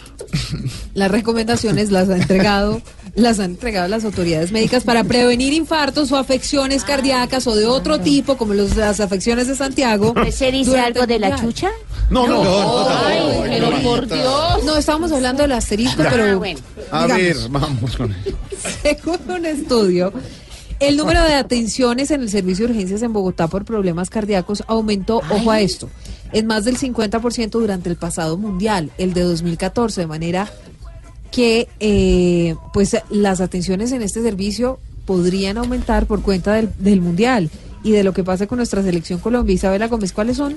[0.93, 2.81] las recomendaciones las ha entregado,
[3.15, 7.99] las han entregado las autoridades médicas para prevenir infartos o afecciones cardíacas o de otro
[7.99, 10.13] tipo, como los, las afecciones de Santiago.
[10.31, 11.69] ¿Se dice algo de la chucha?
[12.09, 12.89] No, no, no.
[12.89, 14.63] Ay, pero por Dios.
[14.63, 16.59] No, estábamos hablando del asterisco, Ah, pero bueno.
[16.91, 18.35] A ver, vamos con él.
[18.81, 20.13] según un estudio,
[20.79, 25.21] el número de atenciones en el servicio de urgencias en Bogotá por problemas cardíacos aumentó,
[25.29, 25.89] ojo a esto,
[26.33, 30.51] en más del 50% durante el pasado mundial, el de 2014, de manera
[31.31, 37.49] que eh, pues las atenciones en este servicio podrían aumentar por cuenta del, del mundial
[37.83, 39.55] y de lo que pasa con nuestra selección Colombia.
[39.55, 40.55] Isabela Gómez, ¿cuáles son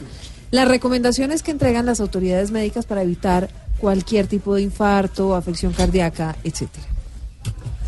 [0.51, 3.49] las recomendaciones que entregan las autoridades médicas para evitar
[3.79, 6.93] cualquier tipo de infarto, afección cardíaca, etcétera?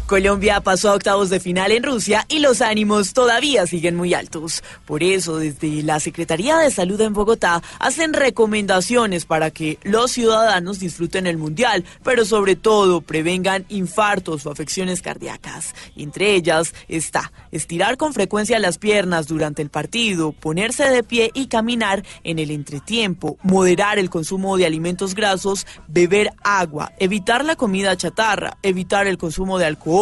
[0.07, 4.63] Colombia pasó a octavos de final en Rusia y los ánimos todavía siguen muy altos.
[4.85, 10.79] Por eso, desde la Secretaría de Salud en Bogotá hacen recomendaciones para que los ciudadanos
[10.79, 15.75] disfruten el Mundial, pero sobre todo prevengan infartos o afecciones cardíacas.
[15.97, 21.49] Entre ellas está estirar con frecuencia las piernas durante el partido, ponerse de pie y
[21.49, 27.97] caminar en el entretiempo, moderar el consumo de alimentos grasos, beber agua, evitar la comida
[27.97, 29.96] chatarra, evitar el consumo de alcohol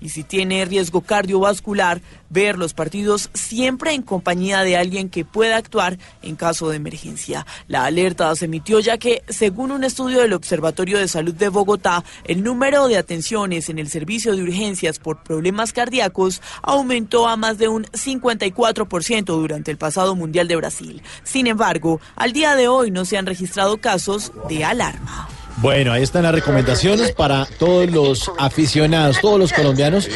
[0.00, 5.56] y si tiene riesgo cardiovascular, ver los partidos siempre en compañía de alguien que pueda
[5.56, 7.46] actuar en caso de emergencia.
[7.68, 12.02] La alerta se emitió ya que, según un estudio del Observatorio de Salud de Bogotá,
[12.24, 17.58] el número de atenciones en el servicio de urgencias por problemas cardíacos aumentó a más
[17.58, 21.02] de un 54% durante el pasado Mundial de Brasil.
[21.22, 25.28] Sin embargo, al día de hoy no se han registrado casos de alarma.
[25.58, 30.06] Bueno, ahí están las recomendaciones para todos los aficionados, todos los colombianos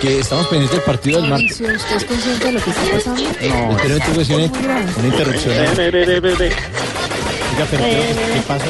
[0.00, 1.60] que estamos pendientes del partido del martes.
[1.60, 3.22] ¿usted es consciente de lo que está pasando?
[3.22, 4.52] No, pero una interrupción,
[4.98, 5.54] una interrupción.
[7.52, 8.66] Oiga, pero ¿qué, qué pasa?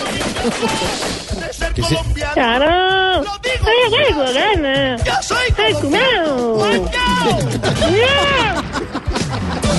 [1.75, 1.99] ¿Qué se-
[2.35, 3.25] Claro.
[3.45, 4.97] Ay, juego, gana.
[5.05, 5.47] Yo soy.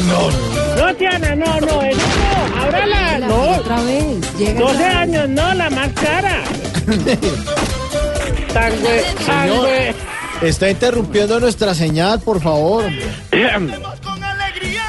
[0.05, 0.29] No,
[0.85, 2.61] No, Tiana, no, no, eso no.
[2.63, 3.51] Ábrala, no.
[3.57, 4.37] Otra vez.
[4.37, 4.95] Llega 12 otra vez.
[4.95, 6.43] años, no, la más cara.
[8.53, 9.95] Señor, sangre.
[10.41, 12.85] está interrumpiendo nuestra señal, por favor.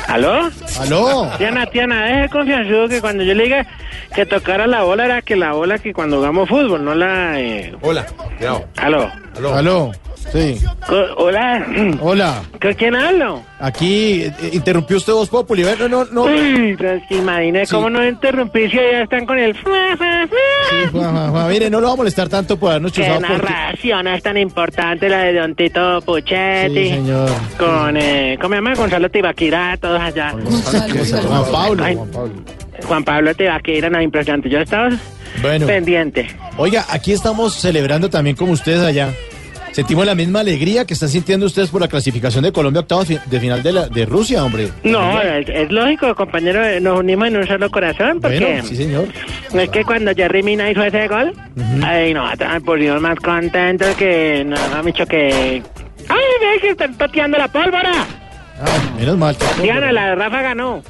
[0.06, 0.50] ¿Aló?
[0.80, 1.30] ¿Aló?
[1.36, 3.66] Tiana, Tiana, deje confianzudo que cuando yo le diga
[4.14, 7.38] que tocara la bola era que la bola que cuando jugamos fútbol, no la...
[7.38, 7.74] Eh...
[7.82, 8.06] Hola,
[8.38, 8.64] cuidado.
[8.76, 9.10] ¿Aló?
[9.54, 9.92] ¿Aló?
[10.32, 10.60] Sí.
[11.16, 11.66] Hola.
[12.00, 12.42] Hola.
[12.60, 13.42] ¿Con quién hablo?
[13.58, 15.62] Aquí eh, interrumpió usted Voz Populi.
[15.78, 16.22] No, no, no.
[16.24, 17.74] Uy, pero es que imagine Sí.
[17.74, 19.56] cómo no interrumpir si ya están con el...
[21.48, 23.32] Mire, no lo va a molestar tanto por habernos Qué chuzado porque...
[23.32, 26.74] narración es tan importante la de Don Tito Puchetti.
[26.74, 27.30] Sí, señor.
[27.58, 28.74] Con, eh, ¿cómo se llama?
[28.74, 30.32] Gonzalo Tibaquira, todos allá.
[30.32, 32.32] Juan Pablo, Ay, Juan Pablo.
[32.86, 34.48] Juan Pablo Tibaquira, no, impresionante.
[34.50, 34.90] Yo estaba
[35.42, 35.66] Bueno.
[35.66, 36.26] pendiente.
[36.58, 39.08] Oiga, aquí estamos celebrando también como ustedes allá.
[39.72, 43.40] Sentimos la misma alegría que están sintiendo ustedes por la clasificación de Colombia octavos de
[43.40, 44.68] final de, la, de Rusia, hombre.
[44.82, 49.06] No, es, es lógico, compañero, nos unimos en un solo corazón, porque Bueno, sí, señor.
[49.54, 51.32] es que cuando Jerry Mina hizo ese gol,
[51.84, 55.62] ay, no, estaban por Dios más contentos que, no, no, dicho que...
[56.08, 57.92] ¡Ay, ve que están toteando la pólvora!
[58.60, 59.36] Ah, menos mal.
[59.62, 60.82] Diana, la Rafa ganó.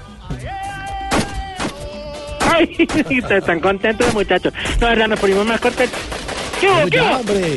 [2.50, 2.74] Ay,
[3.30, 4.54] están contentos los muchachos.
[4.80, 5.98] No, verdad, nos ponimos más contentos.
[6.60, 7.16] ¿Qué hubo, qué hubo?
[7.18, 7.56] hombre.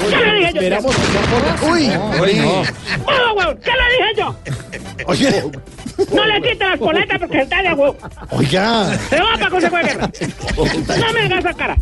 [0.00, 0.60] ¿Qué le dije yo?
[0.60, 1.82] Esperamos que sea por- Uy,
[2.20, 2.62] Uy, no.
[3.06, 3.54] ¡Huevo, huevo!
[3.62, 4.36] ¿Qué le dije yo?
[5.06, 5.44] Oye,
[6.14, 7.96] No le quite las boletas porque está de huevo.
[8.30, 8.98] oiga.
[9.10, 10.10] Se va para consejo de guerra.
[10.56, 11.76] No me hagas esa cara.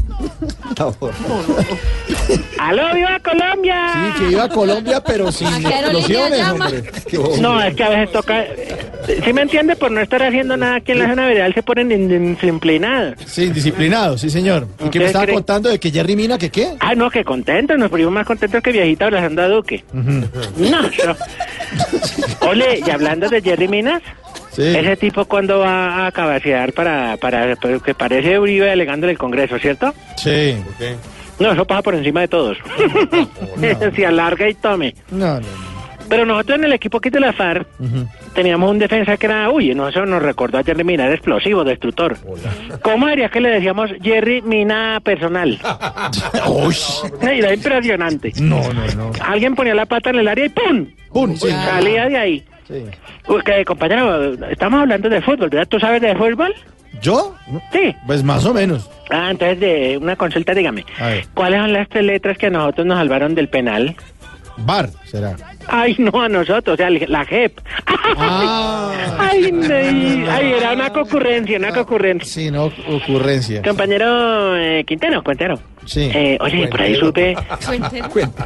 [2.59, 3.93] ¡Aló, viva Colombia!
[4.17, 7.41] Sí, que iba a Colombia, pero sin ¿A qué aerolínea explosiones, hombre.
[7.41, 8.45] No, es que a veces toca...
[9.25, 11.91] Si me entiende, por no estar haciendo nada aquí en la zona veredal se ponen
[11.93, 13.15] in- indisciplinados.
[13.27, 14.67] Sí, disciplinado, sí, señor.
[14.75, 15.35] ¿Y qué ¿Usted me estaba cree?
[15.35, 16.69] contando de que Jerry Mina, que qué?
[16.81, 19.85] Ah, no, que contentos, nos ponimos más contentos que viejita abrazando a Duque.
[19.93, 22.49] No, no.
[22.49, 24.03] Ole, y hablando de Jerry Minas,
[24.51, 24.63] Sí.
[24.77, 29.19] ese tipo cuando va a capacidad para, para, para que parece Uribe delegando en el
[29.19, 29.95] Congreso, ¿cierto?
[30.17, 30.57] Sí.
[31.39, 32.59] No, eso pasa por encima de todos.
[33.95, 34.95] Se alarga y tome.
[35.13, 35.47] No, no.
[36.09, 37.69] Pero nosotros en el equipo aquí de la FARC
[38.39, 41.65] teníamos un defensa que era, uy, no, eso nos recordó a Jerry Mina, era explosivo,
[41.65, 42.17] destructor.
[42.83, 45.59] ¿Cómo diría que le decíamos Jerry Mina personal?
[46.49, 46.77] Uy.
[47.21, 48.33] Era impresionante.
[48.41, 49.11] No, no, no.
[49.25, 50.87] Alguien ponía la pata en el área y ¡pum!
[51.13, 51.51] Pum, sí.
[51.51, 52.45] Salía de ahí.
[52.69, 52.85] Sí.
[53.27, 55.67] Uy, que, compañero, estamos hablando de fútbol, ¿verdad?
[55.67, 56.55] ¿Tú sabes de fútbol?
[57.03, 57.35] ¿Yo?
[57.73, 57.93] Sí.
[58.07, 58.89] Pues más o menos.
[59.11, 60.87] Ah, entonces de una consulta, dígame.
[61.01, 61.27] A ver.
[61.35, 63.97] ¿Cuáles son las tres letras que a nosotros nos salvaron del penal?
[64.59, 65.35] Bar, será.
[65.69, 67.61] Ay, no, a nosotros, o sea, la JEP.
[68.17, 68.91] Ah.
[69.19, 69.53] Ay,
[70.29, 72.27] ay, era una concurrencia, una concurrencia.
[72.27, 73.63] Sí, no, ocurrencia.
[73.63, 75.59] Compañero eh, Quintero, Cuentero.
[75.89, 76.11] Sí.
[76.15, 77.35] Eh, oye, por ahí supe...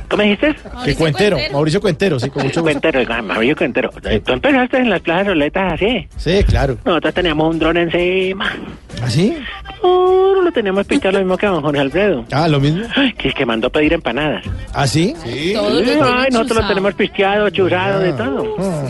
[0.08, 0.54] ¿Cómo dijiste?
[0.84, 2.80] Que Cuentero, Mauricio Cuentero, sí, con mucho gusto.
[2.80, 3.90] Cuentero, ah, Mauricio Cuentero.
[4.24, 6.06] Tú empezaste en las plazas soletas así.
[6.16, 6.78] Sí, claro.
[6.84, 8.52] Nosotros teníamos un dron encima.
[9.02, 9.36] ¿Así?
[9.82, 12.24] Oh, lo teníamos pichado lo mismo que a don Jorge Alfredo.
[12.30, 12.84] Ah, lo mismo.
[12.94, 14.44] Ay, que, que mandó pedir empanadas.
[14.72, 15.12] ¿Así?
[15.24, 15.54] Sí.
[15.56, 18.54] Ay, nosotros lo tenemos pisteado, chuzado, de todo.
[18.60, 18.86] Ah.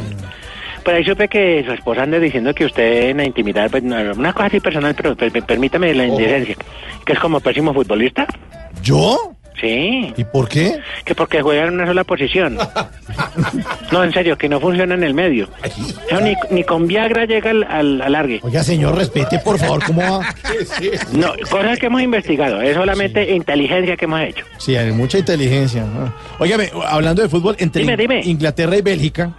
[0.85, 3.97] Por ahí supe que su esposa anda diciendo que usted en la intimidad, pues, no,
[4.13, 6.57] una cosa así personal, pero per- per- permítame la indiferencia,
[7.05, 8.27] que es como pésimo futbolista.
[8.83, 9.35] ¿Yo?
[9.61, 10.13] Sí.
[10.17, 10.81] ¿Y por qué?
[11.05, 12.59] Que porque juega en una sola posición.
[13.93, 15.49] No, en serio, que no funciona en el medio.
[15.63, 18.41] Eso ni, ni con Viagra llega al, al alargue.
[18.43, 20.35] Oiga, señor, respete, por favor, ¿cómo va?
[21.13, 24.47] No, cosas que hemos investigado, es solamente inteligencia que hemos hecho.
[24.57, 25.85] Sí, hay mucha inteligencia.
[26.39, 28.23] Óigame, hablando de fútbol, entre Dime, dime.
[28.25, 29.33] Inglaterra y Bélgica,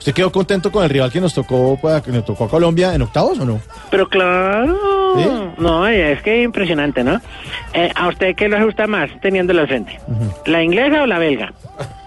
[0.00, 2.92] ¿usted quedó contento con el rival que nos tocó, pues, que nos tocó a Colombia
[2.94, 3.60] en octavos o no?
[3.90, 4.76] Pero claro,
[5.16, 5.28] ¿Sí?
[5.62, 7.20] no, es que impresionante, ¿no?
[7.72, 10.00] Eh, ¿A usted qué le gusta más teniéndolo al frente?
[10.46, 11.52] ¿La inglesa o la belga?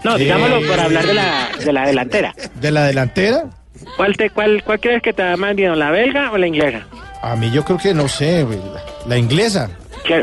[0.04, 0.24] No, Sí.
[0.24, 2.34] digámoslo por hablar de la, de la delantera.
[2.60, 3.44] ¿De la delantera?
[3.96, 6.82] ¿Cuál, te, cuál, ¿Cuál crees que te da más miedo, la belga o la inglesa?
[7.22, 9.70] A mí yo creo que, no sé, la, la inglesa.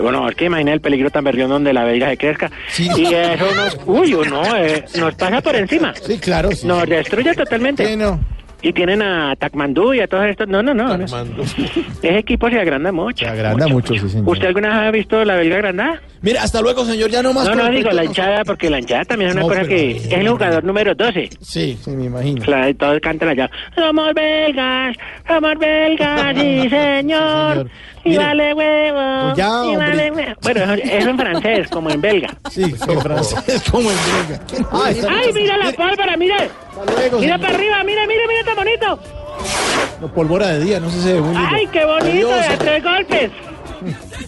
[0.01, 2.51] Bueno, es que imagina el peligro tan berrión donde la belga se crezca.
[2.77, 5.93] Y eso nos, uy, no, eh, nos pasa por encima.
[5.95, 6.51] Sí, claro.
[6.51, 7.85] Sí, Nos destruye totalmente.
[7.85, 8.19] Sí, no.
[8.63, 10.47] Y tienen a Takmandú y a todos estos.
[10.47, 10.95] No, no, no.
[10.95, 11.05] no.
[11.05, 13.25] Ese equipo se agranda mucho.
[13.25, 14.29] Se agranda mucho, sí, señor.
[14.29, 16.01] ¿Usted alguna vez ha visto la belga agrandada?
[16.21, 17.47] Mira, hasta luego, señor, ya no más.
[17.47, 20.11] No, no, digo la hinchada, porque la hinchada también es una No, cosa que es
[20.11, 21.29] el jugador número 12.
[21.41, 22.43] Sí, sí, me imagino.
[22.43, 23.49] Claro, y todos cantan allá.
[23.73, 24.95] Somos belgas,
[25.27, 27.67] somos belgas, sí, señor.
[28.03, 29.25] Y Mire, vale huevo.
[29.25, 29.77] pues ya, y hombre.
[29.77, 30.31] vale huevo.
[30.41, 32.29] Bueno, eso, eso en francés, como en belga.
[32.49, 33.97] Sí, en francés, como en
[34.27, 34.67] belga.
[34.71, 36.49] Ay, está- ¡Ay, mira la pólvora, mire!
[36.75, 37.41] luego, Mira señor.
[37.41, 38.99] para arriba, mire, mire, mire, está bonito.
[40.01, 41.49] No, pólvora de día, no sé si se ve muy lindo.
[41.53, 42.31] ¡Ay, qué bonito!
[42.33, 43.31] Adiós, De tres golpes.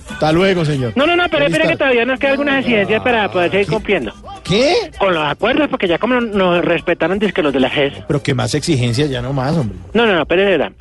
[0.10, 0.94] Hasta luego, señor.
[0.96, 4.14] No, no, no, pero espera que todavía nos quedan algunas exigencias para poder seguir cumpliendo.
[4.44, 4.92] ¿Qué?
[5.00, 7.94] Con los acuerdos, porque ya como nos respetaron que los de la GES.
[8.08, 9.78] Pero que más exigencias ya no más, hombre.
[9.94, 10.72] No, no, no, pero verdad.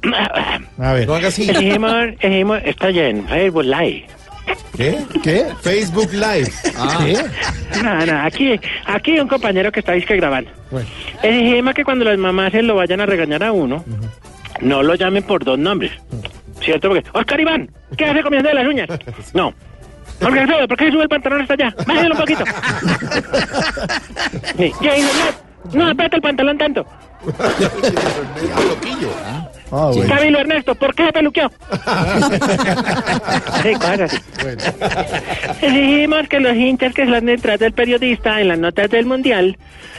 [0.78, 1.06] A ver.
[1.06, 1.48] No haga así.
[1.48, 4.06] Exigimos, exigimos, está ya en Facebook Live.
[4.76, 4.98] ¿Qué?
[5.22, 5.46] ¿Qué?
[5.60, 6.50] Facebook Live.
[7.04, 7.82] ¿Qué?
[7.82, 10.50] No, no, aquí, aquí un compañero que está disque grabando.
[10.70, 10.88] Bueno.
[11.22, 13.84] Exigimos que cuando las mamás se lo vayan a regañar a uno,
[14.60, 15.92] no lo llamen por dos nombres.
[16.62, 16.88] ¿Cierto?
[16.88, 18.88] Porque, Oscar Iván, ¿qué hace comiendo de las uñas?
[19.34, 19.52] No.
[20.20, 21.74] Jorge Alfredo, ¿por qué sube el pantalón hasta allá?
[21.86, 22.44] Bájelo un poquito.
[24.56, 24.72] Sí.
[25.74, 26.86] No, no aprieta el pantalón tanto.
[29.74, 30.14] Ah, bueno.
[30.14, 31.50] Camilo Ernesto, ¿por qué peluqueó?
[33.62, 34.18] Sí, cosas así.
[35.62, 39.56] Exigimos que los hinchas que están detrás del periodista en las notas del mundial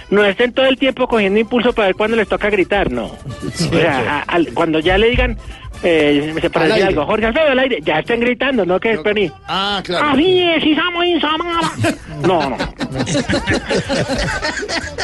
[0.10, 3.06] no estén todo el tiempo cogiendo impulso para ver cuándo les toca gritar, no.
[3.06, 3.18] O
[3.56, 5.38] sea, a- al- cuando ya le digan,
[5.84, 6.84] eh, se aire.
[6.84, 9.32] algo, Jorge Alfredo al aire, ya estén gritando, no que esperen.
[9.48, 10.10] Ah, claro.
[10.10, 11.72] Así es, Isamo Isamara.
[12.24, 12.56] No, no.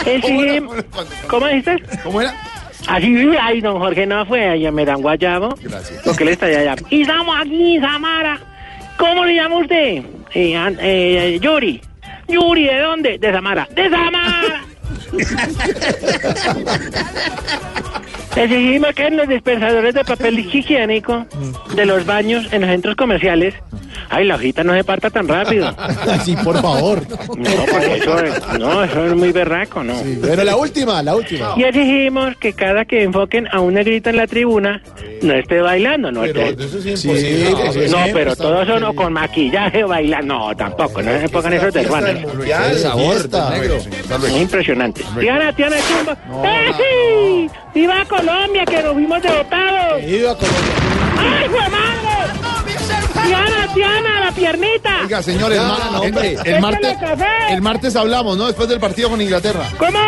[0.05, 0.85] Exigimos.
[1.27, 1.81] ¿Cómo dices?
[2.01, 2.33] ¿Cómo era?
[2.87, 5.53] Así, ay, don Jorge no fue, allá me dan guayabo.
[5.61, 6.01] Gracias.
[6.05, 6.75] Porque él está allá.
[6.89, 8.39] Y estamos aquí, Samara.
[8.97, 10.03] ¿Cómo le llama usted?
[10.33, 11.81] Eh, eh, Yuri.
[12.27, 13.17] Yuri, ¿de dónde?
[13.17, 13.67] De Samara.
[13.75, 14.63] ¡De Samara!
[18.35, 21.25] Exigimos que en los dispensadores de papel higiénico
[21.75, 23.55] de los baños en los centros comerciales,
[24.09, 25.73] ay, la hojita no se parta tan rápido.
[26.23, 27.01] Sí, por favor.
[27.37, 29.93] No, porque eso, es- no, eso es muy berraco, ¿no?
[30.19, 31.53] Bueno, la última, la última.
[31.57, 34.81] Y exigimos que cada que enfoquen a un negrito en la tribuna,
[35.21, 36.63] no esté bailando, no Pero esté...
[36.65, 37.89] eso es Sí, imposible.
[37.89, 40.19] no, Eso pero todos son o con maquillaje o bailando.
[40.29, 42.21] No, tampoco, no se pongan esos de hermanos.
[42.35, 43.51] Mundial, fiesta.
[43.57, 45.01] Es impresionante.
[45.19, 46.17] Diana, Diana Chumba.
[46.79, 47.47] ¡Eh!
[47.73, 50.05] ¡Viva Colombia, que nos vimos derrotados!
[50.05, 50.73] ¡Viva Colombia!
[51.17, 53.08] ¡Ay, fue madre!
[53.29, 55.01] Diana, Diana, la piernita.
[55.03, 56.37] Oiga, señores, no, el, hombre.
[56.43, 56.97] el martes,
[57.51, 58.47] el martes hablamos, ¿no?
[58.47, 59.69] Después del partido con Inglaterra.
[59.77, 59.99] ¿Cómo?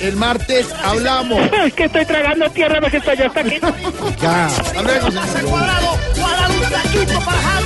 [0.00, 1.38] El martes hablamos.
[1.66, 3.60] Es que estoy tragando tierra porque estoy hasta aquí.
[4.22, 4.46] Ya.
[4.46, 5.44] Hasta luego, señor.
[5.50, 7.59] Cuadrado, cuadrado un taquito para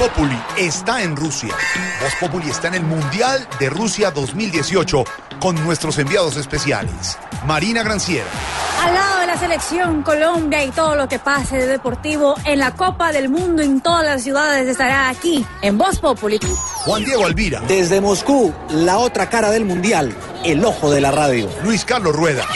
[0.00, 1.54] Populi está en Rusia.
[2.00, 5.04] Voz Populi está en el Mundial de Rusia 2018
[5.38, 7.18] con nuestros enviados especiales.
[7.46, 8.24] Marina Granciera,
[8.82, 12.70] Al lado de la selección Colombia y todo lo que pase de deportivo en la
[12.70, 16.40] Copa del Mundo en todas las ciudades estará aquí en Voz Populi.
[16.86, 20.16] Juan Diego Alvira, Desde Moscú, la otra cara del mundial,
[20.46, 21.46] el ojo de la radio.
[21.62, 22.46] Luis Carlos Rueda,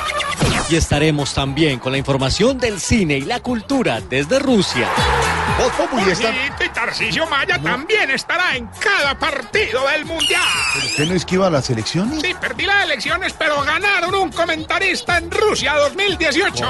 [0.70, 4.88] Y estaremos también con la información del cine y la cultura desde Rusia.
[5.59, 6.31] Voz Populi está...
[6.31, 10.43] Y Tarcisio Maya también estará en cada partido del Mundial.
[10.76, 12.20] ¿Usted no esquiva las elecciones?
[12.20, 16.64] Sí, perdí las elecciones, pero ganaron un comentarista en Rusia 2018.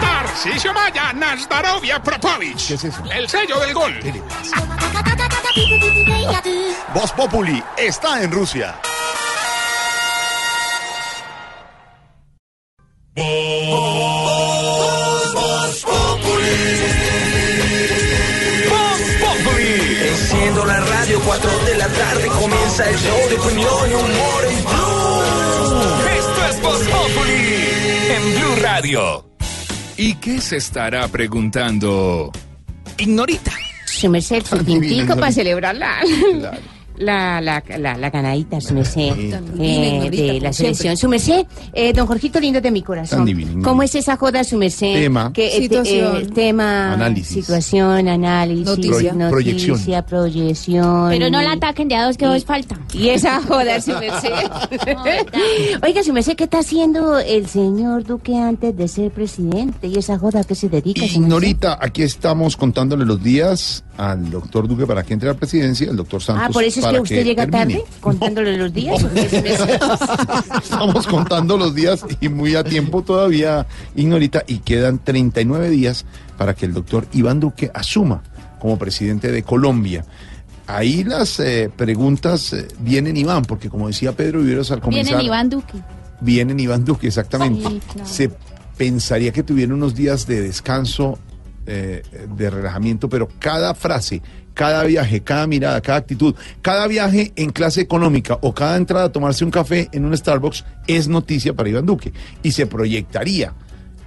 [0.00, 2.68] Tarcisio Maya, Nazdarovia Propovich.
[2.68, 3.02] ¿Qué es eso?
[3.10, 3.98] El sello del gol.
[6.92, 8.74] Voz Populi está en Rusia.
[13.14, 14.15] Voz
[21.26, 25.16] 4 de la tarde comienza el show de opinión y humor en Blue.
[26.18, 27.56] Esto es Voz Populi
[28.14, 29.28] en Blue Radio.
[29.96, 32.30] ¿Y qué se estará preguntando?
[32.98, 33.50] Ignorita.
[33.86, 36.00] Su merced, su tintico para celebrar la,
[36.98, 39.12] la, la, la, la ganadita, su merced,
[39.58, 40.96] eh, de la selección.
[40.96, 43.26] Su merced, eh, don Jorgito lindo de mi corazón.
[43.62, 44.94] ¿Cómo es esa joda, su merced?
[44.94, 45.32] Tema.
[45.32, 46.16] Que, eh, te- Situación.
[46.16, 46.92] eh, tema.
[46.92, 47.44] Análisis.
[47.44, 48.64] Situación, análisis.
[48.66, 49.12] Noticia.
[49.12, 50.04] noticia, Proyección.
[50.08, 51.08] proyección.
[51.10, 52.78] Pero no la ataquen de a dos que dos falta.
[52.92, 54.30] Y esa joda, su merced.
[55.82, 59.86] Oiga, su merced, ¿qué está haciendo el señor Duque antes de ser presidente?
[59.88, 61.20] ¿Y esa joda a qué se dedica, su merced?
[61.20, 65.88] Ignorita, aquí estamos contándole los días al doctor Duque para que entre a la presidencia,
[65.90, 67.80] el doctor Santos Ah, por eso que usted llega termine.
[67.80, 69.02] tarde, contándole los días.
[70.62, 76.04] Estamos contando los días y muy a tiempo todavía, Ignorita, y quedan 39 días
[76.36, 78.22] para que el doctor Iván Duque asuma
[78.58, 80.04] como presidente de Colombia.
[80.66, 85.26] Ahí las eh, preguntas eh, vienen Iván, porque como decía Pedro Viveros al comenzar, Vienen
[85.26, 85.78] Iván Duque.
[86.20, 87.68] vienen Iván Duque, exactamente.
[87.68, 88.08] Sí, claro.
[88.08, 88.30] Se
[88.76, 91.18] pensaría que tuviera unos días de descanso,
[91.66, 92.02] eh,
[92.36, 94.22] de relajamiento, pero cada frase,
[94.56, 99.12] cada viaje, cada mirada, cada actitud, cada viaje en clase económica o cada entrada a
[99.12, 103.52] tomarse un café en un Starbucks es noticia para Iván Duque y se proyectaría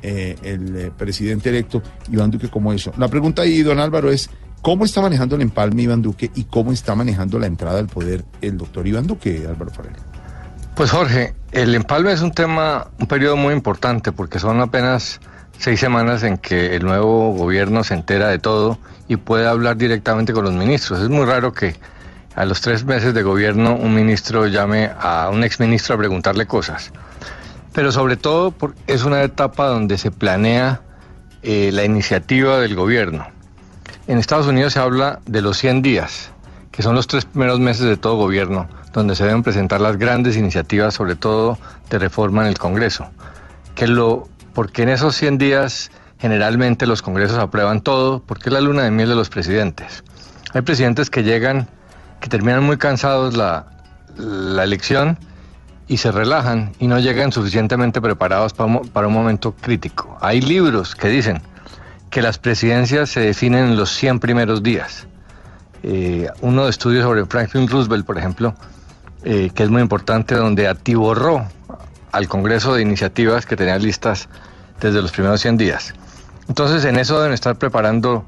[0.02, 2.92] eh, el eh, presidente electo Iván Duque como eso.
[2.98, 4.32] La pregunta ahí, don Álvaro, es
[4.64, 8.26] ¿cómo está manejando el empalme Iván Duque y cómo está manejando la entrada al poder
[8.42, 9.98] el doctor Iván Duque, Álvaro Forero?
[10.76, 15.22] Pues Jorge, el empalme es un tema, un periodo muy importante porque son apenas
[15.60, 18.80] seis semanas en que el nuevo gobierno se entera de todo
[19.10, 21.02] y puede hablar directamente con los ministros.
[21.02, 21.76] Es muy raro que
[22.36, 26.94] a los tres meses de gobierno un ministro llame a un exministro a preguntarle cosas.
[27.74, 28.54] Pero sobre todo
[28.88, 30.82] es una etapa donde se planea
[31.44, 33.28] eh, la iniciativa del gobierno.
[34.08, 36.32] En Estados Unidos se habla de los 100 días,
[36.72, 40.38] que son los tres primeros meses de todo gobierno, donde se deben presentar las grandes
[40.38, 41.58] iniciativas, sobre todo
[41.90, 43.10] de reforma en el Congreso.
[43.76, 44.28] Que lo,
[44.60, 48.92] porque en esos 100 días generalmente los congresos aprueban todo, porque es la luna de
[48.92, 50.04] miel de los presidentes.
[50.54, 51.70] Hay presidentes que llegan,
[52.20, 53.68] que terminan muy cansados la,
[54.62, 55.18] elección
[55.88, 60.18] y se relajan y no llegan suficientemente preparados para un, mo- para un momento crítico.
[60.20, 61.42] Hay libros que dicen
[62.10, 65.08] que las presidencias se definen en los 100 primeros días.
[65.84, 68.54] Eh, uno de estudios sobre Franklin Roosevelt, por ejemplo,
[69.24, 71.46] eh, que es muy importante, donde atiborró
[72.12, 74.28] al Congreso de iniciativas que tenía listas
[74.80, 75.94] desde los primeros 100 días.
[76.48, 78.26] Entonces, en eso deben estar preparando,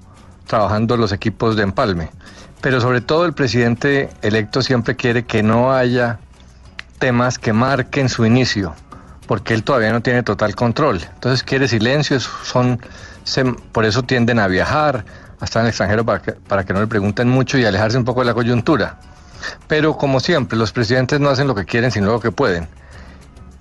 [0.48, 2.10] trabajando los equipos de empalme.
[2.61, 6.19] Pero sobre todo el presidente electo siempre quiere que no haya
[6.99, 8.76] temas que marquen su inicio,
[9.26, 11.02] porque él todavía no tiene total control.
[11.15, 12.80] Entonces quiere silencio, son,
[13.23, 15.03] se- por eso tienden a viajar,
[15.40, 17.98] a estar en el extranjero para que, para que no le pregunten mucho y alejarse
[17.98, 18.99] un poco de la coyuntura.
[19.68, 22.68] Pero como siempre, los presidentes no hacen lo que quieren, sino lo que pueden.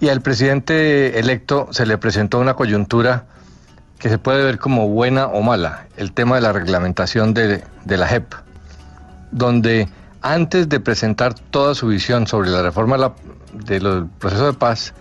[0.00, 3.26] Y al presidente electo se le presentó una coyuntura
[3.98, 7.96] que se puede ver como buena o mala, el tema de la reglamentación de, de
[7.98, 8.32] la JEP,
[9.30, 9.88] donde
[10.22, 12.96] antes de presentar toda su visión sobre la reforma
[13.52, 14.94] de la- de paz,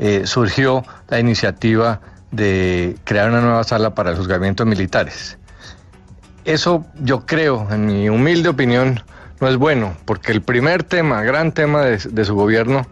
[0.00, 2.00] eh, surgió la iniciativa
[2.32, 5.38] de crear una nueva sala para el juzgamiento de militares.
[6.44, 9.00] Eso yo creo, en mi humilde opinión,
[9.40, 12.86] no es bueno, porque el primer tema, gran tema de su gobierno,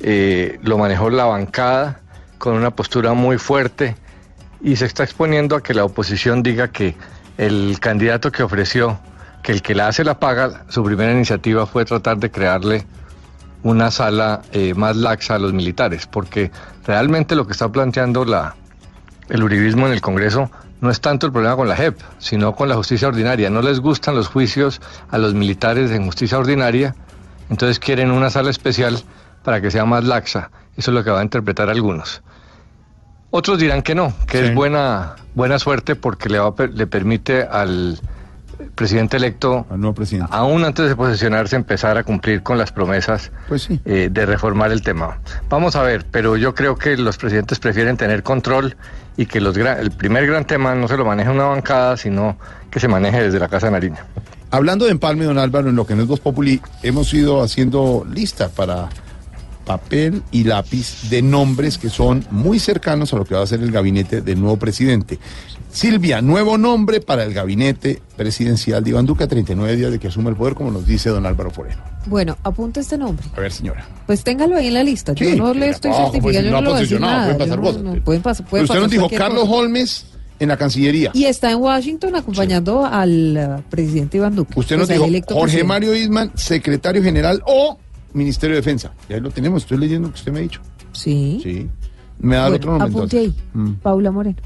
[0.00, 2.00] eh, lo manejó la bancada
[2.38, 3.96] con una postura muy fuerte
[4.60, 6.96] y se está exponiendo a que la oposición diga que
[7.36, 8.98] el candidato que ofreció,
[9.42, 12.84] que el que la hace la paga, su primera iniciativa fue tratar de crearle
[13.62, 16.50] una sala eh, más laxa a los militares, porque
[16.86, 18.54] realmente lo que está planteando la,
[19.28, 20.50] el uribismo en el Congreso
[20.80, 23.50] no es tanto el problema con la JEP, sino con la justicia ordinaria.
[23.50, 24.80] No les gustan los juicios
[25.10, 26.94] a los militares en justicia ordinaria,
[27.50, 29.02] entonces quieren una sala especial
[29.42, 30.50] para que sea más laxa.
[30.76, 32.22] Eso es lo que va a interpretar algunos.
[33.30, 37.98] Otros dirán que no, que es buena, buena suerte porque le, va le permite al
[38.74, 39.66] presidente electo,
[40.30, 43.30] aún antes de posesionarse, empezar a cumplir con las promesas
[43.84, 45.18] eh, de reformar el tema.
[45.48, 48.76] Vamos a ver, pero yo creo que los presidentes prefieren tener control
[49.16, 52.36] y que los gra- el primer gran tema no se lo maneje una bancada, sino
[52.70, 53.98] que se maneje desde la Casa de Nariño.
[54.50, 58.06] Hablando de empalme, don Álvaro, en lo que no es Voz Populi, hemos ido haciendo
[58.10, 58.88] lista para
[59.68, 63.60] papel y lápiz de nombres que son muy cercanos a lo que va a ser
[63.60, 65.18] el gabinete del nuevo presidente.
[65.70, 70.08] Silvia, nuevo nombre para el gabinete presidencial de Iván Duque a 39 días de que
[70.08, 71.76] asuma el poder, como nos dice don Álvaro Forero.
[72.06, 73.26] Bueno, apunta este nombre.
[73.36, 73.86] A ver, señora.
[74.06, 75.12] Pues téngalo ahí en la lista.
[75.12, 77.24] Yo Sí, no le estoy abajo, certificando, pues, yo no le voy nada.
[77.24, 77.82] pueden pasar no- cosas.
[77.82, 79.52] no, pueden pasar, puede Pero usted nos dijo Carlos cosa.
[79.52, 80.06] Holmes
[80.40, 81.10] en la Cancillería.
[81.12, 84.54] Y está en Washington acompañando al eh, presidente Iván Duque.
[84.58, 85.64] Usted O nos sea, dijo Jorge presidente.
[85.64, 87.78] Mario Isman, secretario general o
[88.12, 88.92] Ministerio de Defensa.
[89.08, 90.60] Y ahí lo tenemos, estoy leyendo lo que usted me ha dicho.
[90.92, 91.40] Sí.
[91.42, 91.68] Sí.
[92.20, 93.34] Me da el Bueno, otro nombre apunte ahí.
[93.54, 93.70] Mm.
[93.74, 94.36] Paula Moreno.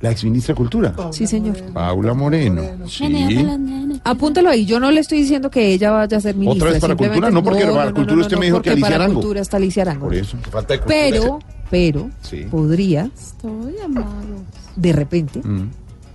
[0.00, 0.94] La exministra de Cultura.
[1.12, 1.56] Sí, señor.
[1.72, 2.62] Paula Moreno.
[2.88, 3.46] Sí.
[4.02, 4.64] Apúntalo ahí.
[4.66, 6.70] Yo no le estoy diciendo que ella vaya a ser ministra.
[6.70, 7.30] vez para Cultura?
[7.30, 9.20] No, porque para Cultura usted me dijo que Alicia para Arango.
[9.20, 10.06] Cultura está Alicia Arango.
[10.06, 10.36] Por eso.
[10.50, 10.98] Falta de cultura.
[11.10, 11.38] Pero,
[11.70, 12.46] pero, Sí.
[12.50, 14.06] podría, Estoy amado.
[14.74, 15.68] de repente, Mm.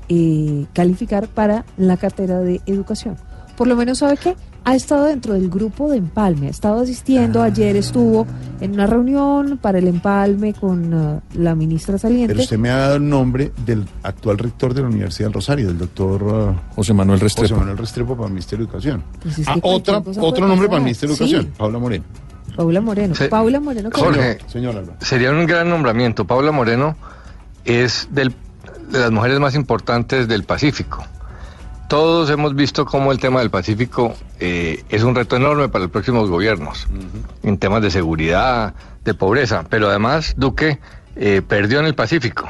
[0.09, 3.15] eh, calificar para la cartera de educación.
[3.57, 4.35] Por lo menos, ¿sabe qué?
[4.65, 8.27] Ha estado dentro del grupo de empalme, ha estado asistiendo, ayer estuvo
[8.61, 12.33] en una reunión para el empalme con uh, la ministra saliente.
[12.33, 15.67] Pero usted me ha dado el nombre del actual rector de la Universidad del Rosario,
[15.67, 17.47] del doctor uh, José Manuel Restrepo.
[17.47, 19.03] José Manuel Restrepo para el Ministerio de Educación.
[19.23, 20.67] Pues es que Ah, otra, otro nombre pasar.
[20.67, 21.33] para el Ministerio de Sí.
[21.33, 22.03] Educación, Paula Moreno.
[22.55, 23.15] Paula Moreno.
[23.29, 23.89] Paula Moreno.
[23.91, 24.37] ¿cómo Jorge?
[24.47, 26.25] Señor sería un gran nombramiento.
[26.27, 26.95] Paula Moreno
[27.65, 28.33] es del-
[28.91, 31.03] de las mujeres más importantes del Pacífico.
[31.87, 35.91] Todos hemos visto cómo el tema del Pacífico eh, es un reto enorme para los
[35.91, 36.85] próximos gobiernos,
[37.43, 38.73] en temas de seguridad,
[39.05, 40.79] de pobreza, pero además Duque
[41.15, 42.49] eh, perdió en el Pacífico.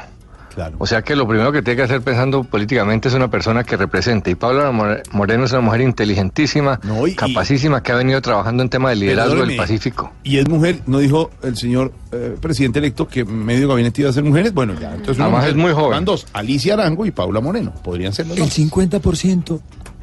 [0.78, 3.76] O sea que lo primero que tiene que hacer pensando políticamente es una persona que
[3.76, 4.30] represente.
[4.30, 6.80] Y Paula More- Moreno es una mujer inteligentísima,
[7.16, 9.56] capacísima, que ha venido trabajando en tema de liderazgo del.
[9.56, 10.12] Pacífico.
[10.24, 14.12] Y es mujer, ¿no dijo el señor eh, presidente electo que medio gabinete iba a
[14.12, 14.52] ser mujeres?
[14.54, 15.50] Bueno, ya, entonces Además mujer.
[15.50, 15.90] es muy joven.
[15.90, 17.72] Van dos, Alicia Arango y Paula Moreno.
[17.82, 18.58] Podrían ser los El dos.
[18.58, 19.60] 50%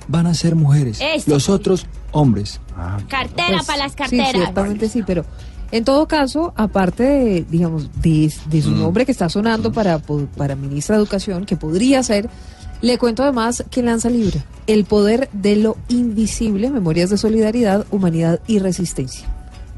[0.08, 1.00] van a ser mujeres.
[1.02, 1.30] Eso.
[1.32, 2.60] Los otros, hombres.
[3.10, 4.32] Cartera para las Sí, carteras.
[4.32, 5.26] ciertamente sí, pero
[5.78, 10.28] en todo caso, aparte de, digamos, de, de su nombre que está sonando para, po-
[10.38, 12.30] para ministra de Educación, que podría ser,
[12.82, 18.40] le cuento además que lanza libro, El poder de lo invisible, Memorias de Solidaridad, Humanidad
[18.48, 19.28] y Resistencia.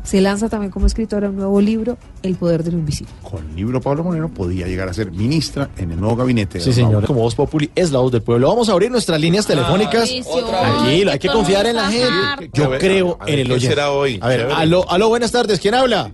[0.08, 3.12] Se lanza también como escritora un nuevo libro, El poder de lo invisible.
[3.30, 6.62] Con el libro Pablo Moreno podía llegar a ser ministra en el nuevo gabinete.
[6.62, 7.06] Sí, señor.
[7.06, 8.48] Como Voz Populi es la voz del pueblo.
[8.48, 10.10] Vamos a abrir nuestras líneas telefónicas.
[10.48, 12.50] Tranquilo, hay que confiar en la gente.
[12.54, 13.76] Yo creo en el ¿qué oyente.
[13.76, 14.18] será hoy?
[14.22, 15.60] A ver, aló, aló, buenas tardes.
[15.60, 16.10] ¿Quién habla?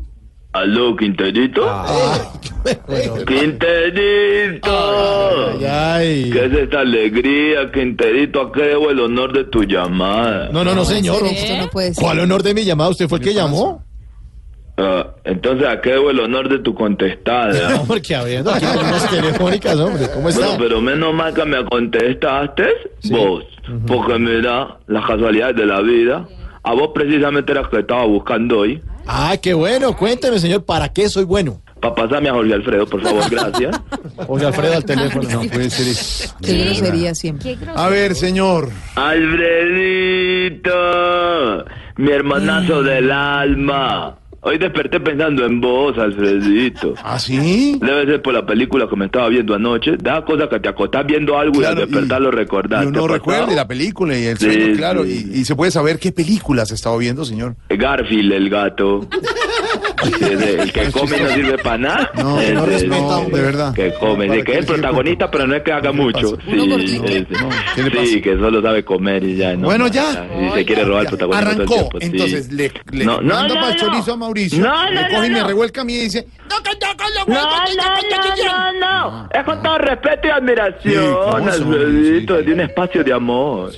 [0.53, 1.61] Aló, Quinterito.
[3.25, 4.69] Quinterito.
[5.59, 8.41] ¿Qué es esta alegría, Quinterito?
[8.41, 10.49] ¿A qué debo el honor de tu llamada?
[10.51, 11.23] No, no, no, señor.
[11.25, 12.03] Esto no puede ser.
[12.03, 12.91] ¿Cuál honor de mi llamada?
[12.91, 13.83] ¿Usted fue el que llamó?
[14.77, 17.69] Ah, entonces, ¿a qué debo el honor de tu contestada?
[17.77, 20.07] No, porque habiendo aquí líneas telefónicas, hombre.
[20.13, 20.45] ¿Cómo está?
[20.45, 22.67] Bueno, pero menos mal que me contestaste
[23.09, 23.43] vos.
[23.87, 26.27] Porque mira, las casualidades de la vida.
[26.63, 28.81] A vos precisamente era que estaba buscando hoy.
[29.07, 29.95] Ah, qué bueno.
[29.95, 31.61] Cuénteme, señor, ¿para qué soy bueno?
[31.81, 33.81] Para pasarme a Jorge Alfredo, por favor, gracias.
[34.27, 35.29] Jorge Alfredo al teléfono.
[35.29, 36.33] No puede ser eso.
[36.41, 37.57] Qué grosería siempre.
[37.75, 38.69] A ver, señor.
[38.95, 40.71] Alfredito,
[41.97, 44.17] mi hermanazo del alma.
[44.45, 46.95] Hoy desperté pensando en vos, Alfredito.
[47.01, 47.79] ¿Ah, sí?
[47.81, 49.95] Debe ser por la película que me estaba viendo anoche.
[49.97, 52.83] Da cosa que te acostás viendo algo y al despertar lo recordás.
[52.83, 53.53] Y uno ¿Te ha recuerda pasado?
[53.53, 55.05] y la película y el Sí, sueño, claro.
[55.05, 55.29] sí.
[55.33, 57.55] Y, y se puede saber qué películas ha estado viendo, señor.
[57.69, 59.07] Garfield, el gato.
[60.03, 62.11] El que come no sirve para nada.
[62.15, 63.73] No, no respeta, de verdad.
[63.73, 66.37] Que come, sí, que es el protagonista, pero no es que haga mucho.
[66.45, 67.27] Sí.
[68.05, 69.55] Sí, que solo sabe comer y ya.
[69.55, 70.27] No, Bueno, ya.
[70.41, 71.89] Y se quiere robar el el Arrancó.
[71.99, 74.63] Entonces le, le No, manda para el chorizo a Mauricio.
[74.63, 76.27] No, le no, coge y me revuelca a mí y dice.
[76.49, 79.29] No, no, no, no, no.
[79.31, 81.03] Es con todo respeto y admiración,
[82.25, 83.71] de un espacio de amor.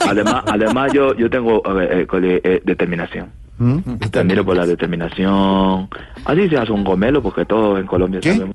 [0.00, 3.32] Además, además yo, yo tengo eh, eh, determinación.
[3.58, 3.78] ¿Mm?
[4.10, 5.88] Te admiro por la determinación.
[6.24, 8.54] Así se hace un gomelo, porque todos en Colombia sabemos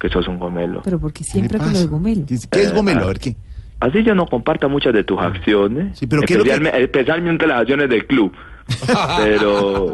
[0.00, 0.80] que sos un gomelo.
[0.84, 2.26] Pero porque siempre con los gomelos.
[2.50, 3.02] ¿Qué es gomelo?
[3.02, 3.36] A ver, ¿qué?
[3.80, 5.98] Así yo no comparto muchas de tus acciones.
[6.08, 8.32] pero ¿qué es lo que- especialmente, especialmente las acciones del club.
[9.18, 9.92] Pero.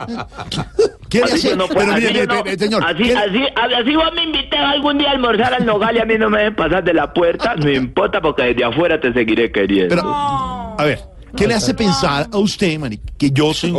[1.09, 3.45] ¿Qué le así no Pero así mire, yo mire, no- mire, señor, Así, ¿qué- así,
[3.81, 6.39] así vos me invites algún día a almorzar al Nogal y a mí no me
[6.39, 7.57] deben pasar de la puerta.
[7.57, 9.95] No importa porque desde afuera te seguiré queriendo.
[9.95, 10.99] Pero, a ver,
[11.39, 13.77] ¿qué le hace pensar a usted, Mari, que yo soy un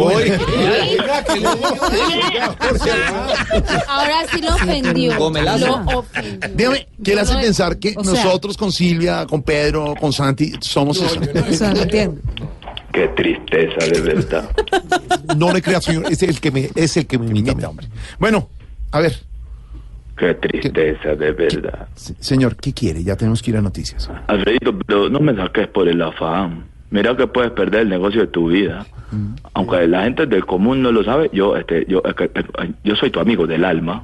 [3.88, 5.18] Ahora sí lo ofendió.
[5.18, 5.68] Gomelazo.
[5.68, 6.49] Lo ofendió.
[6.56, 10.14] Dígame, ¿qué le hace No, pensar que o sea- nosotros con Silvia, con Pedro, con
[10.14, 11.19] Santi, somos eso?
[11.49, 12.22] O sea, no entiendo.
[12.91, 14.49] Qué tristeza, de verdad.
[15.38, 17.88] No le creas, señor, es el que me, es el que me imita, hombre.
[18.18, 18.49] Bueno,
[18.91, 19.15] a ver.
[20.18, 21.88] Qué tristeza, de verdad.
[22.19, 23.03] Señor, ¿qué quiere?
[23.03, 24.10] Ya tenemos que ir a noticias.
[24.27, 26.65] Alfredito, pero no me saques por el afán.
[26.91, 28.86] Mira que puedes perder el negocio de tu vida.
[29.11, 29.36] Mm.
[29.53, 32.95] Aunque la gente del común no lo sabe, yo, este, yo, es que, eh, yo
[32.95, 34.03] soy tu amigo del alma.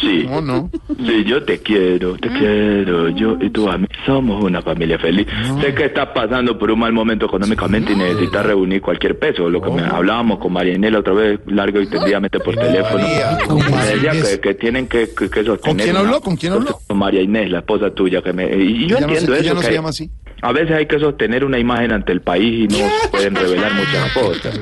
[0.00, 0.24] Sí.
[0.26, 0.70] No, no.
[1.06, 3.10] Sí, yo te quiero, te quiero.
[3.10, 5.26] Yo y tú a mí somos una familia feliz.
[5.60, 9.50] Sé que estás pasando por un mal momento económicamente y necesitas reunir cualquier peso.
[9.50, 13.04] Lo que me hablábamos con María Inés la otra vez, largo y tendidamente por teléfono.
[13.04, 15.58] Me decía que, que tienen que, que, que sostener.
[15.60, 16.20] ¿Con quién una- habló?
[16.22, 16.78] ¿Con quién habló?
[16.86, 18.46] con María Inés, la esposa tuya, que me...
[18.56, 19.54] Y yo Ella no se- entiendo ella eso.
[19.54, 20.10] no que se llama así.
[20.42, 23.72] A veces hay que sostener una imagen ante el país y no se pueden revelar
[23.74, 24.60] muchas cosas.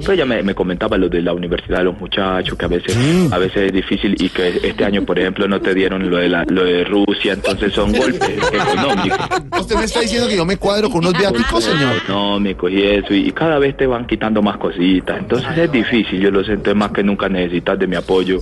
[0.00, 2.96] Pero ella me, me comentaba lo de la universidad de los muchachos, que a veces
[3.30, 6.28] a veces es difícil y que este año, por ejemplo, no te dieron lo de,
[6.28, 9.18] la, lo de Rusia, entonces son golpes económicos.
[9.60, 11.96] Usted me está diciendo que yo me cuadro con unos viáticos, señor.
[11.96, 15.18] económicos y eso, y, y cada vez te van quitando más cositas.
[15.18, 18.40] Entonces es difícil, yo lo siento, es más que nunca necesitas de mi apoyo.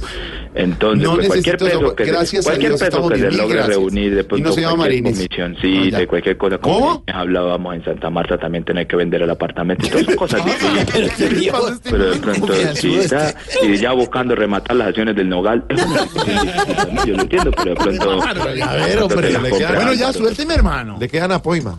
[0.59, 3.77] Entonces, No pues, cualquier peso eso, que, gracias cualquier Dios peso que se logre gracias.
[3.77, 6.03] reunir, de pronto no cualquier No, ya.
[6.03, 7.05] y cualquier cosa, como ¿Cómo?
[7.13, 11.81] hablábamos en Santa Marta, también tener que vender el apartamento, y todas esas cosas difíciles.
[11.85, 16.01] Pero de pronto, sí, ya, y ya buscando rematar las acciones del Nogal, es una
[16.01, 17.05] decisión difícil, ¿no?
[17.05, 18.23] yo lo entiendo, pero de pronto...
[18.23, 19.71] A ver, de pronto hombre, te las le compras.
[19.71, 20.97] queda- Bueno, ya, suélteme, hermano.
[20.99, 21.79] Le quedan a Poima.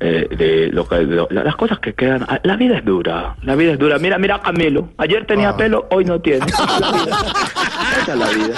[0.00, 2.24] Eh, de lo que, lo- la- las cosas que quedan.
[2.28, 3.98] ah, La vida es dura, la vida es dura.
[3.98, 4.90] Mira, mira Camilo.
[4.96, 6.46] Ayer tenía pelo, hoy no tiene.
[8.02, 8.54] Esa es la vida.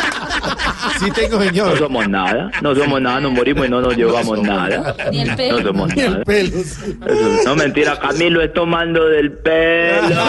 [0.96, 1.02] Es.
[1.02, 1.70] Sí tengo, señor.
[1.72, 4.94] No somos nada, no somos nada, nos morimos y no nos llevamos nada.
[5.10, 5.58] Ni el pelo.
[5.60, 6.24] No somos Ni el nada.
[6.24, 6.56] pelo.
[6.58, 10.08] Eso- no mentira, Camilo es tomando del pelo.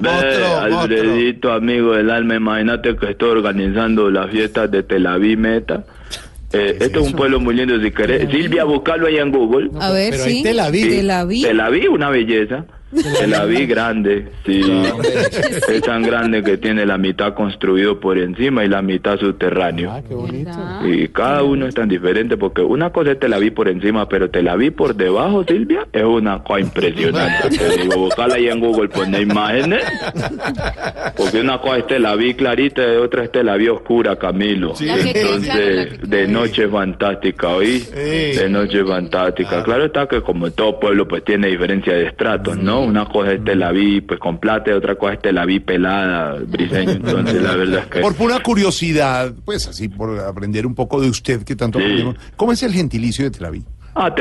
[0.00, 5.84] Ve, Alfredito, amigo del alma, imagínate que estoy organizando las fiestas de Tel Aviv Meta.
[6.52, 8.30] Eh, este es un pueblo muy lindo, si querés.
[8.30, 9.70] Silvia, buscarlo ahí en Google.
[9.80, 10.42] A ver, Pero sí.
[10.42, 10.88] Tel Aviv.
[10.90, 11.46] Tel Aviv.
[11.46, 12.64] Tel Aviv, una belleza.
[13.18, 14.62] Tel Aviv grande, sí.
[15.68, 20.02] Es tan grande que tiene la mitad construido por encima y la mitad subterráneo.
[20.84, 24.30] Y cada uno es tan diferente porque una cosa es Tel Aviv por encima, pero
[24.30, 27.56] Tel Aviv por debajo, Silvia, es una cosa impresionante.
[27.56, 29.84] Te digo, buscala ahí en Google, pone imágenes.
[31.16, 33.30] Porque una cosa es Tel Aviv clarita y otra es
[33.70, 34.74] oscura, Camilo.
[34.80, 37.78] La que quede clara, la Entonces, de noche fantástica, ¿oí?
[37.78, 39.62] De noche fantástica.
[39.62, 42.81] Claro está que como todo pueblo pues tiene diferencia de estratos, ¿no?
[42.86, 46.38] Una cosa es Tel Aviv pues con plata y otra cosa es Tel Aviv pelada,
[46.46, 46.92] briseño.
[46.92, 48.00] Entonces, la verdad es que...
[48.00, 52.04] Por pura curiosidad, pues así, por aprender un poco de usted que tanto Sí.
[52.36, 53.64] ¿Cómo es el gentilicio de Tel Aviv?
[53.94, 54.14] Ah,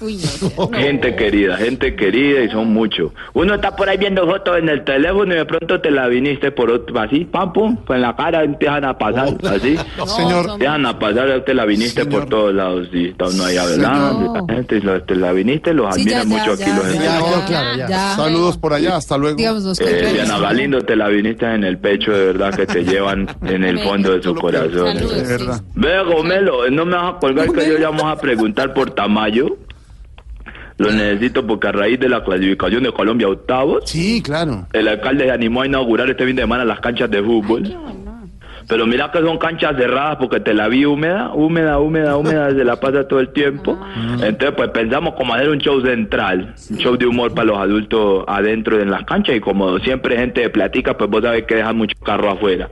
[0.72, 3.12] Gente querida, gente querida y son muchos.
[3.32, 6.50] Uno está por ahí viendo fotos en el teléfono y de pronto te la viniste
[6.52, 9.76] por otro, así, pam, pum, pues en la cara empiezan a pasar, así.
[9.98, 10.46] No, señor.
[10.52, 13.44] Empiezan a pasar, te la viniste por todos lados, sí, está uno.
[13.44, 13.78] Señor.
[13.78, 17.50] La gente, te la viniste, los Sí, mucho ya, aquí ya, los ya, enviados.
[17.50, 18.16] ya, ya.
[18.16, 19.36] Saludos por allá, hasta luego.
[19.36, 20.38] Digamos, Eh, Diana.
[20.38, 24.12] Galindo, te la viniste en el pecho, de verdad, que te llevan en el fondo
[24.12, 24.96] de su corazón.
[24.96, 25.62] De verdad.
[25.74, 29.56] Ve, Gomelo, no me vas a colgar que yo ya vamos a preguntar por Tamayo.
[30.78, 34.66] Lo necesito porque a raíz de la clasificación de Colombia a octavos, Sí, claro.
[34.72, 37.62] el alcalde se animó a inaugurar este fin de semana las canchas de fútbol.
[38.66, 42.64] Pero mira que son canchas cerradas porque te la vi húmeda, húmeda, húmeda, húmeda, se
[42.64, 43.78] la pasa todo el tiempo.
[44.22, 48.24] Entonces, pues pensamos como hacer un show central, un show de humor para los adultos
[48.26, 51.76] adentro en las canchas y como siempre gente de platica, pues vos sabés que dejan
[51.76, 52.70] mucho carro afuera.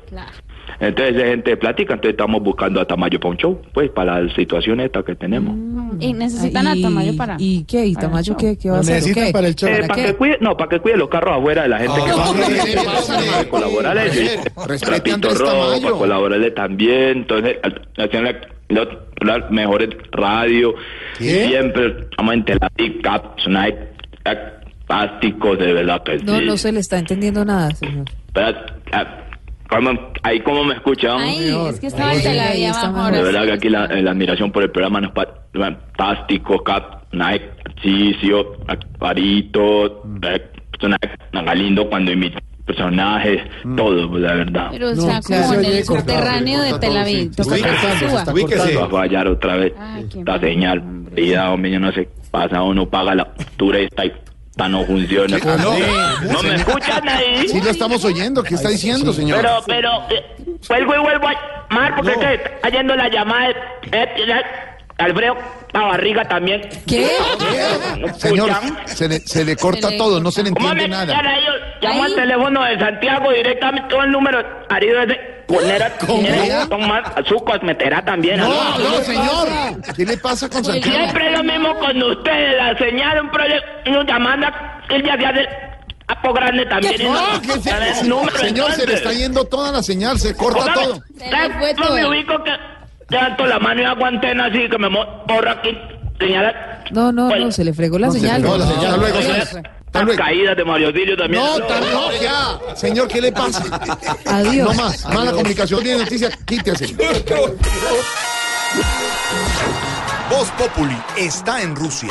[0.85, 4.21] Entonces, es gente de platica, entonces estamos buscando a Tamayo para un show, pues para
[4.21, 5.57] la situación esta que tenemos.
[6.01, 7.37] Y necesitan a ¿Y- Tamayo para.
[7.39, 7.87] ¿Y qué?
[7.87, 9.01] ¿Y Tamayo qué, qué va a hacer?
[9.03, 9.29] o qué?
[9.29, 9.33] Eh,
[9.87, 12.11] para, que cuide, no, para que cuide los carros afuera de la gente que
[12.85, 14.11] para colaborarle.
[14.67, 15.83] Respete a rojo, Tamayo.
[15.83, 17.19] para colaborarle también.
[17.19, 17.57] Entonces,
[17.97, 20.75] hacían la- la- las mejores radio.
[21.19, 21.47] ¿Qué?
[21.47, 23.89] Siempre, estamos en Tel Aviv, Cap, Snipe,
[24.89, 26.45] fantásticos, de verdad que No, sí.
[26.45, 28.07] no se le está entendiendo nada, señor.
[28.33, 28.59] Pero,
[29.73, 31.19] ah, ¿cómo- ahí como me escuchan.
[31.19, 33.11] Ay, es que estaba en Ahí está abajo.
[33.13, 37.35] De verdad que aquí la, la admiración por el programa no es fantástico, cap, una
[37.35, 38.57] ejercicio,
[38.99, 40.03] parito,
[40.83, 43.43] una lindo cuando imita personajes,
[43.77, 44.69] todo, pues, la verdad.
[44.71, 47.33] Pero, o sea, como en el subterráneo de Tel Aviv.
[47.35, 48.25] Se suba.
[48.25, 50.81] Va a fallar otra vez Ay, qué la señal.
[51.13, 54.32] Vida, hombre, yo no sé, pasa uno paga la factura y esta, esta
[54.69, 55.39] no funciona.
[55.45, 56.33] Ah, no.
[56.33, 57.49] ¿No me escuchan ahí?
[57.49, 58.43] Sí, lo estamos oyendo.
[58.43, 59.39] ¿Qué está diciendo, señor?
[59.41, 60.25] Pero, pero, eh,
[60.69, 61.33] vuelvo y vuelvo a
[61.71, 63.49] llamar porque se está cayendo la llamada.
[63.49, 64.43] de- eh, eh,
[64.99, 65.37] Alfredo,
[65.73, 66.69] la barriga también.
[66.87, 67.11] ¿Qué?
[68.19, 68.51] Señor,
[68.87, 71.23] se le, se le corta Se le todo, no se le ¿Cómo me entiende nada.
[71.81, 74.45] Llamo al teléfono de Santiago directamente, todo el número.
[74.69, 75.19] Arido ese.
[75.57, 78.39] Poner a tomar azúcar, meterá también.
[78.41, 78.79] No, ¿no?
[78.79, 79.49] no, señor.
[79.97, 80.97] ¿Qué le pasa con Santiago?
[80.97, 85.27] Siempre es lo mismo con ustedes, la señal, un proyecto, una llamada, él ya se
[85.27, 85.49] hace
[86.09, 86.95] apo grande también.
[87.01, 88.05] y No, no- ¿qué a ver, eso?
[88.05, 88.95] número, Señor, se le entonces.
[88.97, 91.03] está yendo toda la señal, se corta Póngame- todo.
[91.19, 92.51] Se ¿Cómo me ubico que
[93.11, 95.77] levanto la mano y hago antena así que me borro aquí?
[96.19, 96.83] Señala.
[96.93, 98.41] No, no, Pues, no, se le fregó la No, se señal.
[98.41, 99.01] fregó la señal.
[99.01, 99.19] Luego,
[99.93, 100.09] Señor.
[100.09, 101.43] Las caídas de Mario Silvio también.
[101.45, 102.59] No, tan- no, ya.
[102.77, 103.63] Señor, ¿qué le pasa?
[104.27, 104.75] Adiós.
[104.77, 106.95] No más, mala comunicación, tiene noticia, quítese.
[110.33, 112.09] Voz Populi está en Rusia.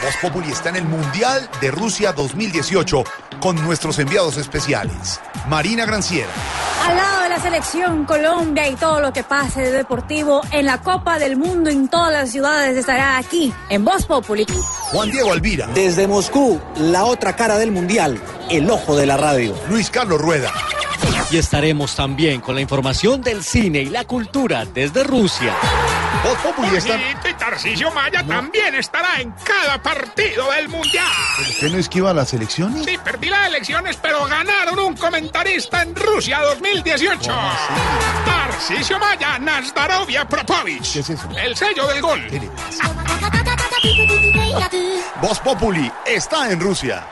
[0.00, 3.02] Voz Populi está en el Mundial de Rusia 2018
[3.40, 5.20] con nuestros enviados especiales.
[5.48, 6.28] Marina Granciera,
[6.86, 10.82] Al lado de la selección Colombia y todo lo que pase de deportivo en la
[10.82, 14.46] Copa del Mundo en todas las ciudades estará aquí en Voz Populi.
[14.92, 18.20] Juan Diego Alvira, Desde Moscú, la otra cara del mundial,
[18.50, 19.52] el ojo de la radio.
[19.68, 20.52] Luis Carlos Rueda,
[21.30, 25.54] Y estaremos también con la información del cine y la cultura desde Rusia.
[26.22, 26.92] Voz Populi está...
[26.98, 31.06] Jorgito y Tarcisio Maya también estará en cada partido del Mundial.
[31.40, 32.84] ¿Usted no esquiva las elecciones?
[32.84, 37.32] Sí, perdí las elecciones, pero ganaron un comentarista en Rusia 2018.
[38.24, 40.92] Tarcisio Maya, Nazdarovia Propovich.
[40.92, 41.28] ¿Qué es eso?
[41.36, 42.26] El sello del gol.
[45.20, 47.06] Voz Populi está en Rusia.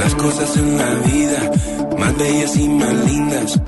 [0.00, 1.50] Las cosas en la vida,
[1.98, 3.60] más bellas y más lindas,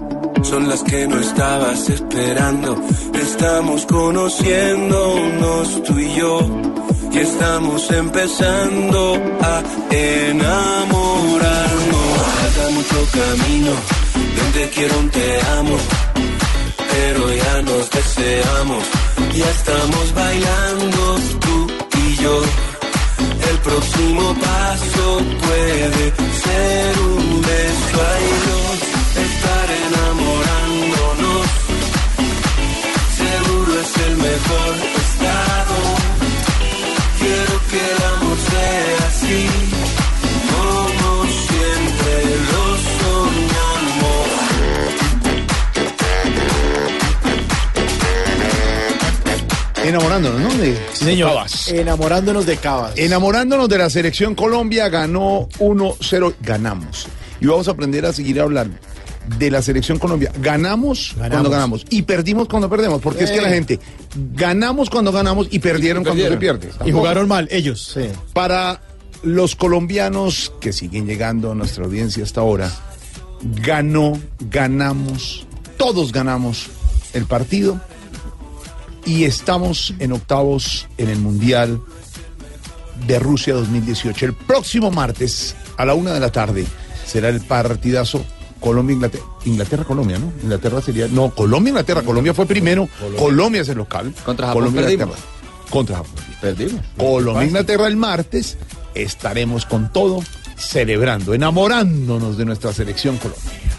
[0.43, 2.83] son las que no estabas esperando.
[3.13, 6.41] Estamos conociéndonos tú y yo,
[7.13, 11.43] y estamos empezando a enamorarnos.
[12.41, 13.73] Falta mucho camino,
[14.47, 15.77] un te quiero, te amo,
[16.93, 18.85] pero ya nos deseamos,
[19.35, 21.67] ya estamos bailando tú
[23.63, 26.13] próximo paso puede
[26.45, 28.03] ser un beso.
[29.27, 31.47] Estar enamorándonos.
[33.17, 34.75] Seguro es el mejor
[35.05, 35.77] estado.
[37.19, 39.82] Quiero que el amor sea así.
[49.87, 50.55] Enamorándonos, ¿no?
[50.63, 51.31] De señor.
[51.31, 51.69] Cabas.
[51.69, 52.93] Enamorándonos de Cabas.
[52.97, 57.07] Enamorándonos de la selección Colombia, ganó 1-0, ganamos.
[57.41, 58.77] Y vamos a aprender a seguir hablando
[59.39, 60.33] de la selección Colombia.
[60.41, 63.55] Ganamos, cuando ganamos y perdimos cuando perdemos, porque es que la Eh.
[63.55, 63.81] gente
[64.35, 66.71] ganamos cuando ganamos y perdieron, cuando se pierde.
[66.85, 67.93] Y jugaron mal, ellos.
[67.95, 68.09] Sí.
[68.33, 68.81] Para
[69.23, 72.71] los colombianos que siguen llegando a nuestra audiencia hasta ahora,
[73.43, 74.19] ganó,
[74.51, 75.47] ganamos,
[75.77, 76.67] todos ganamos
[77.13, 77.81] el partido
[79.05, 81.81] y estamos en octavos en el Mundial
[83.07, 84.27] de Rusia 2018.
[84.27, 86.67] El próximo martes a la una de la tarde
[87.07, 88.25] será el partidazo
[88.61, 89.25] Colombia-Inglaterra.
[89.45, 90.33] Inglaterra-Colombia, ¿no?
[90.43, 91.09] Inglaterra sería.
[91.09, 92.03] No, Colombia-Inglaterra.
[92.03, 92.89] Colombia fue primero.
[93.19, 94.15] Colombia, es el local.
[94.25, 95.17] Contra Japón Colombia, perdimos.
[95.17, 95.71] Inglaterra.
[95.71, 96.13] Contra Japón.
[96.41, 96.81] Perdimos.
[96.97, 98.57] Colombia-Inglaterra el martes.
[98.95, 100.23] Estaremos con todo
[100.57, 103.72] celebrando, enamorándonos de nuestra selección Colombia.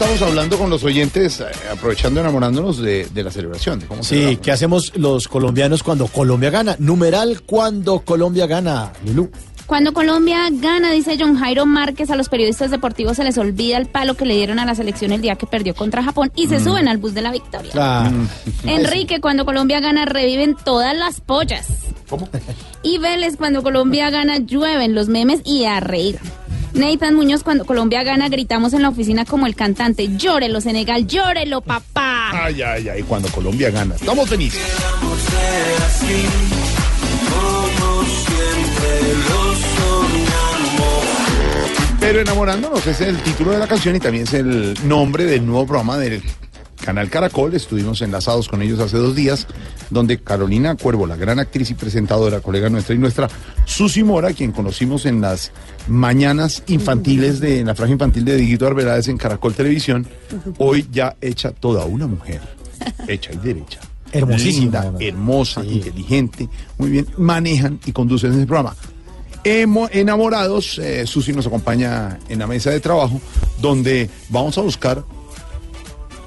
[0.00, 3.80] Estamos hablando con los oyentes, eh, aprovechando enamorándonos de, de la celebración.
[3.80, 4.38] De cómo Sí.
[4.42, 6.74] ¿qué hacemos los colombianos cuando Colombia gana?
[6.78, 9.30] Numeral cuando Colombia gana, Lulú.
[9.66, 13.86] Cuando Colombia gana, dice John Jairo Márquez, a los periodistas deportivos se les olvida el
[13.86, 16.58] palo que le dieron a la selección el día que perdió contra Japón y se
[16.58, 16.64] Mm.
[16.64, 17.70] suben al bus de la victoria.
[17.76, 18.10] Ah,
[18.64, 21.68] Enrique, cuando Colombia gana, reviven todas las pollas.
[22.82, 26.18] Y Vélez, cuando Colombia gana, llueven los memes y a reír.
[26.74, 31.60] Nathan Muñoz, cuando Colombia gana, gritamos en la oficina como el cantante, llórelo Senegal, llórelo
[31.60, 32.44] papá.
[32.44, 33.96] Ay, ay, ay, cuando Colombia gana.
[33.96, 34.60] Estamos felices.
[41.98, 45.66] Pero enamorándonos es el título de la canción y también es el nombre del nuevo
[45.66, 46.22] programa del
[46.84, 47.54] canal Caracol.
[47.54, 49.46] Estuvimos enlazados con ellos hace dos días,
[49.90, 53.28] donde Carolina Cuervo, la gran actriz y presentadora, colega nuestra y nuestra,
[53.64, 55.52] Susi Mora, quien conocimos en las
[55.88, 60.06] mañanas infantiles de en la franja infantil de Digito Arbeláez en Caracol Televisión,
[60.58, 62.40] hoy ya hecha toda una mujer,
[63.08, 63.80] hecha y derecha.
[64.12, 66.48] Hermosísima, Linda, hermosa, inteligente,
[66.78, 68.74] muy bien, manejan y conducen ese programa.
[69.44, 73.20] Emo- enamorados, eh, Susi nos acompaña en la mesa de trabajo,
[73.60, 75.02] donde vamos a buscar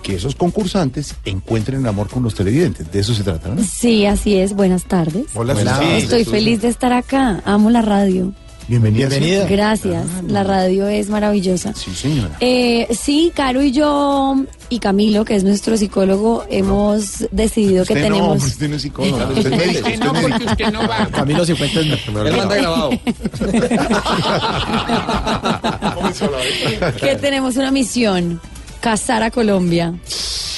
[0.03, 2.91] que esos concursantes encuentren el amor con los televidentes.
[2.91, 3.63] De eso se trata, ¿no?
[3.63, 4.53] Sí, así es.
[4.53, 5.25] Buenas tardes.
[5.33, 5.93] Hola, Susi.
[5.93, 7.41] Estoy feliz de estar acá.
[7.45, 8.33] Amo la radio.
[8.67, 9.09] Bienvenida.
[9.09, 9.45] Bienvenida.
[9.47, 10.05] Gracias.
[10.27, 11.73] La radio es maravillosa.
[11.73, 12.37] Sí, señora.
[12.39, 14.35] Eh, sí, Caro y yo
[14.69, 18.43] y Camilo, que es nuestro psicólogo, hemos decidido que no, tenemos.
[18.43, 19.87] usted no es psicólogo, usted es médico.
[19.87, 20.29] Que usted no, es médico.
[20.29, 21.07] porque usted no va.
[21.11, 21.85] Camilo Cifuentes.
[21.85, 22.89] Él manda grabado.
[26.99, 28.39] que tenemos una misión,
[28.83, 29.93] casar a Colombia.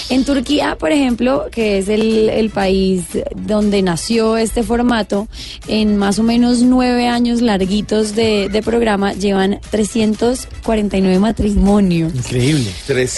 [0.10, 3.04] En Turquía, por ejemplo, que es el, el país
[3.36, 5.28] donde nació este formato,
[5.68, 12.14] en más o menos nueve años larguitos de, de programa, llevan 349 matrimonios.
[12.14, 12.72] Increíble.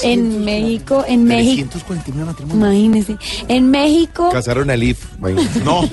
[0.04, 2.76] En México, en México, 349 matrimonios.
[2.76, 4.98] imagínese, en México, Casaron a Liv.
[5.20, 5.60] imagínate.
[5.64, 5.90] No,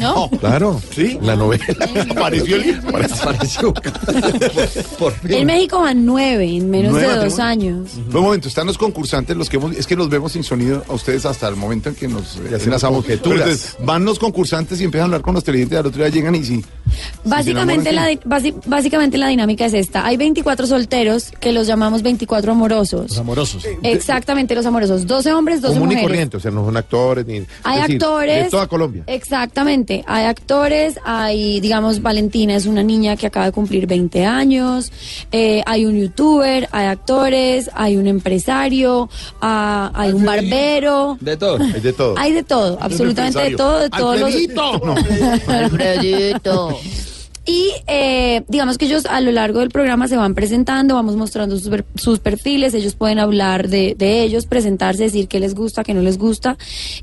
[0.00, 0.30] ¿no?
[0.40, 0.80] Claro.
[0.94, 1.18] ¿Sí?
[1.22, 1.64] La novela.
[2.10, 2.80] apareció el...
[2.86, 3.72] Apareció.
[4.98, 5.32] Por fin.
[5.32, 7.90] En México van nueve en menos Nueve de dos años.
[8.12, 10.94] Un momento, están los concursantes, los que hemos, es que los vemos sin sonido a
[10.94, 13.06] ustedes hasta el momento en que nos eh, hacemos enlazamos.
[13.80, 16.44] van los concursantes y empiezan a hablar con los televidentes, al otro día llegan y
[16.44, 16.64] sí.
[17.24, 20.04] Básicamente la, enamoran, di- basi- básicamente la dinámica es esta.
[20.06, 23.08] Hay 24 solteros que los llamamos 24 amorosos.
[23.10, 23.66] Los amorosos.
[23.82, 25.06] Exactamente, los amorosos.
[25.06, 26.08] 12 hombres, 12 Común y mujeres.
[26.10, 27.42] corriente, o sea, no son actores ni.
[27.62, 28.44] Hay decir, actores.
[28.44, 29.04] De toda Colombia.
[29.06, 30.04] Exactamente.
[30.06, 34.92] Hay actores, hay, digamos, Valentina es una niña que acaba de cumplir 20 años,
[35.32, 39.08] eh, hay un youtuber, hay actores, hay un empresario,
[39.40, 41.16] ah, hay un barbero.
[41.20, 41.58] De todo.
[41.62, 42.14] Hay de todo.
[42.18, 44.34] Hay de todo, absolutamente de todo, de todos los...
[45.48, 46.44] ¡Alfredito!
[46.44, 46.68] No.
[46.84, 47.13] Holmes.
[47.46, 51.58] Y eh, digamos que ellos a lo largo del programa se van presentando, vamos mostrando
[51.58, 55.84] sus, per- sus perfiles, ellos pueden hablar de, de ellos, presentarse, decir qué les gusta,
[55.84, 56.56] qué no les gusta.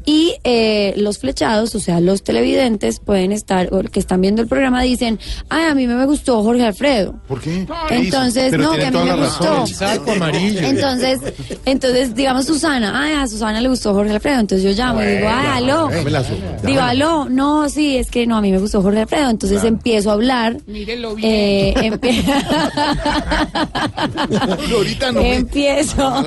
[0.04, 4.48] Y eh, los flechados, o sea, los televidentes pueden estar, o que están viendo el
[4.48, 5.20] programa, dicen,
[5.50, 7.20] ay, a mí me gustó Jorge Alfredo.
[7.28, 7.68] ¿Por qué?
[7.92, 9.44] Entonces, Pero no, que a mí me gustó.
[9.46, 9.68] razón.
[9.68, 10.62] Saco amarillo.
[10.62, 11.20] Entonces,
[11.66, 15.28] entonces, digamos Susana, ay, a Susana le gustó Jorge Alfredo, entonces yo llamo y digo,
[15.30, 15.90] ay, aló.
[16.64, 20.10] Digo, aló, no, sí, es que no, a mí me gustó Jorge Alfredo, entonces empiezo
[20.10, 21.32] a hablar hablar, Mírenlo bien.
[21.32, 22.24] eh, empie-
[24.74, 26.24] Ahorita no me- empiezo,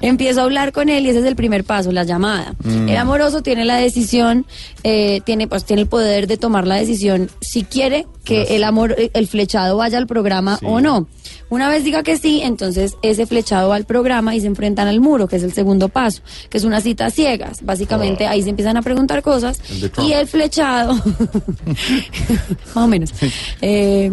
[0.00, 2.54] empiezo a hablar con él y ese es el primer paso, la llamada.
[2.64, 2.88] Mm.
[2.88, 4.46] El amoroso tiene la decisión,
[4.82, 8.96] eh, tiene, pues, tiene el poder de tomar la decisión si quiere que el amor,
[9.12, 11.06] el flechado vaya al programa o no.
[11.50, 14.98] Una vez diga que sí, entonces ese flechado va al programa y se enfrentan al
[15.00, 17.58] muro, que es el segundo paso, que es una cita a ciegas.
[17.62, 20.94] Básicamente ahí se empiezan a preguntar cosas El y el flechado,
[22.74, 23.12] más o menos,
[23.60, 24.10] eh,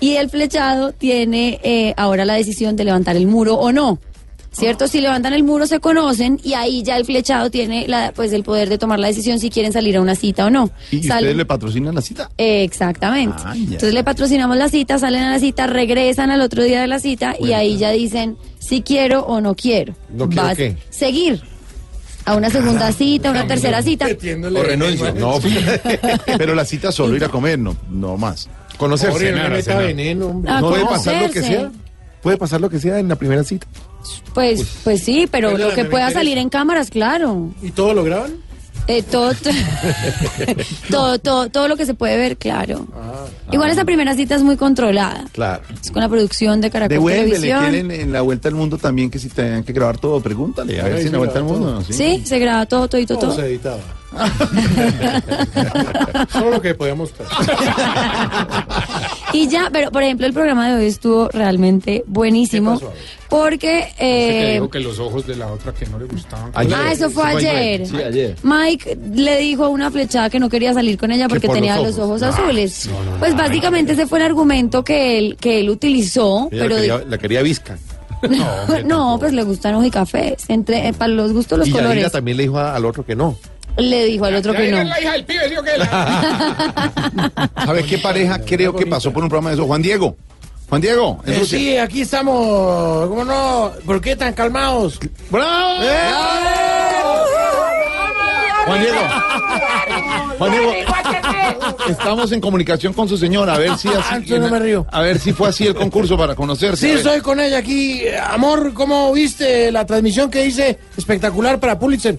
[0.00, 3.98] y el flechado tiene eh, ahora la decisión de levantar el muro o no.
[4.52, 4.86] ¿Cierto?
[4.86, 8.44] Si levantan el muro se conocen y ahí ya el flechado tiene la, pues el
[8.44, 10.70] poder de tomar la decisión si quieren salir a una cita o no.
[10.92, 12.30] ¿Y Salen- ustedes le patrocinan la cita?
[12.38, 13.34] eh, Exactamente.
[13.44, 13.62] Ah, ya.
[13.62, 17.00] Entonces le patrocinamos la cita, salen a la cita, regresan al otro día de la
[17.00, 19.96] cita y ahí ya dicen si quiero o no quiero.
[20.10, 20.76] ¿No quiero Vas- qué?
[20.88, 21.42] Seguir.
[22.26, 24.06] A una segunda cita, a una tercera cita.
[24.06, 25.14] O renuncio.
[25.14, 25.38] No,
[26.38, 28.48] pero la cita solo ir a comer, no, no más.
[28.76, 29.12] Conocerse.
[29.12, 29.86] Jorge, no Cenar, le meta cenar.
[29.86, 30.50] veneno, hombre.
[30.50, 31.70] A ¿No puede pasar lo que sea?
[32.22, 33.66] ¿Puede pasar lo que sea en la primera cita?
[34.32, 37.50] Pues, pues sí, pero lo que pueda salir en cámaras, claro.
[37.62, 38.36] ¿Y todo lo graban?
[38.86, 39.32] Eh, todo,
[40.90, 42.86] todo, todo, todo lo que se puede ver, claro.
[42.94, 43.24] Ah.
[43.50, 45.24] Igual esa primera cita es muy controlada.
[45.32, 45.62] Claro.
[45.82, 47.60] Es con la producción de Caracol Devuélvele, Televisión.
[47.62, 50.84] quieren en la vuelta al mundo también que si tenían que grabar todo, pregúntale, a
[50.84, 51.70] ver si en la vuelta al mundo.
[51.72, 51.82] todo.
[51.84, 51.92] ¿sí?
[51.94, 53.34] Sí, se graba todo, todito, todo.
[53.34, 53.78] se editaba.
[56.32, 57.26] Solo lo que podía mostrar.
[59.34, 62.80] Y ya, pero por ejemplo, el programa de hoy estuvo realmente buenísimo.
[63.28, 63.88] Porque.
[63.98, 66.52] Que Eh, dijo que los ojos de la otra que no le gustaban.
[66.54, 67.86] Ah, eso fue ayer.
[67.86, 68.36] Sí, ayer.
[68.42, 71.76] Mike le dijo a una flechada que no quería salir con ella porque por tenía
[71.76, 72.34] los los ojos, ojos.
[72.38, 72.88] azules.
[73.18, 76.48] pues básicamente ese fue el argumento que él, que él utilizó.
[76.52, 77.76] Ella pero la, quería, la quería visca.
[78.86, 80.44] no, pues le gustan ojicafés.
[80.48, 82.10] Entre, eh, para los gustos, los y colores.
[82.12, 83.36] también le dijo a- al otro que no.
[83.76, 84.84] Le dijo al otro que no.
[84.84, 85.72] la hija del pibe, ¿sí o qué?
[87.64, 89.66] ¿Sabes qué pareja creo que pasó por un programa de eso?
[89.66, 90.16] Juan Diego.
[90.68, 91.20] Juan Diego.
[91.26, 93.08] Eh, sí, aquí estamos.
[93.08, 93.72] ¿Cómo no?
[93.84, 94.98] ¿Por qué tan calmados?
[95.30, 95.76] ¡Bravo!
[95.76, 97.24] Juan Diego.
[98.66, 99.00] Juan Diego.
[101.88, 104.24] Estamos en comunicación con su señora, a ver si Ah, así.
[104.26, 104.86] yo no me río.
[104.90, 106.86] A ver si fue así el concurso para conocerse.
[106.86, 108.02] Sí, estoy con ella aquí.
[108.30, 110.78] Amor, ¿cómo viste la transmisión que hice?
[110.96, 112.18] Espectacular para Pulitzer.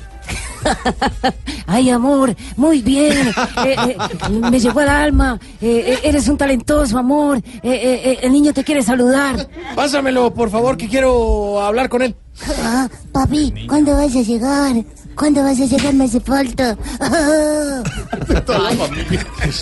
[1.67, 3.33] Ay, amor, muy bien.
[3.65, 3.97] Eh, eh,
[4.29, 5.39] me llegó al alma.
[5.61, 7.37] Eh, eh, eres un talentoso, amor.
[7.37, 9.47] Eh, eh, eh, el niño te quiere saludar.
[9.75, 12.15] Pásamelo, por favor, que quiero hablar con él.
[12.61, 14.75] Ah, papi, ¿cuándo vas a llegar?
[15.15, 15.93] ¿Cuándo vas a llegar?
[15.93, 16.77] Me hace falta.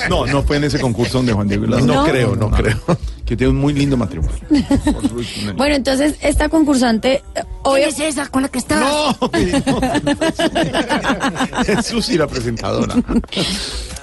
[0.10, 1.66] No, no fue en ese concurso donde Juan Diego.
[1.68, 2.06] la- No.
[2.06, 2.78] creo, no creo.
[3.26, 4.36] Que tiene un muy lindo matrimonio.
[5.56, 7.24] Bueno, entonces esta concursante.
[7.36, 8.80] eh, ¿Quién es esa con la que estás?
[8.82, 9.30] No,
[11.68, 12.96] es Susi la presentadora.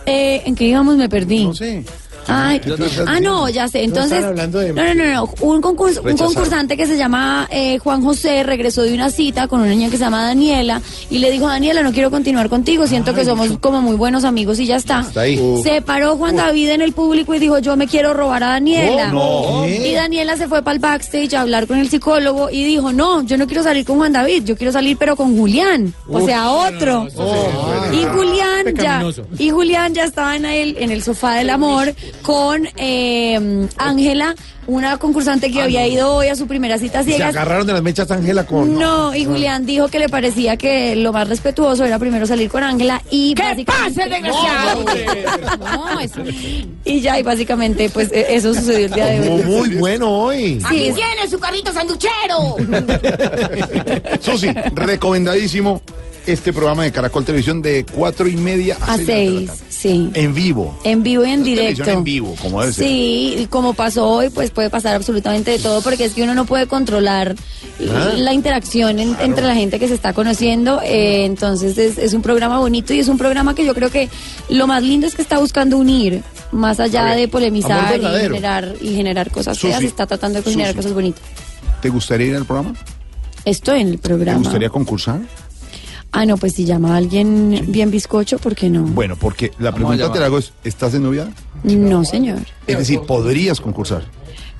[0.06, 0.96] Eh, ¿En qué íbamos?
[0.96, 1.44] Me perdí.
[1.44, 1.84] No sé.
[2.26, 2.60] Ay,
[3.06, 3.84] ah, no, ya sé.
[3.84, 5.34] Entonces, no, no, no, no.
[5.40, 6.34] Un, concurso, un Rechazado.
[6.34, 9.96] concursante que se llama eh, Juan José regresó de una cita con una niña que
[9.96, 10.80] se llama Daniela
[11.10, 14.58] y le dijo, Daniela, no quiero continuar contigo, siento que somos como muy buenos amigos
[14.60, 15.00] y ya está.
[15.00, 15.38] Está ahí.
[15.62, 19.10] Se paró Juan David en el público y dijo, yo me quiero robar a Daniela.
[19.14, 19.68] Oh, no.
[19.68, 23.22] Y Daniela se fue para el backstage a hablar con el psicólogo y dijo, no,
[23.22, 26.50] yo no quiero salir con Juan David, yo quiero salir pero con Julián, o sea,
[26.50, 27.08] otro.
[27.92, 29.02] Y Julián ya,
[29.38, 34.34] y Julián ya estaba en el, en el sofá del amor con eh, Ángela,
[34.66, 37.34] una concursante que había ido hoy a su primera cita Y se ciegas.
[37.34, 38.78] agarraron de las mechas Ángela con.
[38.78, 42.62] No, y Julián dijo que le parecía que lo más respetuoso era primero salir con
[42.62, 44.84] Ángela y ¿Qué pasa, desgraciado?
[45.58, 46.22] No, eso-
[46.84, 49.44] y ya, y básicamente, pues e- eso sucedió el día de Muy, hoy.
[49.44, 50.58] muy bueno hoy.
[50.60, 52.56] Sí, Aquí tiene su carrito sanduchero.
[54.20, 55.82] Susi, recomendadísimo
[56.26, 59.46] este programa de Caracol Televisión de cuatro y media a, a seis de la seis,
[59.48, 59.62] tarde.
[59.80, 60.10] Sí.
[60.14, 60.78] En vivo.
[60.84, 61.88] En vivo y en directo.
[61.90, 62.84] en vivo, como debe ser.
[62.86, 66.34] Sí, y como pasó hoy, pues puede pasar absolutamente de todo, porque es que uno
[66.34, 67.34] no puede controlar
[67.90, 68.12] Ah.
[68.16, 70.80] la interacción en- entre la gente que se está conociendo.
[70.84, 74.08] eh, entonces es, es un programa bonito y es un programa que yo creo que
[74.50, 78.74] lo más lindo es que está buscando unir, más allá ver, de polemizar y generar,
[78.82, 80.76] y generar cosas Susi, feas, está tratando de generar Susi.
[80.76, 81.22] cosas bonitas.
[81.80, 82.74] ¿Te gustaría ir al programa?
[83.46, 84.38] Estoy en el ¿Te programa.
[84.40, 85.20] gustaría concursar?
[86.12, 88.82] Ah, no, pues si llama a alguien bien bizcocho, ¿por qué no?
[88.82, 91.30] Bueno, porque la Vamos pregunta te la hago es, ¿estás en novia?
[91.62, 92.38] No, señor.
[92.66, 94.04] Es decir, podrías concursar.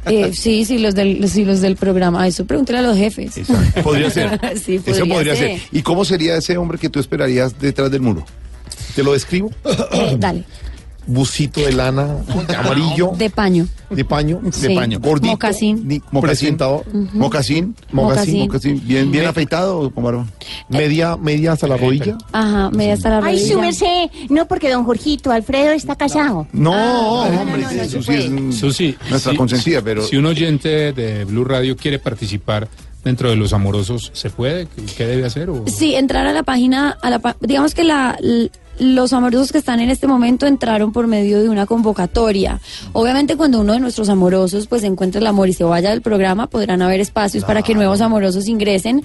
[0.06, 2.27] Eh, sí, sí, los del, sí, los del programa.
[2.27, 3.36] Eso pregúntale a los jefes.
[3.36, 3.82] Exacto.
[3.82, 4.40] Podría ser.
[4.64, 5.59] sí, podría, Eso podría ser.
[5.59, 5.68] ser.
[5.72, 8.24] ¿Y cómo sería ese hombre que tú esperarías detrás del muro?
[8.94, 9.51] ¿Te lo describo?
[9.93, 10.44] Eh, dale.
[11.12, 12.16] Busito de lana
[12.58, 13.66] amarillo, De paño.
[13.90, 14.68] de paño, Sí.
[14.68, 16.02] de paño, gordito, Mocasín.
[16.20, 18.40] presentador, mocasín, mocasín, Mocasín.
[18.42, 20.26] mocasín, bien, bien afeitado, con barba.
[20.68, 22.16] Media, media hasta la rodilla.
[22.32, 23.52] Ajá, media hasta la Ay, rodilla.
[23.54, 26.46] su merced, no porque don Jorgito Alfredo está casado.
[26.52, 31.44] No, hombre, eso sí es Susi, nuestra si- consentida, pero Si un oyente de Blue
[31.44, 32.68] Radio quiere participar
[33.04, 34.68] dentro de los amorosos, ¿se puede?
[34.96, 35.48] ¿Qué, debe hacer?
[35.50, 35.64] O...
[35.66, 38.16] Sí, entrar a la página, a la, digamos que la,
[38.81, 42.61] los amorosos que están en este momento entraron por medio de una convocatoria.
[42.93, 46.48] Obviamente cuando uno de nuestros amorosos pues encuentre el amor y se vaya del programa,
[46.48, 49.02] podrán haber espacios para que nuevos amorosos ingresen.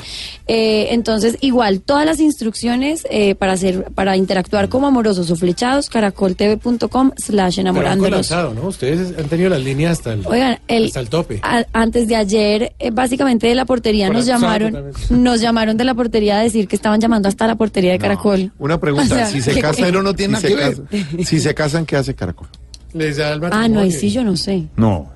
[0.47, 5.89] Eh, entonces, igual, todas las instrucciones eh, para hacer, para interactuar como amorosos o flechados,
[5.89, 8.31] caracoltv.com slash enamorándonos.
[8.31, 8.67] ¿no?
[8.67, 11.39] Ustedes han tenido las líneas hasta el, Oigan, el, hasta el tope.
[11.43, 15.93] a- antes de ayer, eh, básicamente de la portería nos llamaron, nos llamaron de la
[15.93, 18.51] portería a decir que estaban llamando hasta la portería de Caracol.
[18.59, 20.81] una pregunta, O sea, si se ¿qué- casan, pero no tiene si nada que se
[21.15, 21.25] ver.
[21.25, 22.47] Si se casan, ¿qué hace Caracol?
[22.93, 24.63] Les da el Ah, no, ahí sí yo no sé.
[24.77, 25.11] No,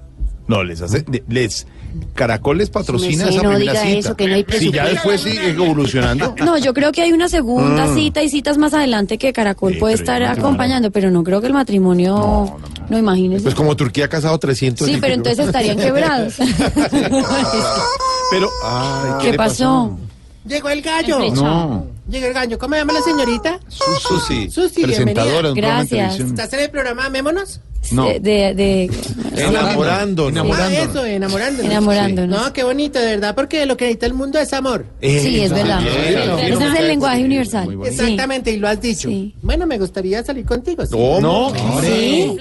[0.48, 1.66] no, les hace, les,
[2.14, 4.00] Caracol les patrocina Sí, esa no primera diga cita.
[4.00, 6.36] eso, que no hay si ya después sigue evolucionando.
[6.44, 7.96] No, yo creo que hay una segunda Ah.
[7.96, 11.54] cita y citas más adelante que Caracol puede estar acompañando, pero no creo que el
[11.54, 12.58] matrimonio,
[12.90, 13.44] no, imagínese.
[13.44, 14.86] Pues como Turquía ha casado 300.
[14.88, 16.36] sí, pero entonces estarían quebrados.
[18.32, 19.98] Pero, ay, ¿Qué pasó?
[20.46, 21.20] Llegó el gallo.
[21.34, 21.88] No.
[22.10, 22.58] Llegó el gallo.
[22.58, 23.60] ¿Cómo se llama la señorita?
[23.68, 25.90] Susi, Susi, presentadora de un programa de Gracias.
[26.18, 26.28] televisión.
[26.30, 27.62] ¿Estás en el programa Amémonos?
[27.92, 28.06] No.
[28.08, 28.90] De, de, de-
[29.38, 30.60] Enamorándonos.
[30.60, 31.72] Ah, eso, enamorándonos.
[31.72, 32.42] Enamorándonos.
[32.42, 34.86] No, qué bonito, de verdad, porque lo que necesita el mundo es amor.
[35.02, 35.82] Sí, es verdad.
[35.88, 37.78] Ese es el lenguaje universal.
[37.86, 39.10] Exactamente, y lo has dicho.
[39.42, 40.86] Bueno, me gustaría salir contigo.
[40.86, 40.92] ¿sí?
[40.92, 41.54] ¿Cómo?
[41.82, 42.36] Sí.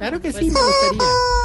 [0.00, 1.02] Claro que sí, me gustaría.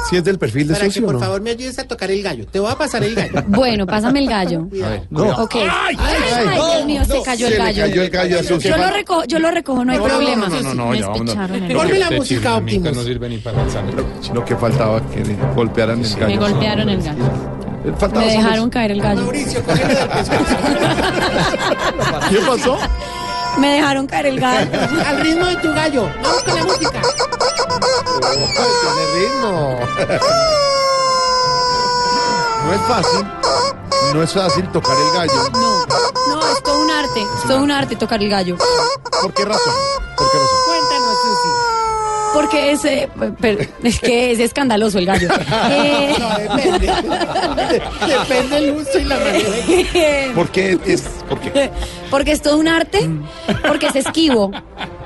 [0.08, 1.20] Si es del perfil de Para que socio, por ¿no?
[1.20, 2.46] favor me ayudes a tocar el gallo.
[2.46, 3.44] Te voy a pasar el gallo.
[3.48, 4.66] Bueno, pásame el gallo.
[5.10, 5.24] No.
[5.42, 5.56] Ok.
[5.70, 7.82] Ay, Dios mío, se cayó Se el gallo.
[7.82, 8.68] cayó el gallo a Susi.
[8.68, 10.48] Yo lo recojo, yo lo recojo, no hay No, no, problema.
[10.48, 11.28] no, no, no, Me ya, vámonos.
[11.34, 12.96] espicharon el Lo Ponme que- la música, Optimus.
[12.96, 13.84] no sirve ni para lanzar.
[14.34, 16.26] Lo que faltaba que le golpearan el gallo.
[16.26, 17.24] Me golpearon el gallo.
[17.98, 19.20] Faltaba Me solo dejaron caer el gallo.
[19.22, 20.44] Mauricio, cógeme del pescuezo.
[22.30, 22.78] ¿Qué pasó?
[23.58, 24.70] Me dejaron caer el gallo.
[25.06, 26.10] Al ritmo de tu gallo.
[26.22, 27.02] Vamos con la música.
[28.20, 29.78] Tiene ritmo.
[32.64, 33.26] No es fácil.
[34.12, 35.50] No es fácil tocar el gallo.
[35.52, 35.86] No,
[36.28, 37.20] no, es todo un arte.
[37.20, 38.56] Es todo un arte tocar el gallo.
[39.22, 39.74] ¿Por qué razón?
[40.16, 40.58] ¿Por qué razón?
[40.66, 40.95] Susi.
[42.34, 43.08] Porque es, eh,
[43.40, 45.28] pero es que es escandaloso el gallo.
[45.70, 46.92] Eh, No, depende.
[48.06, 49.48] Depende el uso y la manera.
[50.34, 51.02] ¿Por qué es?
[51.28, 51.70] ¿Por qué?
[52.10, 53.08] porque es todo un arte,
[53.66, 54.50] porque es esquivo.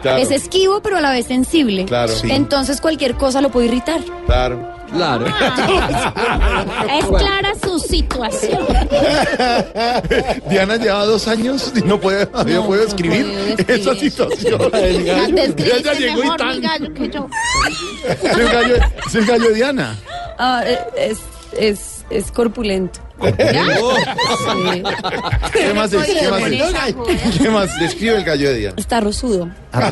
[0.03, 0.19] Claro.
[0.19, 1.85] Es esquivo, pero a la vez sensible.
[1.85, 2.13] Claro.
[2.13, 2.31] Sí.
[2.31, 4.01] Entonces cualquier cosa lo puede irritar.
[4.27, 4.80] Claro.
[4.93, 5.27] Claro.
[5.27, 8.67] Es clara su situación.
[10.49, 13.95] Diana lleva dos años y no puede, había No, podido no escribir esa eso.
[13.95, 14.61] situación.
[14.73, 16.49] El gallo, ella llegó y tan.
[16.49, 17.29] mi gallo que yo.
[18.09, 18.77] Es el gallo,
[19.07, 19.97] es el gallo de Diana.
[20.39, 20.63] Ah,
[20.97, 21.19] es,
[21.59, 23.01] es, es corpulento.
[23.21, 24.83] Sí.
[25.53, 26.07] ¿Qué más es?
[26.07, 27.39] ¿Qué más es?
[27.39, 27.79] ¿Qué más?
[27.81, 28.75] Describe el gallo de Diana.
[28.79, 29.49] Está rosudo.
[29.73, 29.91] Ah,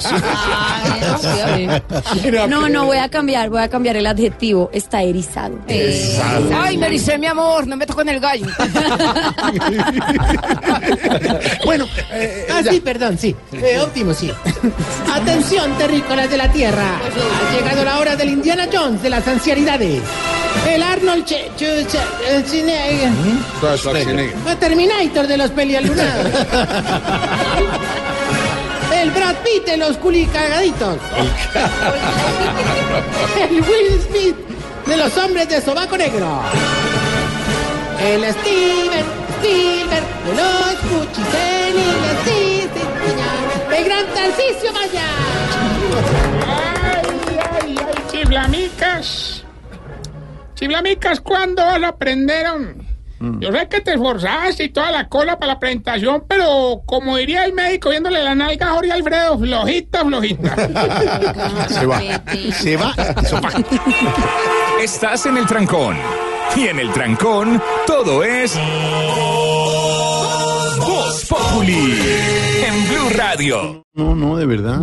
[2.49, 4.71] No, no, voy a cambiar, voy a cambiar el adjetivo.
[4.73, 5.59] Está erizado.
[5.69, 8.47] Ay, me ericé, mi amor, no me toco en el gallo.
[11.65, 11.87] Bueno,
[12.51, 13.35] ah, sí, perdón, sí.
[13.53, 14.33] Eh, óptimo, sí.
[15.13, 16.97] Atención, terrícolas de la Tierra.
[16.99, 20.01] Ha llegado la hora del Indiana Jones de las ancianidades.
[20.74, 23.11] El Arnold Che, Che- Che- eh, Schwarzenegger.
[23.59, 24.35] Schwarzenegger.
[24.47, 26.27] El Terminator de los pelialunados.
[28.93, 30.97] El Brad Pitt de los culicagaditos.
[33.40, 34.36] El Will Smith
[34.86, 36.43] de los hombres de sobaco negro.
[38.01, 39.05] El Steven
[39.39, 40.74] Spielberg de los
[43.07, 43.39] señor.
[43.78, 45.07] El gran Tarcisio Maya.
[46.47, 47.03] Ay,
[47.62, 49.38] ay, ay, chiflamicas.
[50.59, 52.85] Chiflamicas, ¿cuándo lo aprendieron?
[53.20, 57.44] Yo sé que te esforzaste y toda la cola para la presentación, pero como diría
[57.44, 60.56] el médico viéndole la nalga a Jorge Alfredo, flojita, flojita.
[61.68, 62.01] Se va.
[62.52, 62.93] Se va.
[64.82, 65.97] Estás en el trancón.
[66.56, 68.59] Y en el trancón, todo es.
[70.80, 72.01] Voz Populi.
[72.66, 73.85] En Blue Radio.
[73.94, 74.80] No, no, de verdad.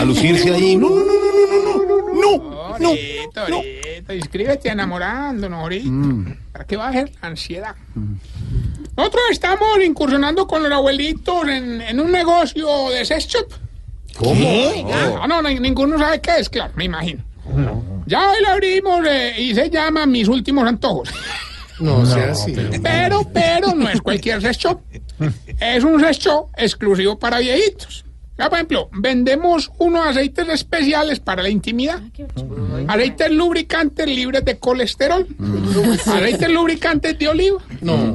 [0.00, 0.76] A lucirse ahí.
[0.76, 2.61] No, no, no, no, no, no, no.
[2.88, 5.88] Ahorita, ahorita, inscríbete enamorándonos ahorita.
[6.52, 7.74] ¿Para qué bajar la ansiedad?
[8.96, 13.46] Nosotros estamos incursionando con los abuelitos en, en un negocio de sex shop.
[14.84, 17.22] No, no, ni- ninguno sabe qué es, claro, me imagino.
[18.06, 21.08] Ya hoy lo abrimos eh, y se llama Mis Últimos Antojos.
[21.80, 22.54] No, sea así.
[22.82, 24.80] Pero, pero no es cualquier sex shop.
[25.60, 28.04] Es un sex shop exclusivo para viejitos.
[28.42, 32.00] Mira, por ejemplo, vendemos unos aceites especiales para la intimidad.
[32.88, 35.24] Aceites lubricantes libres de colesterol.
[36.04, 37.62] Aceites lubricantes de oliva.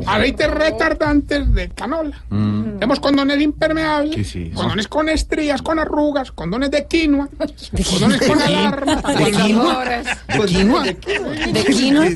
[0.05, 2.21] Aceites retardantes de canola.
[2.29, 4.35] Tenemos condones impermeables.
[4.53, 6.33] Condones con estrías, con arrugas.
[6.33, 7.29] Condones de quinoa.
[7.89, 8.95] Condones con alarma.
[8.95, 9.85] ¿De quinoa?
[9.85, 10.83] ¿De quinoa?
[11.53, 12.09] ¿De quinoa?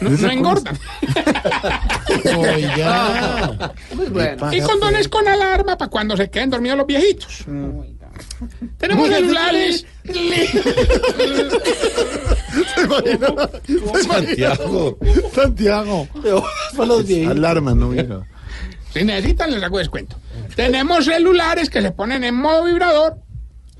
[0.00, 0.78] No, no engordan.
[2.36, 3.72] Oiga.
[4.52, 7.05] Y condones con alarma para cuando se queden dormidos los viejitos.
[8.78, 9.86] Tenemos celulares.
[14.08, 14.98] Santiago.
[15.34, 16.08] Santiago.
[16.76, 17.36] Para los viejitos.
[17.36, 18.26] Alarma, no, mira.
[18.92, 20.16] Si necesitan, les hago descuento.
[20.54, 23.18] Tenemos celulares que se ponen en modo vibrador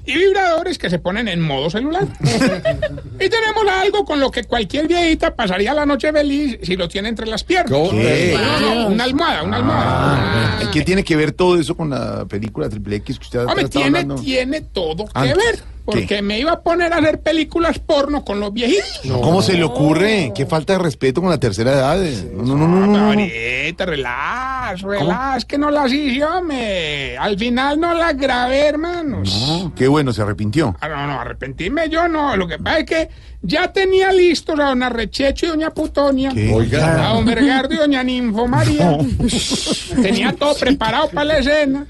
[0.07, 2.07] y vibradores que se ponen en modo celular.
[2.21, 7.09] y tenemos algo con lo que cualquier viejita pasaría la noche feliz si lo tiene
[7.09, 7.91] entre las piernas.
[7.91, 8.37] ¿Qué?
[8.61, 10.59] No, no, una almohada, una almohada.
[10.63, 13.65] ¿Y ¿Qué tiene que ver todo eso con la película Triple X que usted Hombre,
[13.65, 14.23] está tiene, hablando?
[14.23, 15.76] tiene todo Ah, que ver.
[15.87, 16.01] ¿Qué?
[16.01, 19.01] Porque me iba a poner a hacer películas porno con los viejitos.
[19.23, 20.33] ¿Cómo se le ocurre?
[20.35, 21.99] Qué falta de respeto con la tercera edad.
[22.35, 22.87] No, no, no, no.
[22.87, 23.07] no, no.
[23.09, 27.17] Ahorita, relax, relax, que no las hice, hombre.
[27.19, 29.47] Al final no las grabé, hermanos.
[29.47, 30.77] No, Qué bueno, se arrepintió.
[30.81, 32.37] Ah, no, no, arrepentirme yo no.
[32.37, 33.09] Lo que pasa es que
[33.43, 36.31] ya tenía listos a don Arrechecho y doña Putonia.
[36.33, 36.53] ¿Qué?
[36.53, 37.11] Oiga.
[37.11, 38.99] A don Bergardo y doña Ninfo María.
[40.03, 41.87] Tenía todo preparado para la escena.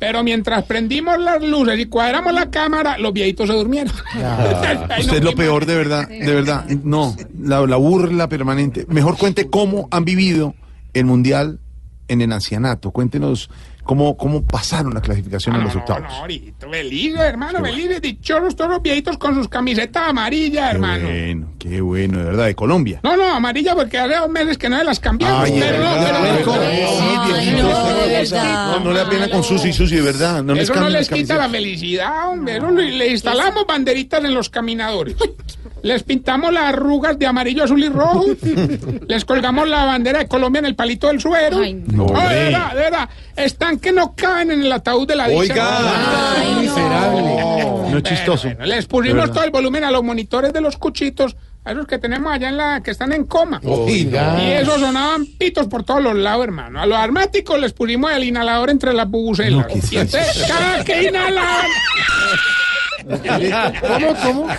[0.00, 3.92] Pero mientras prendimos las luces y cuadramos la cámara, los viejitos se durmieron.
[4.98, 6.64] Usted es lo peor, de verdad, de verdad.
[6.82, 8.86] No, la, la burla permanente.
[8.88, 10.54] Mejor cuente cómo han vivido
[10.94, 11.60] el Mundial
[12.08, 12.90] en el ancianato.
[12.90, 13.50] Cuéntenos
[13.90, 16.04] cómo, cómo pasaron la clasificación en los octavos.
[16.04, 21.08] No, ahorita, felices, hermano, felices, dichosos todos los viejitos con sus camisetas amarillas, Qué hermano.
[21.08, 23.00] bueno, qué bueno, de verdad, de Colombia.
[23.02, 25.42] No, no, amarilla porque hace dos meses que no se las cambiamos.
[25.44, 26.70] Ay, pero no, pero no, no.
[28.78, 30.44] No, no le da pena con Susi y Susi, de verdad.
[30.44, 32.60] No les Eso no cambien les quita la felicidad, hombre.
[32.60, 35.16] Le, le instalamos banderitas en los caminadores.
[35.82, 38.24] Les pintamos las arrugas de amarillo, azul y rojo.
[39.08, 41.58] Les colgamos la bandera de Colombia en el palito del suero.
[41.58, 41.64] no.
[41.64, 42.34] No, de Hombre.
[42.44, 43.08] verdad, de verdad.
[43.36, 45.40] Están que no caben en el ataúd de la dicha.
[45.40, 46.32] Oiga.
[46.36, 46.60] Ay, no.
[46.60, 47.90] Miserable.
[47.90, 48.48] No es chistoso.
[48.48, 51.34] Bueno, les De pusimos todo el volumen a los monitores de los cuchitos,
[51.64, 53.60] a esos que tenemos allá en la, que están en coma.
[53.64, 54.36] Oiga.
[54.42, 56.80] Y eso sonaban pitos por todos los lados, hermano.
[56.80, 59.66] A los armáticos les pusimos el inhalador entre las bubucelas.
[59.92, 61.66] y entonces, cada que inhalaban.
[63.80, 64.46] ¿Cómo, cómo?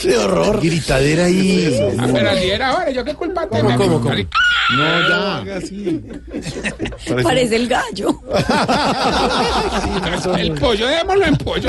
[0.00, 0.60] Qué horror.
[0.60, 1.78] Gritadera ahí.
[1.98, 3.68] Ah, pero así era ahora, ¿yo qué culpa tengo?
[3.76, 4.14] cómo, cómo?
[4.76, 5.44] No, ya.
[7.22, 8.20] Parece el gallo.
[10.38, 11.68] El pollo, démoslo en pollo.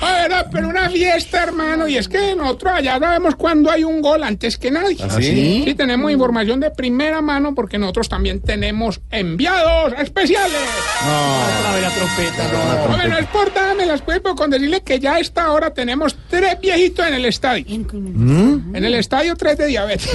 [0.00, 4.00] A ver, pero una fiesta, hermano, y es que nosotros allá sabemos cuándo hay un
[4.00, 4.96] gol antes que nadie.
[5.02, 5.62] ¿Ah, sí?
[5.64, 10.60] Sí, tenemos información de primera mano porque nosotros también tenemos enviados especiales.
[11.82, 12.84] la trompeta.
[12.88, 16.16] Hombre, no es por dármelas, pues, pero con decirle que ya a esta hora tenemos
[16.28, 17.64] tres viejitos en el estadio.
[17.68, 18.74] ¿Mm?
[18.74, 20.10] En el estadio, tres de diabetes.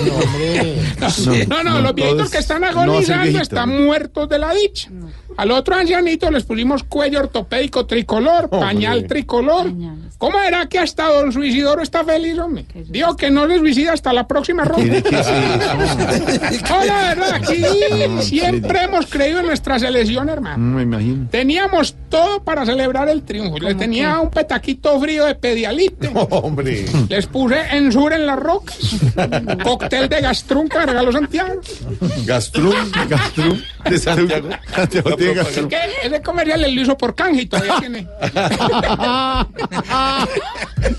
[1.47, 4.89] No, no, no, los viejitos que están agonizando están muertos de la dicha.
[5.37, 9.71] Al otro ancianito les pusimos cuello ortopédico tricolor, pañal tricolor.
[10.17, 12.65] ¿Cómo era que hasta don Suicidoro está feliz, hombre?
[12.89, 15.01] Digo que no les suicida hasta la próxima ronda.
[15.01, 16.69] ¿Qué, qué es eso?
[16.69, 17.63] No, la verdad, aquí
[18.21, 20.57] siempre hemos creído en nuestra selección, hermano.
[20.57, 21.27] No me imagino.
[21.29, 23.57] Teníamos todo para celebrar el triunfo.
[23.59, 26.09] Les tenía un petaquito frío de pedialite.
[26.29, 26.85] Hombre.
[27.09, 28.77] Les puse ensur en las rocas.
[29.63, 31.61] Cóctel de gastrún que me regaló Santiago.
[32.25, 32.73] Gastrum,
[33.07, 34.49] Gastrum de Santiago.
[34.75, 35.69] Santiago tiene Es Gastrum.
[35.69, 38.07] que ese comercial lo hizo por canje y todavía tiene.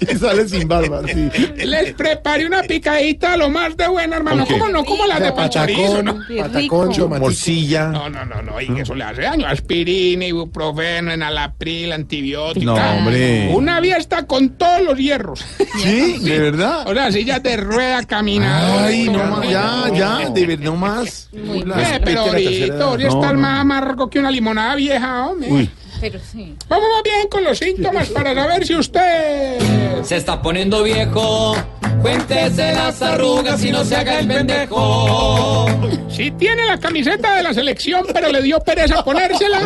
[0.01, 1.31] Y sale sin barba, sí.
[1.65, 4.45] Les preparé una picadita lo más de buena, hermano.
[4.47, 4.59] ¿Con qué?
[4.61, 4.85] ¿Cómo no?
[4.85, 6.19] Como la de pachorizo, ¿no?
[6.39, 7.25] Patacón, chomatito.
[7.27, 7.89] Morcilla.
[7.89, 9.47] No, no, no, no, y que eso le hace daño.
[9.47, 12.65] Aspirina, ibuprofeno, enalapril, antibiótico.
[12.67, 13.51] No, hombre.
[13.55, 15.45] Una fiesta con todos los hierros.
[15.83, 16.19] ¿Sí?
[16.21, 16.87] ¿De verdad?
[16.89, 18.85] O sea, sillas de rueda, caminador.
[18.87, 21.29] Ay, no más, ya, ya, de verdad, no más.
[21.33, 23.41] Eh, pero ahorita, ahorita No, está no.
[23.41, 25.49] más amargo que una limonada vieja, hombre.
[25.53, 25.71] Uy.
[26.01, 26.57] Pero sí.
[26.69, 29.59] Vamos bien con los síntomas para saber si usted...
[30.03, 31.55] Se está poniendo viejo.
[32.01, 35.67] Cuéntese las arrugas y no se haga el pendejo.
[36.09, 39.61] Si tiene la camiseta de la selección, pero le dio pereza ponérsela.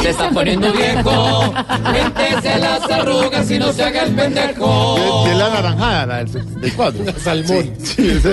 [0.00, 1.54] Se está poniendo viejo.
[1.82, 5.24] Cuéntese las arrugas y no se haga el pendejo.
[5.24, 7.20] De, de la naranjada, la del 74.
[7.20, 7.74] Salmón.
[7.82, 8.28] Sí, sí,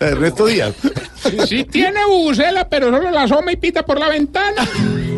[0.00, 0.74] la del resto días.
[1.46, 4.66] Si tiene bucela, pero solo la asoma y pita por la ventana.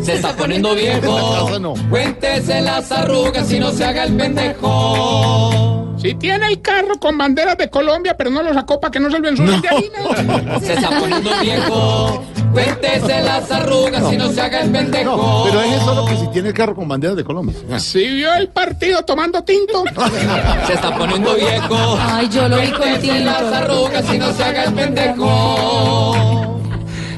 [0.03, 1.59] Se está poniendo viejo.
[1.59, 1.73] no.
[1.89, 5.95] Cuéntese las arrugas y no se haga el pendejo.
[6.01, 9.11] Si tiene el carro con banderas de Colombia, pero no lo sacó para que no
[9.11, 10.59] se lo ensucien de harina.
[10.59, 12.23] Se está poniendo viejo.
[12.53, 15.17] Cuéntese las arrugas y no se haga el pendejo.
[15.17, 17.55] No, pero es solo que si tiene el carro con banderas de Colombia.
[17.79, 19.83] Si vio el partido tomando tinto.
[20.67, 21.99] Se está poniendo viejo.
[22.01, 23.25] Ay, yo lo vi con tinto.
[23.25, 26.28] las arrugas y no se haga el pendejo.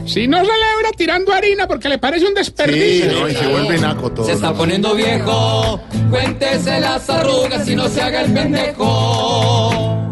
[0.06, 3.12] Si no celebra tirando harina porque le parece un Sí, desperdicio.
[3.12, 4.26] no, y se vuelve naco todo.
[4.26, 5.80] Se está poniendo viejo.
[6.10, 9.98] Cuéntese las arrugas y no se haga el pendejo.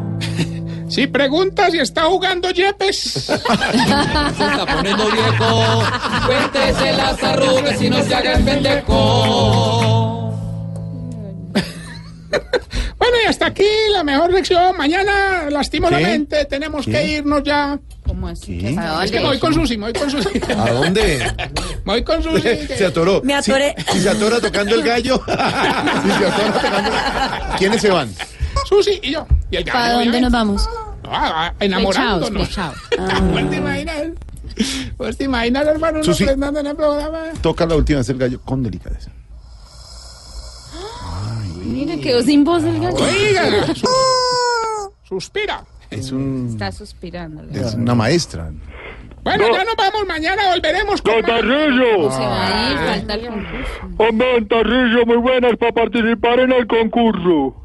[0.89, 2.97] Si pregunta si está jugando Yepes.
[2.99, 5.83] Se está poniendo viejo.
[6.25, 10.33] Cuéntese las arrugas y no se haga el pendejo.
[12.97, 14.75] Bueno, y hasta aquí la mejor lección.
[14.77, 16.91] Mañana, lastimosamente, tenemos ¿Qué?
[16.91, 17.79] que irnos ya.
[18.09, 18.57] ¿Cómo así?
[18.57, 18.75] ¿Qué?
[19.03, 20.41] Es que me voy con Susi, me voy con Susi.
[20.57, 21.31] ¿A dónde?
[21.85, 22.41] Me voy con Susi.
[22.75, 23.21] Se atoró.
[23.23, 23.75] Me atoré.
[23.77, 25.21] Si, si se atora tocando el gallo.
[25.27, 26.91] si se atora tocando.
[27.59, 28.11] ¿Quiénes se van?
[28.67, 29.27] Susi y yo.
[29.51, 30.69] Y el gallo, ¿Para dónde nos vamos?
[31.05, 32.47] Ah, enamorándonos.
[32.47, 32.75] Flechaos,
[33.31, 33.97] ¿Vos te imaginas?
[34.97, 36.23] ¿Vos te imaginas, hermano, Susi.
[36.23, 37.19] presentando en el programa?
[37.41, 39.11] Toca la última vez el gallo con delicadeza.
[41.63, 42.97] Mire, quedó sin voz el gallo.
[42.97, 43.87] Oiga, su-
[45.07, 45.63] suspira.
[45.89, 47.43] Es, un, Está suspirando.
[47.51, 48.51] es una maestra.
[49.23, 50.07] Bueno, ya nos vamos.
[50.07, 51.25] Mañana volveremos con más.
[51.25, 52.11] Tarrillo!
[52.11, 53.81] Se va a ir, falta el concurso.
[53.97, 57.55] Hombre, muy buenas para participar en el concurso.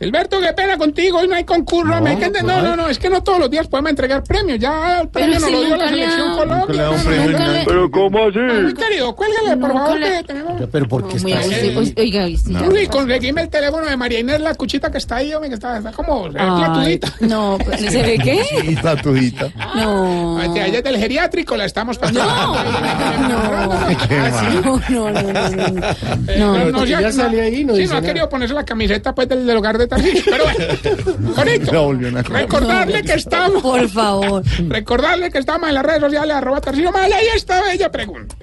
[0.00, 1.18] Gilberto, qué pena contigo.
[1.18, 2.00] Hoy no hay concurso.
[2.00, 2.88] me hay que ente- no, no, no.
[2.88, 4.58] Es que no todos los días podemos entregar premios.
[4.58, 6.84] Ya el premio nos si lo dio la selección Colombia.
[6.86, 7.64] No, no, no.
[7.66, 8.38] Pero ¿cómo así?
[8.38, 10.66] Muy querido, cuélgale, por favor, le- que.
[10.72, 11.94] Pero ¿por qué está así?
[11.98, 15.54] Oiga, sí, conseguime el teléfono de María Inés, la cuchita que está ahí, hombre, que
[15.56, 17.12] está, está como Ay, platudita.
[17.20, 18.76] no, ¿se ve qué?
[18.80, 19.52] Platudita.
[19.74, 20.40] No.
[20.42, 22.24] Ella es del geriátrico, la estamos pasando.
[22.24, 23.28] Mal.
[23.28, 25.86] No, no, no, no, no.
[26.26, 28.12] Eh, No, pero porque se ha- ya salió ahí, no sí, dice no ha nada.
[28.12, 29.89] querido ponerse la camiseta pues del, del hogar de Tarcillo.
[29.89, 31.82] Pero bueno, Bonito.
[31.84, 32.38] volvió una cosa.
[32.38, 34.42] Recordarle que estamos, Por favor.
[34.68, 38.36] recordarle que estamos en las redes sociales, arroba Tarcillo Maya, y esta bella pregunta.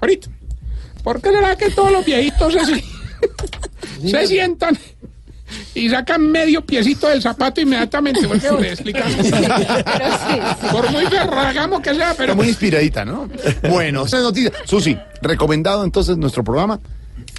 [0.00, 0.28] Ahorita,
[1.02, 2.84] ¿por qué será que todos los viejitos se,
[4.08, 4.76] se sientan
[5.74, 8.26] y sacan medio piecito del zapato inmediatamente?
[8.26, 8.50] ¿Por qué?
[8.50, 9.06] Voy a explicar.
[10.72, 13.28] Por muy ferragamo que sea, pero Está muy inspiradita, ¿no?
[13.68, 14.52] Bueno, esa es noticia.
[14.64, 16.80] Susi, recomendado entonces nuestro programa.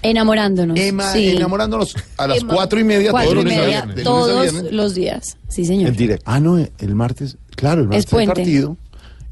[0.04, 0.78] Enamorándonos.
[0.80, 1.30] Emma, sí.
[1.30, 2.54] enamorándonos a las Emma.
[2.56, 3.66] cuatro y media Cuatro todos y los días.
[3.66, 5.38] media, de lunes a todos los días.
[5.48, 5.90] Sí, señor.
[5.90, 6.24] El directo.
[6.28, 7.38] Ah, no, el martes.
[7.56, 8.34] Claro, el martes el puente.
[8.34, 8.78] partido.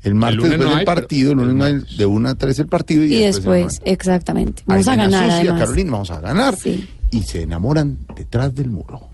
[0.01, 2.57] El martes después no del hay, partido, el lunes no hay, de una a tres
[2.59, 3.03] el partido.
[3.03, 4.63] Y, Y después, después, exactamente.
[4.65, 5.59] Vamos a ganar, Susi, a además.
[5.59, 6.55] Carolina, vamos a ganar.
[6.55, 6.89] Sí.
[7.11, 9.09] Y se enamoran detrás del muro.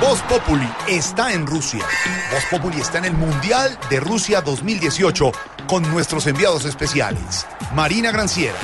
[0.00, 1.84] Voz Populi está en Rusia.
[2.32, 5.30] Voz Populi está en el Mundial de Rusia 2018
[5.66, 7.46] con nuestros enviados especiales.
[7.74, 8.54] Marina Granciera,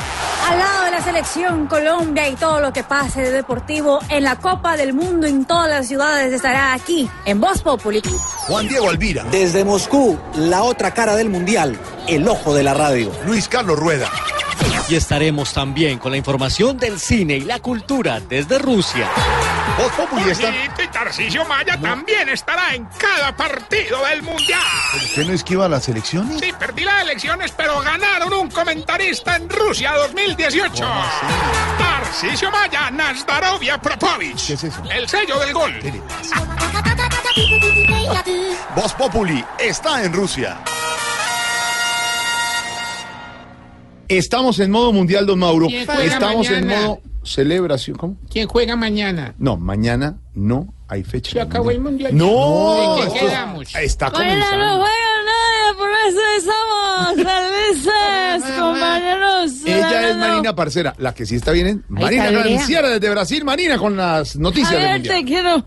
[0.50, 4.36] Al lado de la selección Colombia y todo lo que pase de deportivo en la
[4.36, 8.00] Copa del Mundo en todas las ciudades estará aquí en Voz Populi.
[8.48, 11.78] Juan Diego Alvira, Desde Moscú, la otra cara del mundial,
[12.09, 13.12] el ojo de la radio.
[13.27, 14.11] Luis Carlos Rueda,
[14.89, 19.09] Y estaremos también con la información del cine y la cultura desde Rusia.
[19.77, 20.51] Voz Populi está...
[20.51, 24.61] Y Tarcisio Maya también estará en cada partido del Mundial.
[24.95, 26.41] ¿Usted no esquiva las elecciones?
[26.41, 30.85] Sí, perdí las elecciones, pero ganaron un comentarista en Rusia 2018.
[31.78, 34.47] Tarcisio Maya, Nazdarovia Propovich.
[34.47, 34.83] ¿Qué es eso?
[34.91, 35.74] El sello del gol.
[38.74, 40.59] Voz Populi está en Rusia.
[44.09, 45.66] Estamos en modo mundial, don Mauro.
[45.69, 47.97] ¿Quién juega Estamos en modo celebración.
[47.97, 48.16] ¿Cómo?
[48.31, 49.35] ¿Quién juega mañana?
[49.39, 51.33] No, mañana no hay fecha.
[51.33, 52.16] Se acabó el mundial.
[52.16, 53.74] No, ¿En qué esto quedamos?
[53.74, 54.77] está Mañana no comenzando.
[54.85, 57.33] juega nadie, por eso estamos
[58.37, 59.53] felices, compañeros.
[59.66, 60.16] Ella es.
[60.16, 60.95] Marina Parcera.
[60.99, 62.31] La que sí está bien Marina.
[62.31, 63.45] Granciera desde Brasil.
[63.45, 65.16] Marina con las noticias del mundial.
[65.16, 65.65] te quiero.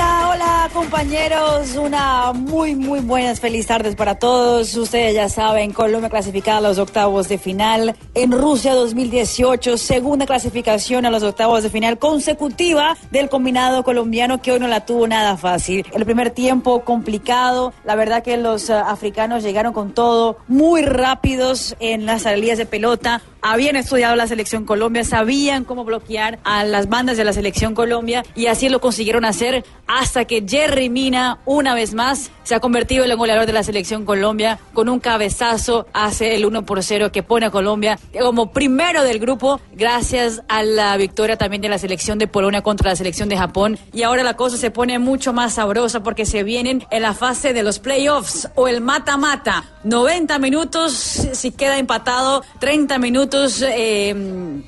[0.00, 4.74] Hola, hola compañeros, una muy muy buenas feliz tardes para todos.
[4.74, 11.04] Ustedes ya saben, Colombia clasificada a los octavos de final en Rusia 2018, segunda clasificación
[11.04, 15.36] a los octavos de final consecutiva del combinado colombiano que hoy no la tuvo nada
[15.36, 15.84] fácil.
[15.92, 21.76] El primer tiempo complicado, la verdad que los eh, africanos llegaron con todo, muy rápidos
[21.78, 26.88] en las salidas de pelota, habían estudiado la selección Colombia, sabían cómo bloquear a las
[26.88, 31.74] bandas de la selección Colombia y así lo consiguieron hacer hasta que Jerry Mina una
[31.74, 35.86] vez más se ha convertido en el goleador de la selección Colombia con un cabezazo
[35.92, 40.62] hace el 1 por 0 que pone a Colombia como primero del grupo gracias a
[40.62, 43.78] la victoria también de la selección de Polonia contra la selección de Japón.
[43.92, 47.52] Y ahora la cosa se pone mucho más sabrosa porque se vienen en la fase
[47.52, 49.64] de los playoffs o el mata-mata.
[49.84, 54.12] 90 minutos si queda empatado 30 minutos minutos eh,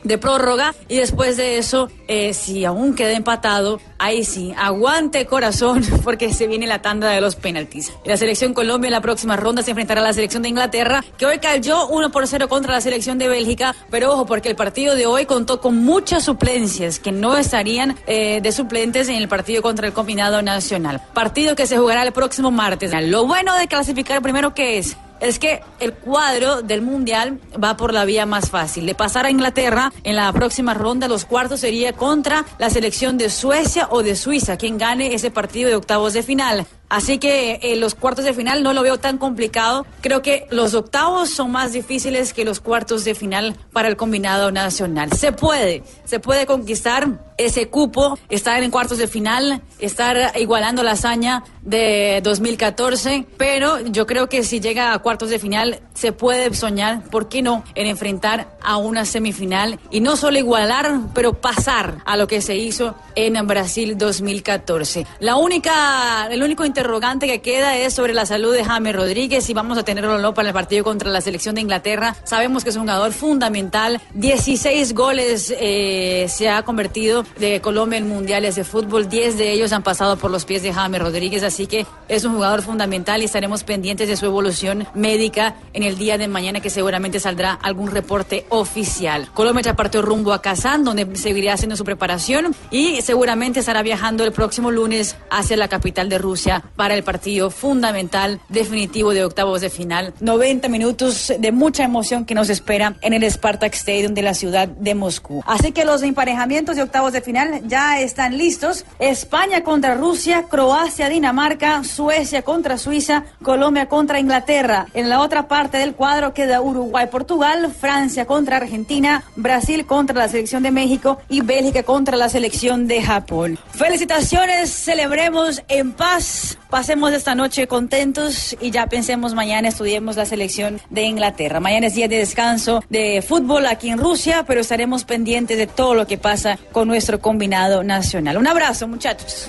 [0.04, 5.82] de prórroga y después de eso, eh, si aún queda empatado, ahí sí, aguante corazón
[6.04, 7.92] porque se viene la tanda de los penaltis.
[8.04, 11.26] La selección Colombia en la próxima ronda se enfrentará a la selección de Inglaterra, que
[11.26, 14.94] hoy cayó 1 por 0 contra la selección de Bélgica, pero ojo porque el partido
[14.94, 19.60] de hoy contó con muchas suplencias que no estarían eh, de suplentes en el partido
[19.60, 21.02] contra el combinado nacional.
[21.14, 22.92] Partido que se jugará el próximo martes.
[23.08, 27.94] Lo bueno de clasificar primero que es es que el cuadro del Mundial va por
[27.94, 28.86] la vía más fácil.
[28.86, 33.30] De pasar a Inglaterra en la próxima ronda, los cuartos sería contra la selección de
[33.30, 36.66] Suecia o de Suiza, quien gane ese partido de octavos de final.
[36.92, 39.86] Así que eh, los cuartos de final no lo veo tan complicado.
[40.02, 44.52] Creo que los octavos son más difíciles que los cuartos de final para el combinado
[44.52, 45.10] nacional.
[45.12, 47.08] Se puede, se puede conquistar
[47.38, 54.06] ese cupo, estar en cuartos de final, estar igualando la hazaña de 2014, pero yo
[54.06, 57.86] creo que si llega a cuartos de final se puede soñar, ¿por qué no?, en
[57.86, 62.94] enfrentar a una semifinal y no solo igualar, pero pasar a lo que se hizo
[63.14, 65.06] en Brasil 2014.
[65.20, 69.54] La única, el único interrogante que queda es sobre la salud de James Rodríguez, si
[69.54, 72.16] vamos a tenerlo o no para el partido contra la selección de Inglaterra.
[72.24, 78.08] Sabemos que es un jugador fundamental, 16 goles eh, se ha convertido de Colombia en
[78.08, 81.68] mundiales de fútbol, 10 de ellos han pasado por los pies de James Rodríguez, así
[81.68, 86.18] que es un jugador fundamental y estaremos pendientes de su evolución médica en el día
[86.18, 89.28] de mañana que seguramente saldrá algún reporte oficial.
[89.34, 94.24] Colombia ya partió rumbo a Kazán, donde seguirá haciendo su preparación y seguramente estará viajando
[94.24, 99.60] el próximo lunes hacia la capital de Rusia para el partido fundamental definitivo de octavos
[99.60, 100.14] de final.
[100.20, 104.68] 90 minutos de mucha emoción que nos espera en el Spartak Stadium de la ciudad
[104.68, 105.42] de Moscú.
[105.46, 108.84] Así que los emparejamientos de octavos de final ya están listos.
[108.98, 114.86] España contra Rusia, Croacia, Dinamarca, Suecia contra Suiza, Colombia contra Inglaterra.
[114.94, 120.28] En la otra parte del cuadro queda Uruguay, Portugal, Francia contra Argentina, Brasil contra la
[120.28, 123.58] selección de México y Bélgica contra la selección de Japón.
[123.72, 130.80] Felicitaciones, celebremos en paz, pasemos esta noche contentos y ya pensemos mañana estudiemos la selección
[130.90, 131.60] de Inglaterra.
[131.60, 135.94] Mañana es día de descanso de fútbol aquí en Rusia, pero estaremos pendientes de todo
[135.94, 138.36] lo que pasa con nuestro combinado nacional.
[138.36, 139.48] Un abrazo, muchachos.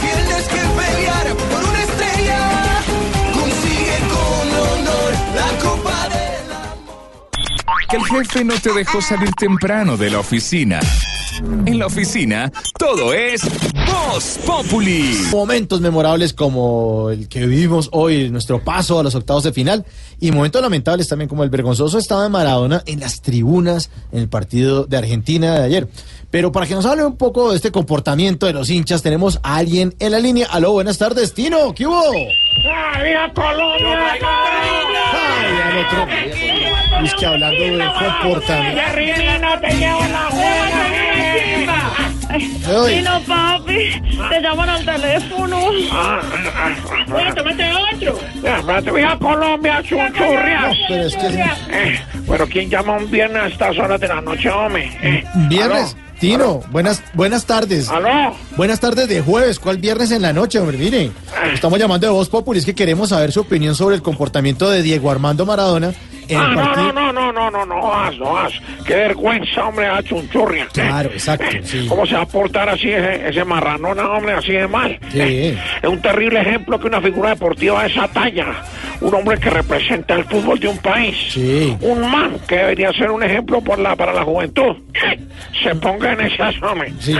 [0.00, 2.82] Tienes que pelear por una estrella.
[3.32, 6.26] Consigue con honor la copa de
[7.88, 10.80] Que el jefe no te dejó salir temprano de la oficina.
[11.38, 13.42] En la oficina, todo es
[13.86, 15.28] Voz Populi.
[15.30, 19.84] Momentos memorables como el que vivimos hoy, nuestro paso a los octavos de final,
[20.18, 24.28] y momentos lamentables también como el vergonzoso estado de Maradona en las tribunas en el
[24.28, 25.88] partido de Argentina de ayer.
[26.30, 29.56] Pero para que nos hable un poco de este comportamiento de los hinchas, tenemos a
[29.56, 30.48] alguien en la línea.
[30.50, 32.02] Aló, buenas tardes, Tino, ¿qué hubo?
[32.02, 34.12] ¡Ah, viva Colombia!
[35.12, 36.06] Ay, al otro.
[37.04, 37.84] Es que hablando de
[38.22, 38.80] comportamiento.
[42.28, 42.96] Ay.
[42.96, 45.60] Dino, papi, te llaman al teléfono.
[47.08, 48.18] Bueno, tómate otro.
[48.34, 50.76] Espérate, viva Colombia, chunchurrias.
[50.88, 51.26] pero es que-
[51.70, 54.90] Eh, bueno, ¿quién llama un viernes a estas horas de la noche, hombre?
[55.02, 55.96] Eh, Viernes.
[56.18, 57.90] Tino, buenas, buenas tardes.
[57.90, 58.34] ¿Aló?
[58.56, 59.60] Buenas tardes de jueves.
[59.60, 60.78] ¿Cuál viernes en la noche, hombre?
[60.78, 61.10] Mire,
[61.52, 62.58] estamos llamando de Voz Populi.
[62.58, 65.92] Es que queremos saber su opinión sobre el comportamiento de Diego Armando Maradona
[66.34, 66.92] Ah, el no, partido.
[66.92, 68.52] no, no, no, no, no, no vas, no vas.
[68.86, 70.66] Qué vergüenza, hombre, a chunchurria.
[70.72, 71.86] Claro, exacto, sí.
[71.88, 74.98] ¿Cómo se va a portar así ese, ese marranona, hombre, así de mal?
[75.12, 75.56] Sí.
[75.82, 78.46] Es un terrible ejemplo que una figura deportiva de esa talla,
[79.00, 81.76] un hombre que representa el fútbol de un país, Sí.
[81.80, 84.76] un man que debería ser un ejemplo por la, para la juventud,
[85.62, 86.92] se ponga en ese hombre.
[86.98, 87.14] Sí.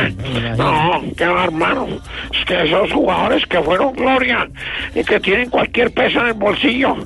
[0.57, 1.87] No, qué va, hermano.
[2.33, 4.49] Es que esos jugadores que fueron gloria
[4.95, 6.97] y que tienen cualquier peso en el bolsillo,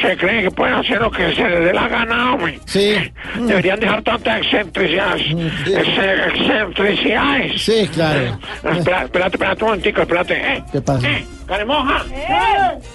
[0.00, 2.58] se creen que pueden hacer lo que se les dé la gana, hombre.
[2.66, 2.94] Sí.
[3.40, 5.22] Deberían dejar tantas excentricidades.
[5.66, 7.62] ex- excentricidades.
[7.62, 8.38] Sí, claro.
[8.72, 10.34] Espera, espérate, espérate un momentico, espérate.
[10.34, 10.62] ¿eh?
[10.72, 11.08] ¿Qué pasa?
[11.08, 12.04] Eh, Caremoja.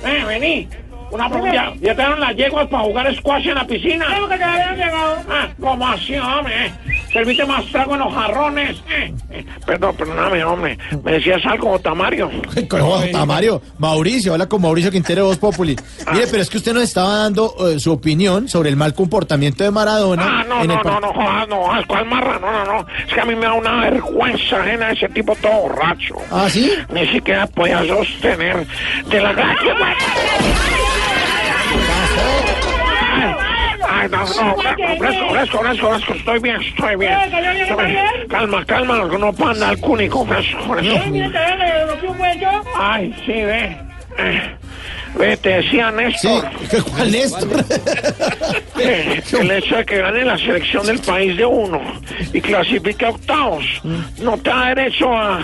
[0.05, 0.67] Eh, vení.
[1.11, 1.73] Una pregunta.
[1.81, 4.05] ¿Ya te dieron las yeguas para jugar squash en la piscina?
[4.15, 5.17] ¿Cómo que te habían llegado?
[5.29, 6.67] Ah, ¿cómo así, hombre?
[6.67, 6.73] Eh,
[7.11, 8.77] Serviste más trago en los jarrones.
[8.89, 10.77] Eh, eh, perdón, perdóname, hombre.
[11.03, 12.29] Me decías algo, Tamario.
[12.69, 15.75] Cojo, Tamario, Mauricio, habla con Mauricio Quintero de Voz Populi.
[16.13, 19.63] Mire, pero es que usted nos estaba dando eh, su opinión sobre el mal comportamiento
[19.65, 20.99] de Maradona Ah, no, en el no, no, partido.
[21.01, 22.39] no, jodas, no, jodas, ¿cuál marra?
[22.39, 22.87] No, no, no.
[23.05, 26.15] Es que a mí me da una vergüenza ajena ese tipo todo borracho.
[26.31, 26.71] ¿Ah, sí?
[26.93, 28.65] Ni siquiera podía sostener
[29.09, 29.75] de la gracia.
[33.93, 34.55] Ay, no, no, no,
[34.97, 37.13] fresco, fresco, fresco, fresco, estoy bien, estoy bien.
[38.29, 40.95] Calma, calma, no puedo andar cúnico, fresco, fresco.
[42.75, 43.77] Ay, sí, ve.
[44.17, 44.55] Eh,
[45.15, 46.49] Ve, te decía Néstor.
[46.89, 47.65] ¿Cuál Néstor?
[49.41, 51.81] el hecho de que gane la selección del país de uno
[52.31, 53.65] y clasifique a octavos
[54.21, 55.39] no te da derecho a,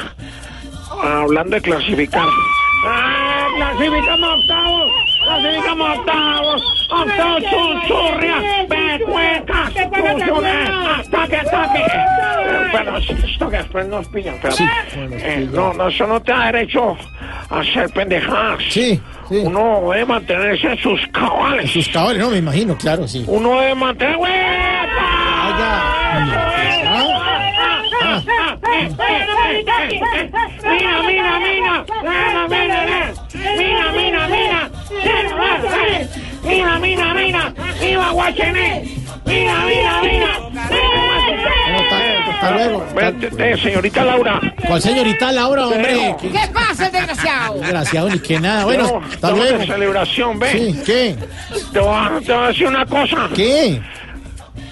[1.03, 2.25] a- hablando de clasificar.
[2.85, 4.86] ¡Ah, clasificamos a octavos!
[5.27, 6.87] ¡Clasificamos a octavos!
[6.89, 8.35] ¡Octavos, chunchurria!
[8.69, 9.73] ¡Pecuecas!
[9.73, 10.99] ¡Chunchurria!
[10.99, 11.83] ¡Ataque, ataque!
[12.71, 14.55] Pero esto que después nos pillan, pero...
[15.11, 16.97] eh, no, no, eso no te da derecho
[17.49, 18.59] a hacer pendejadas.
[18.69, 21.71] Sí, Uno debe mantenerse en sus cabales.
[21.71, 23.25] Sus cabales, no, me imagino, claro, sí.
[23.27, 24.17] Uno debe mantener...
[28.67, 28.89] ¡Mina,
[31.03, 31.85] mina, mina!
[32.03, 33.13] ¡Mina, mina, mina!
[33.33, 34.69] ¡Mina, mina, mina!
[36.43, 37.53] ¡Mina, mina, mina!
[37.79, 38.83] ¡Viva Guachené!
[39.25, 40.31] ¡Mira, mira, mira!
[42.29, 42.85] Hasta luego.
[43.61, 44.39] Señorita Laura.
[44.67, 46.15] ¿Cuál señorita Laura, hombre?
[46.21, 47.55] ¿Qué, ¿Qué pasa, desgraciado?
[47.55, 48.65] Desgraciado, ni que nada.
[48.65, 49.57] Bueno, no, hasta luego.
[49.59, 50.51] De celebración, ve.
[50.51, 51.15] Sí, ¿qué?
[51.73, 53.29] Te voy, a, te voy a decir una cosa.
[53.35, 53.81] ¿Qué?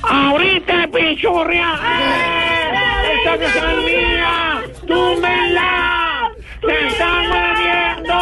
[0.03, 1.80] Ahorita, pichurria.
[1.99, 2.64] ¡Eh!
[3.26, 4.64] Esta que es mía.
[4.85, 6.31] ¡Túmbela!
[6.61, 8.19] ¡Te están bebiendo!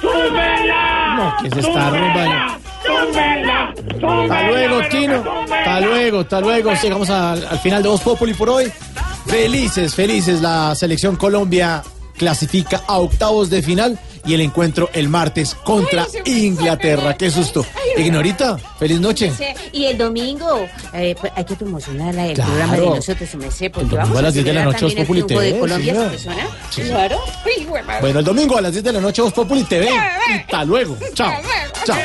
[0.00, 1.14] ¡Túmbela!
[1.16, 1.88] No, que se está.
[4.22, 5.24] Hasta luego, Tino.
[5.52, 6.72] Hasta luego, hasta luego.
[6.82, 8.72] Llegamos al, al final de Voz Populi por hoy.
[9.26, 10.40] Felices, felices.
[10.40, 11.82] La selección Colombia
[12.16, 17.16] clasifica a octavos de final y el encuentro el martes contra Inglaterra.
[17.16, 17.66] Qué susto.
[17.96, 19.32] Ignorita, feliz noche.
[19.72, 22.50] Y el domingo, eh, pues, hay que promocionar el Claro.
[22.50, 24.86] programa de nosotros, su merced, porque El domingo vamos a las 10 de la noche,
[24.86, 25.94] el Populi triunfo de TV, Colombia.
[25.94, 26.46] ¿se persona?
[26.70, 26.82] Sí.
[26.82, 27.18] Claro.
[27.86, 28.00] Madre.
[28.00, 29.88] Bueno, el domingo a las 10 de la noche Voz Populi TV.
[29.90, 30.96] Y hasta luego.
[31.14, 31.32] Chao.
[31.84, 31.96] Chao.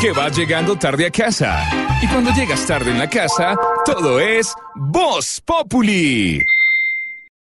[0.00, 1.79] que vas llegando tarde a casa.
[2.02, 3.54] Y cuando llegas tarde en la casa,
[3.84, 6.42] todo es Voz Populi.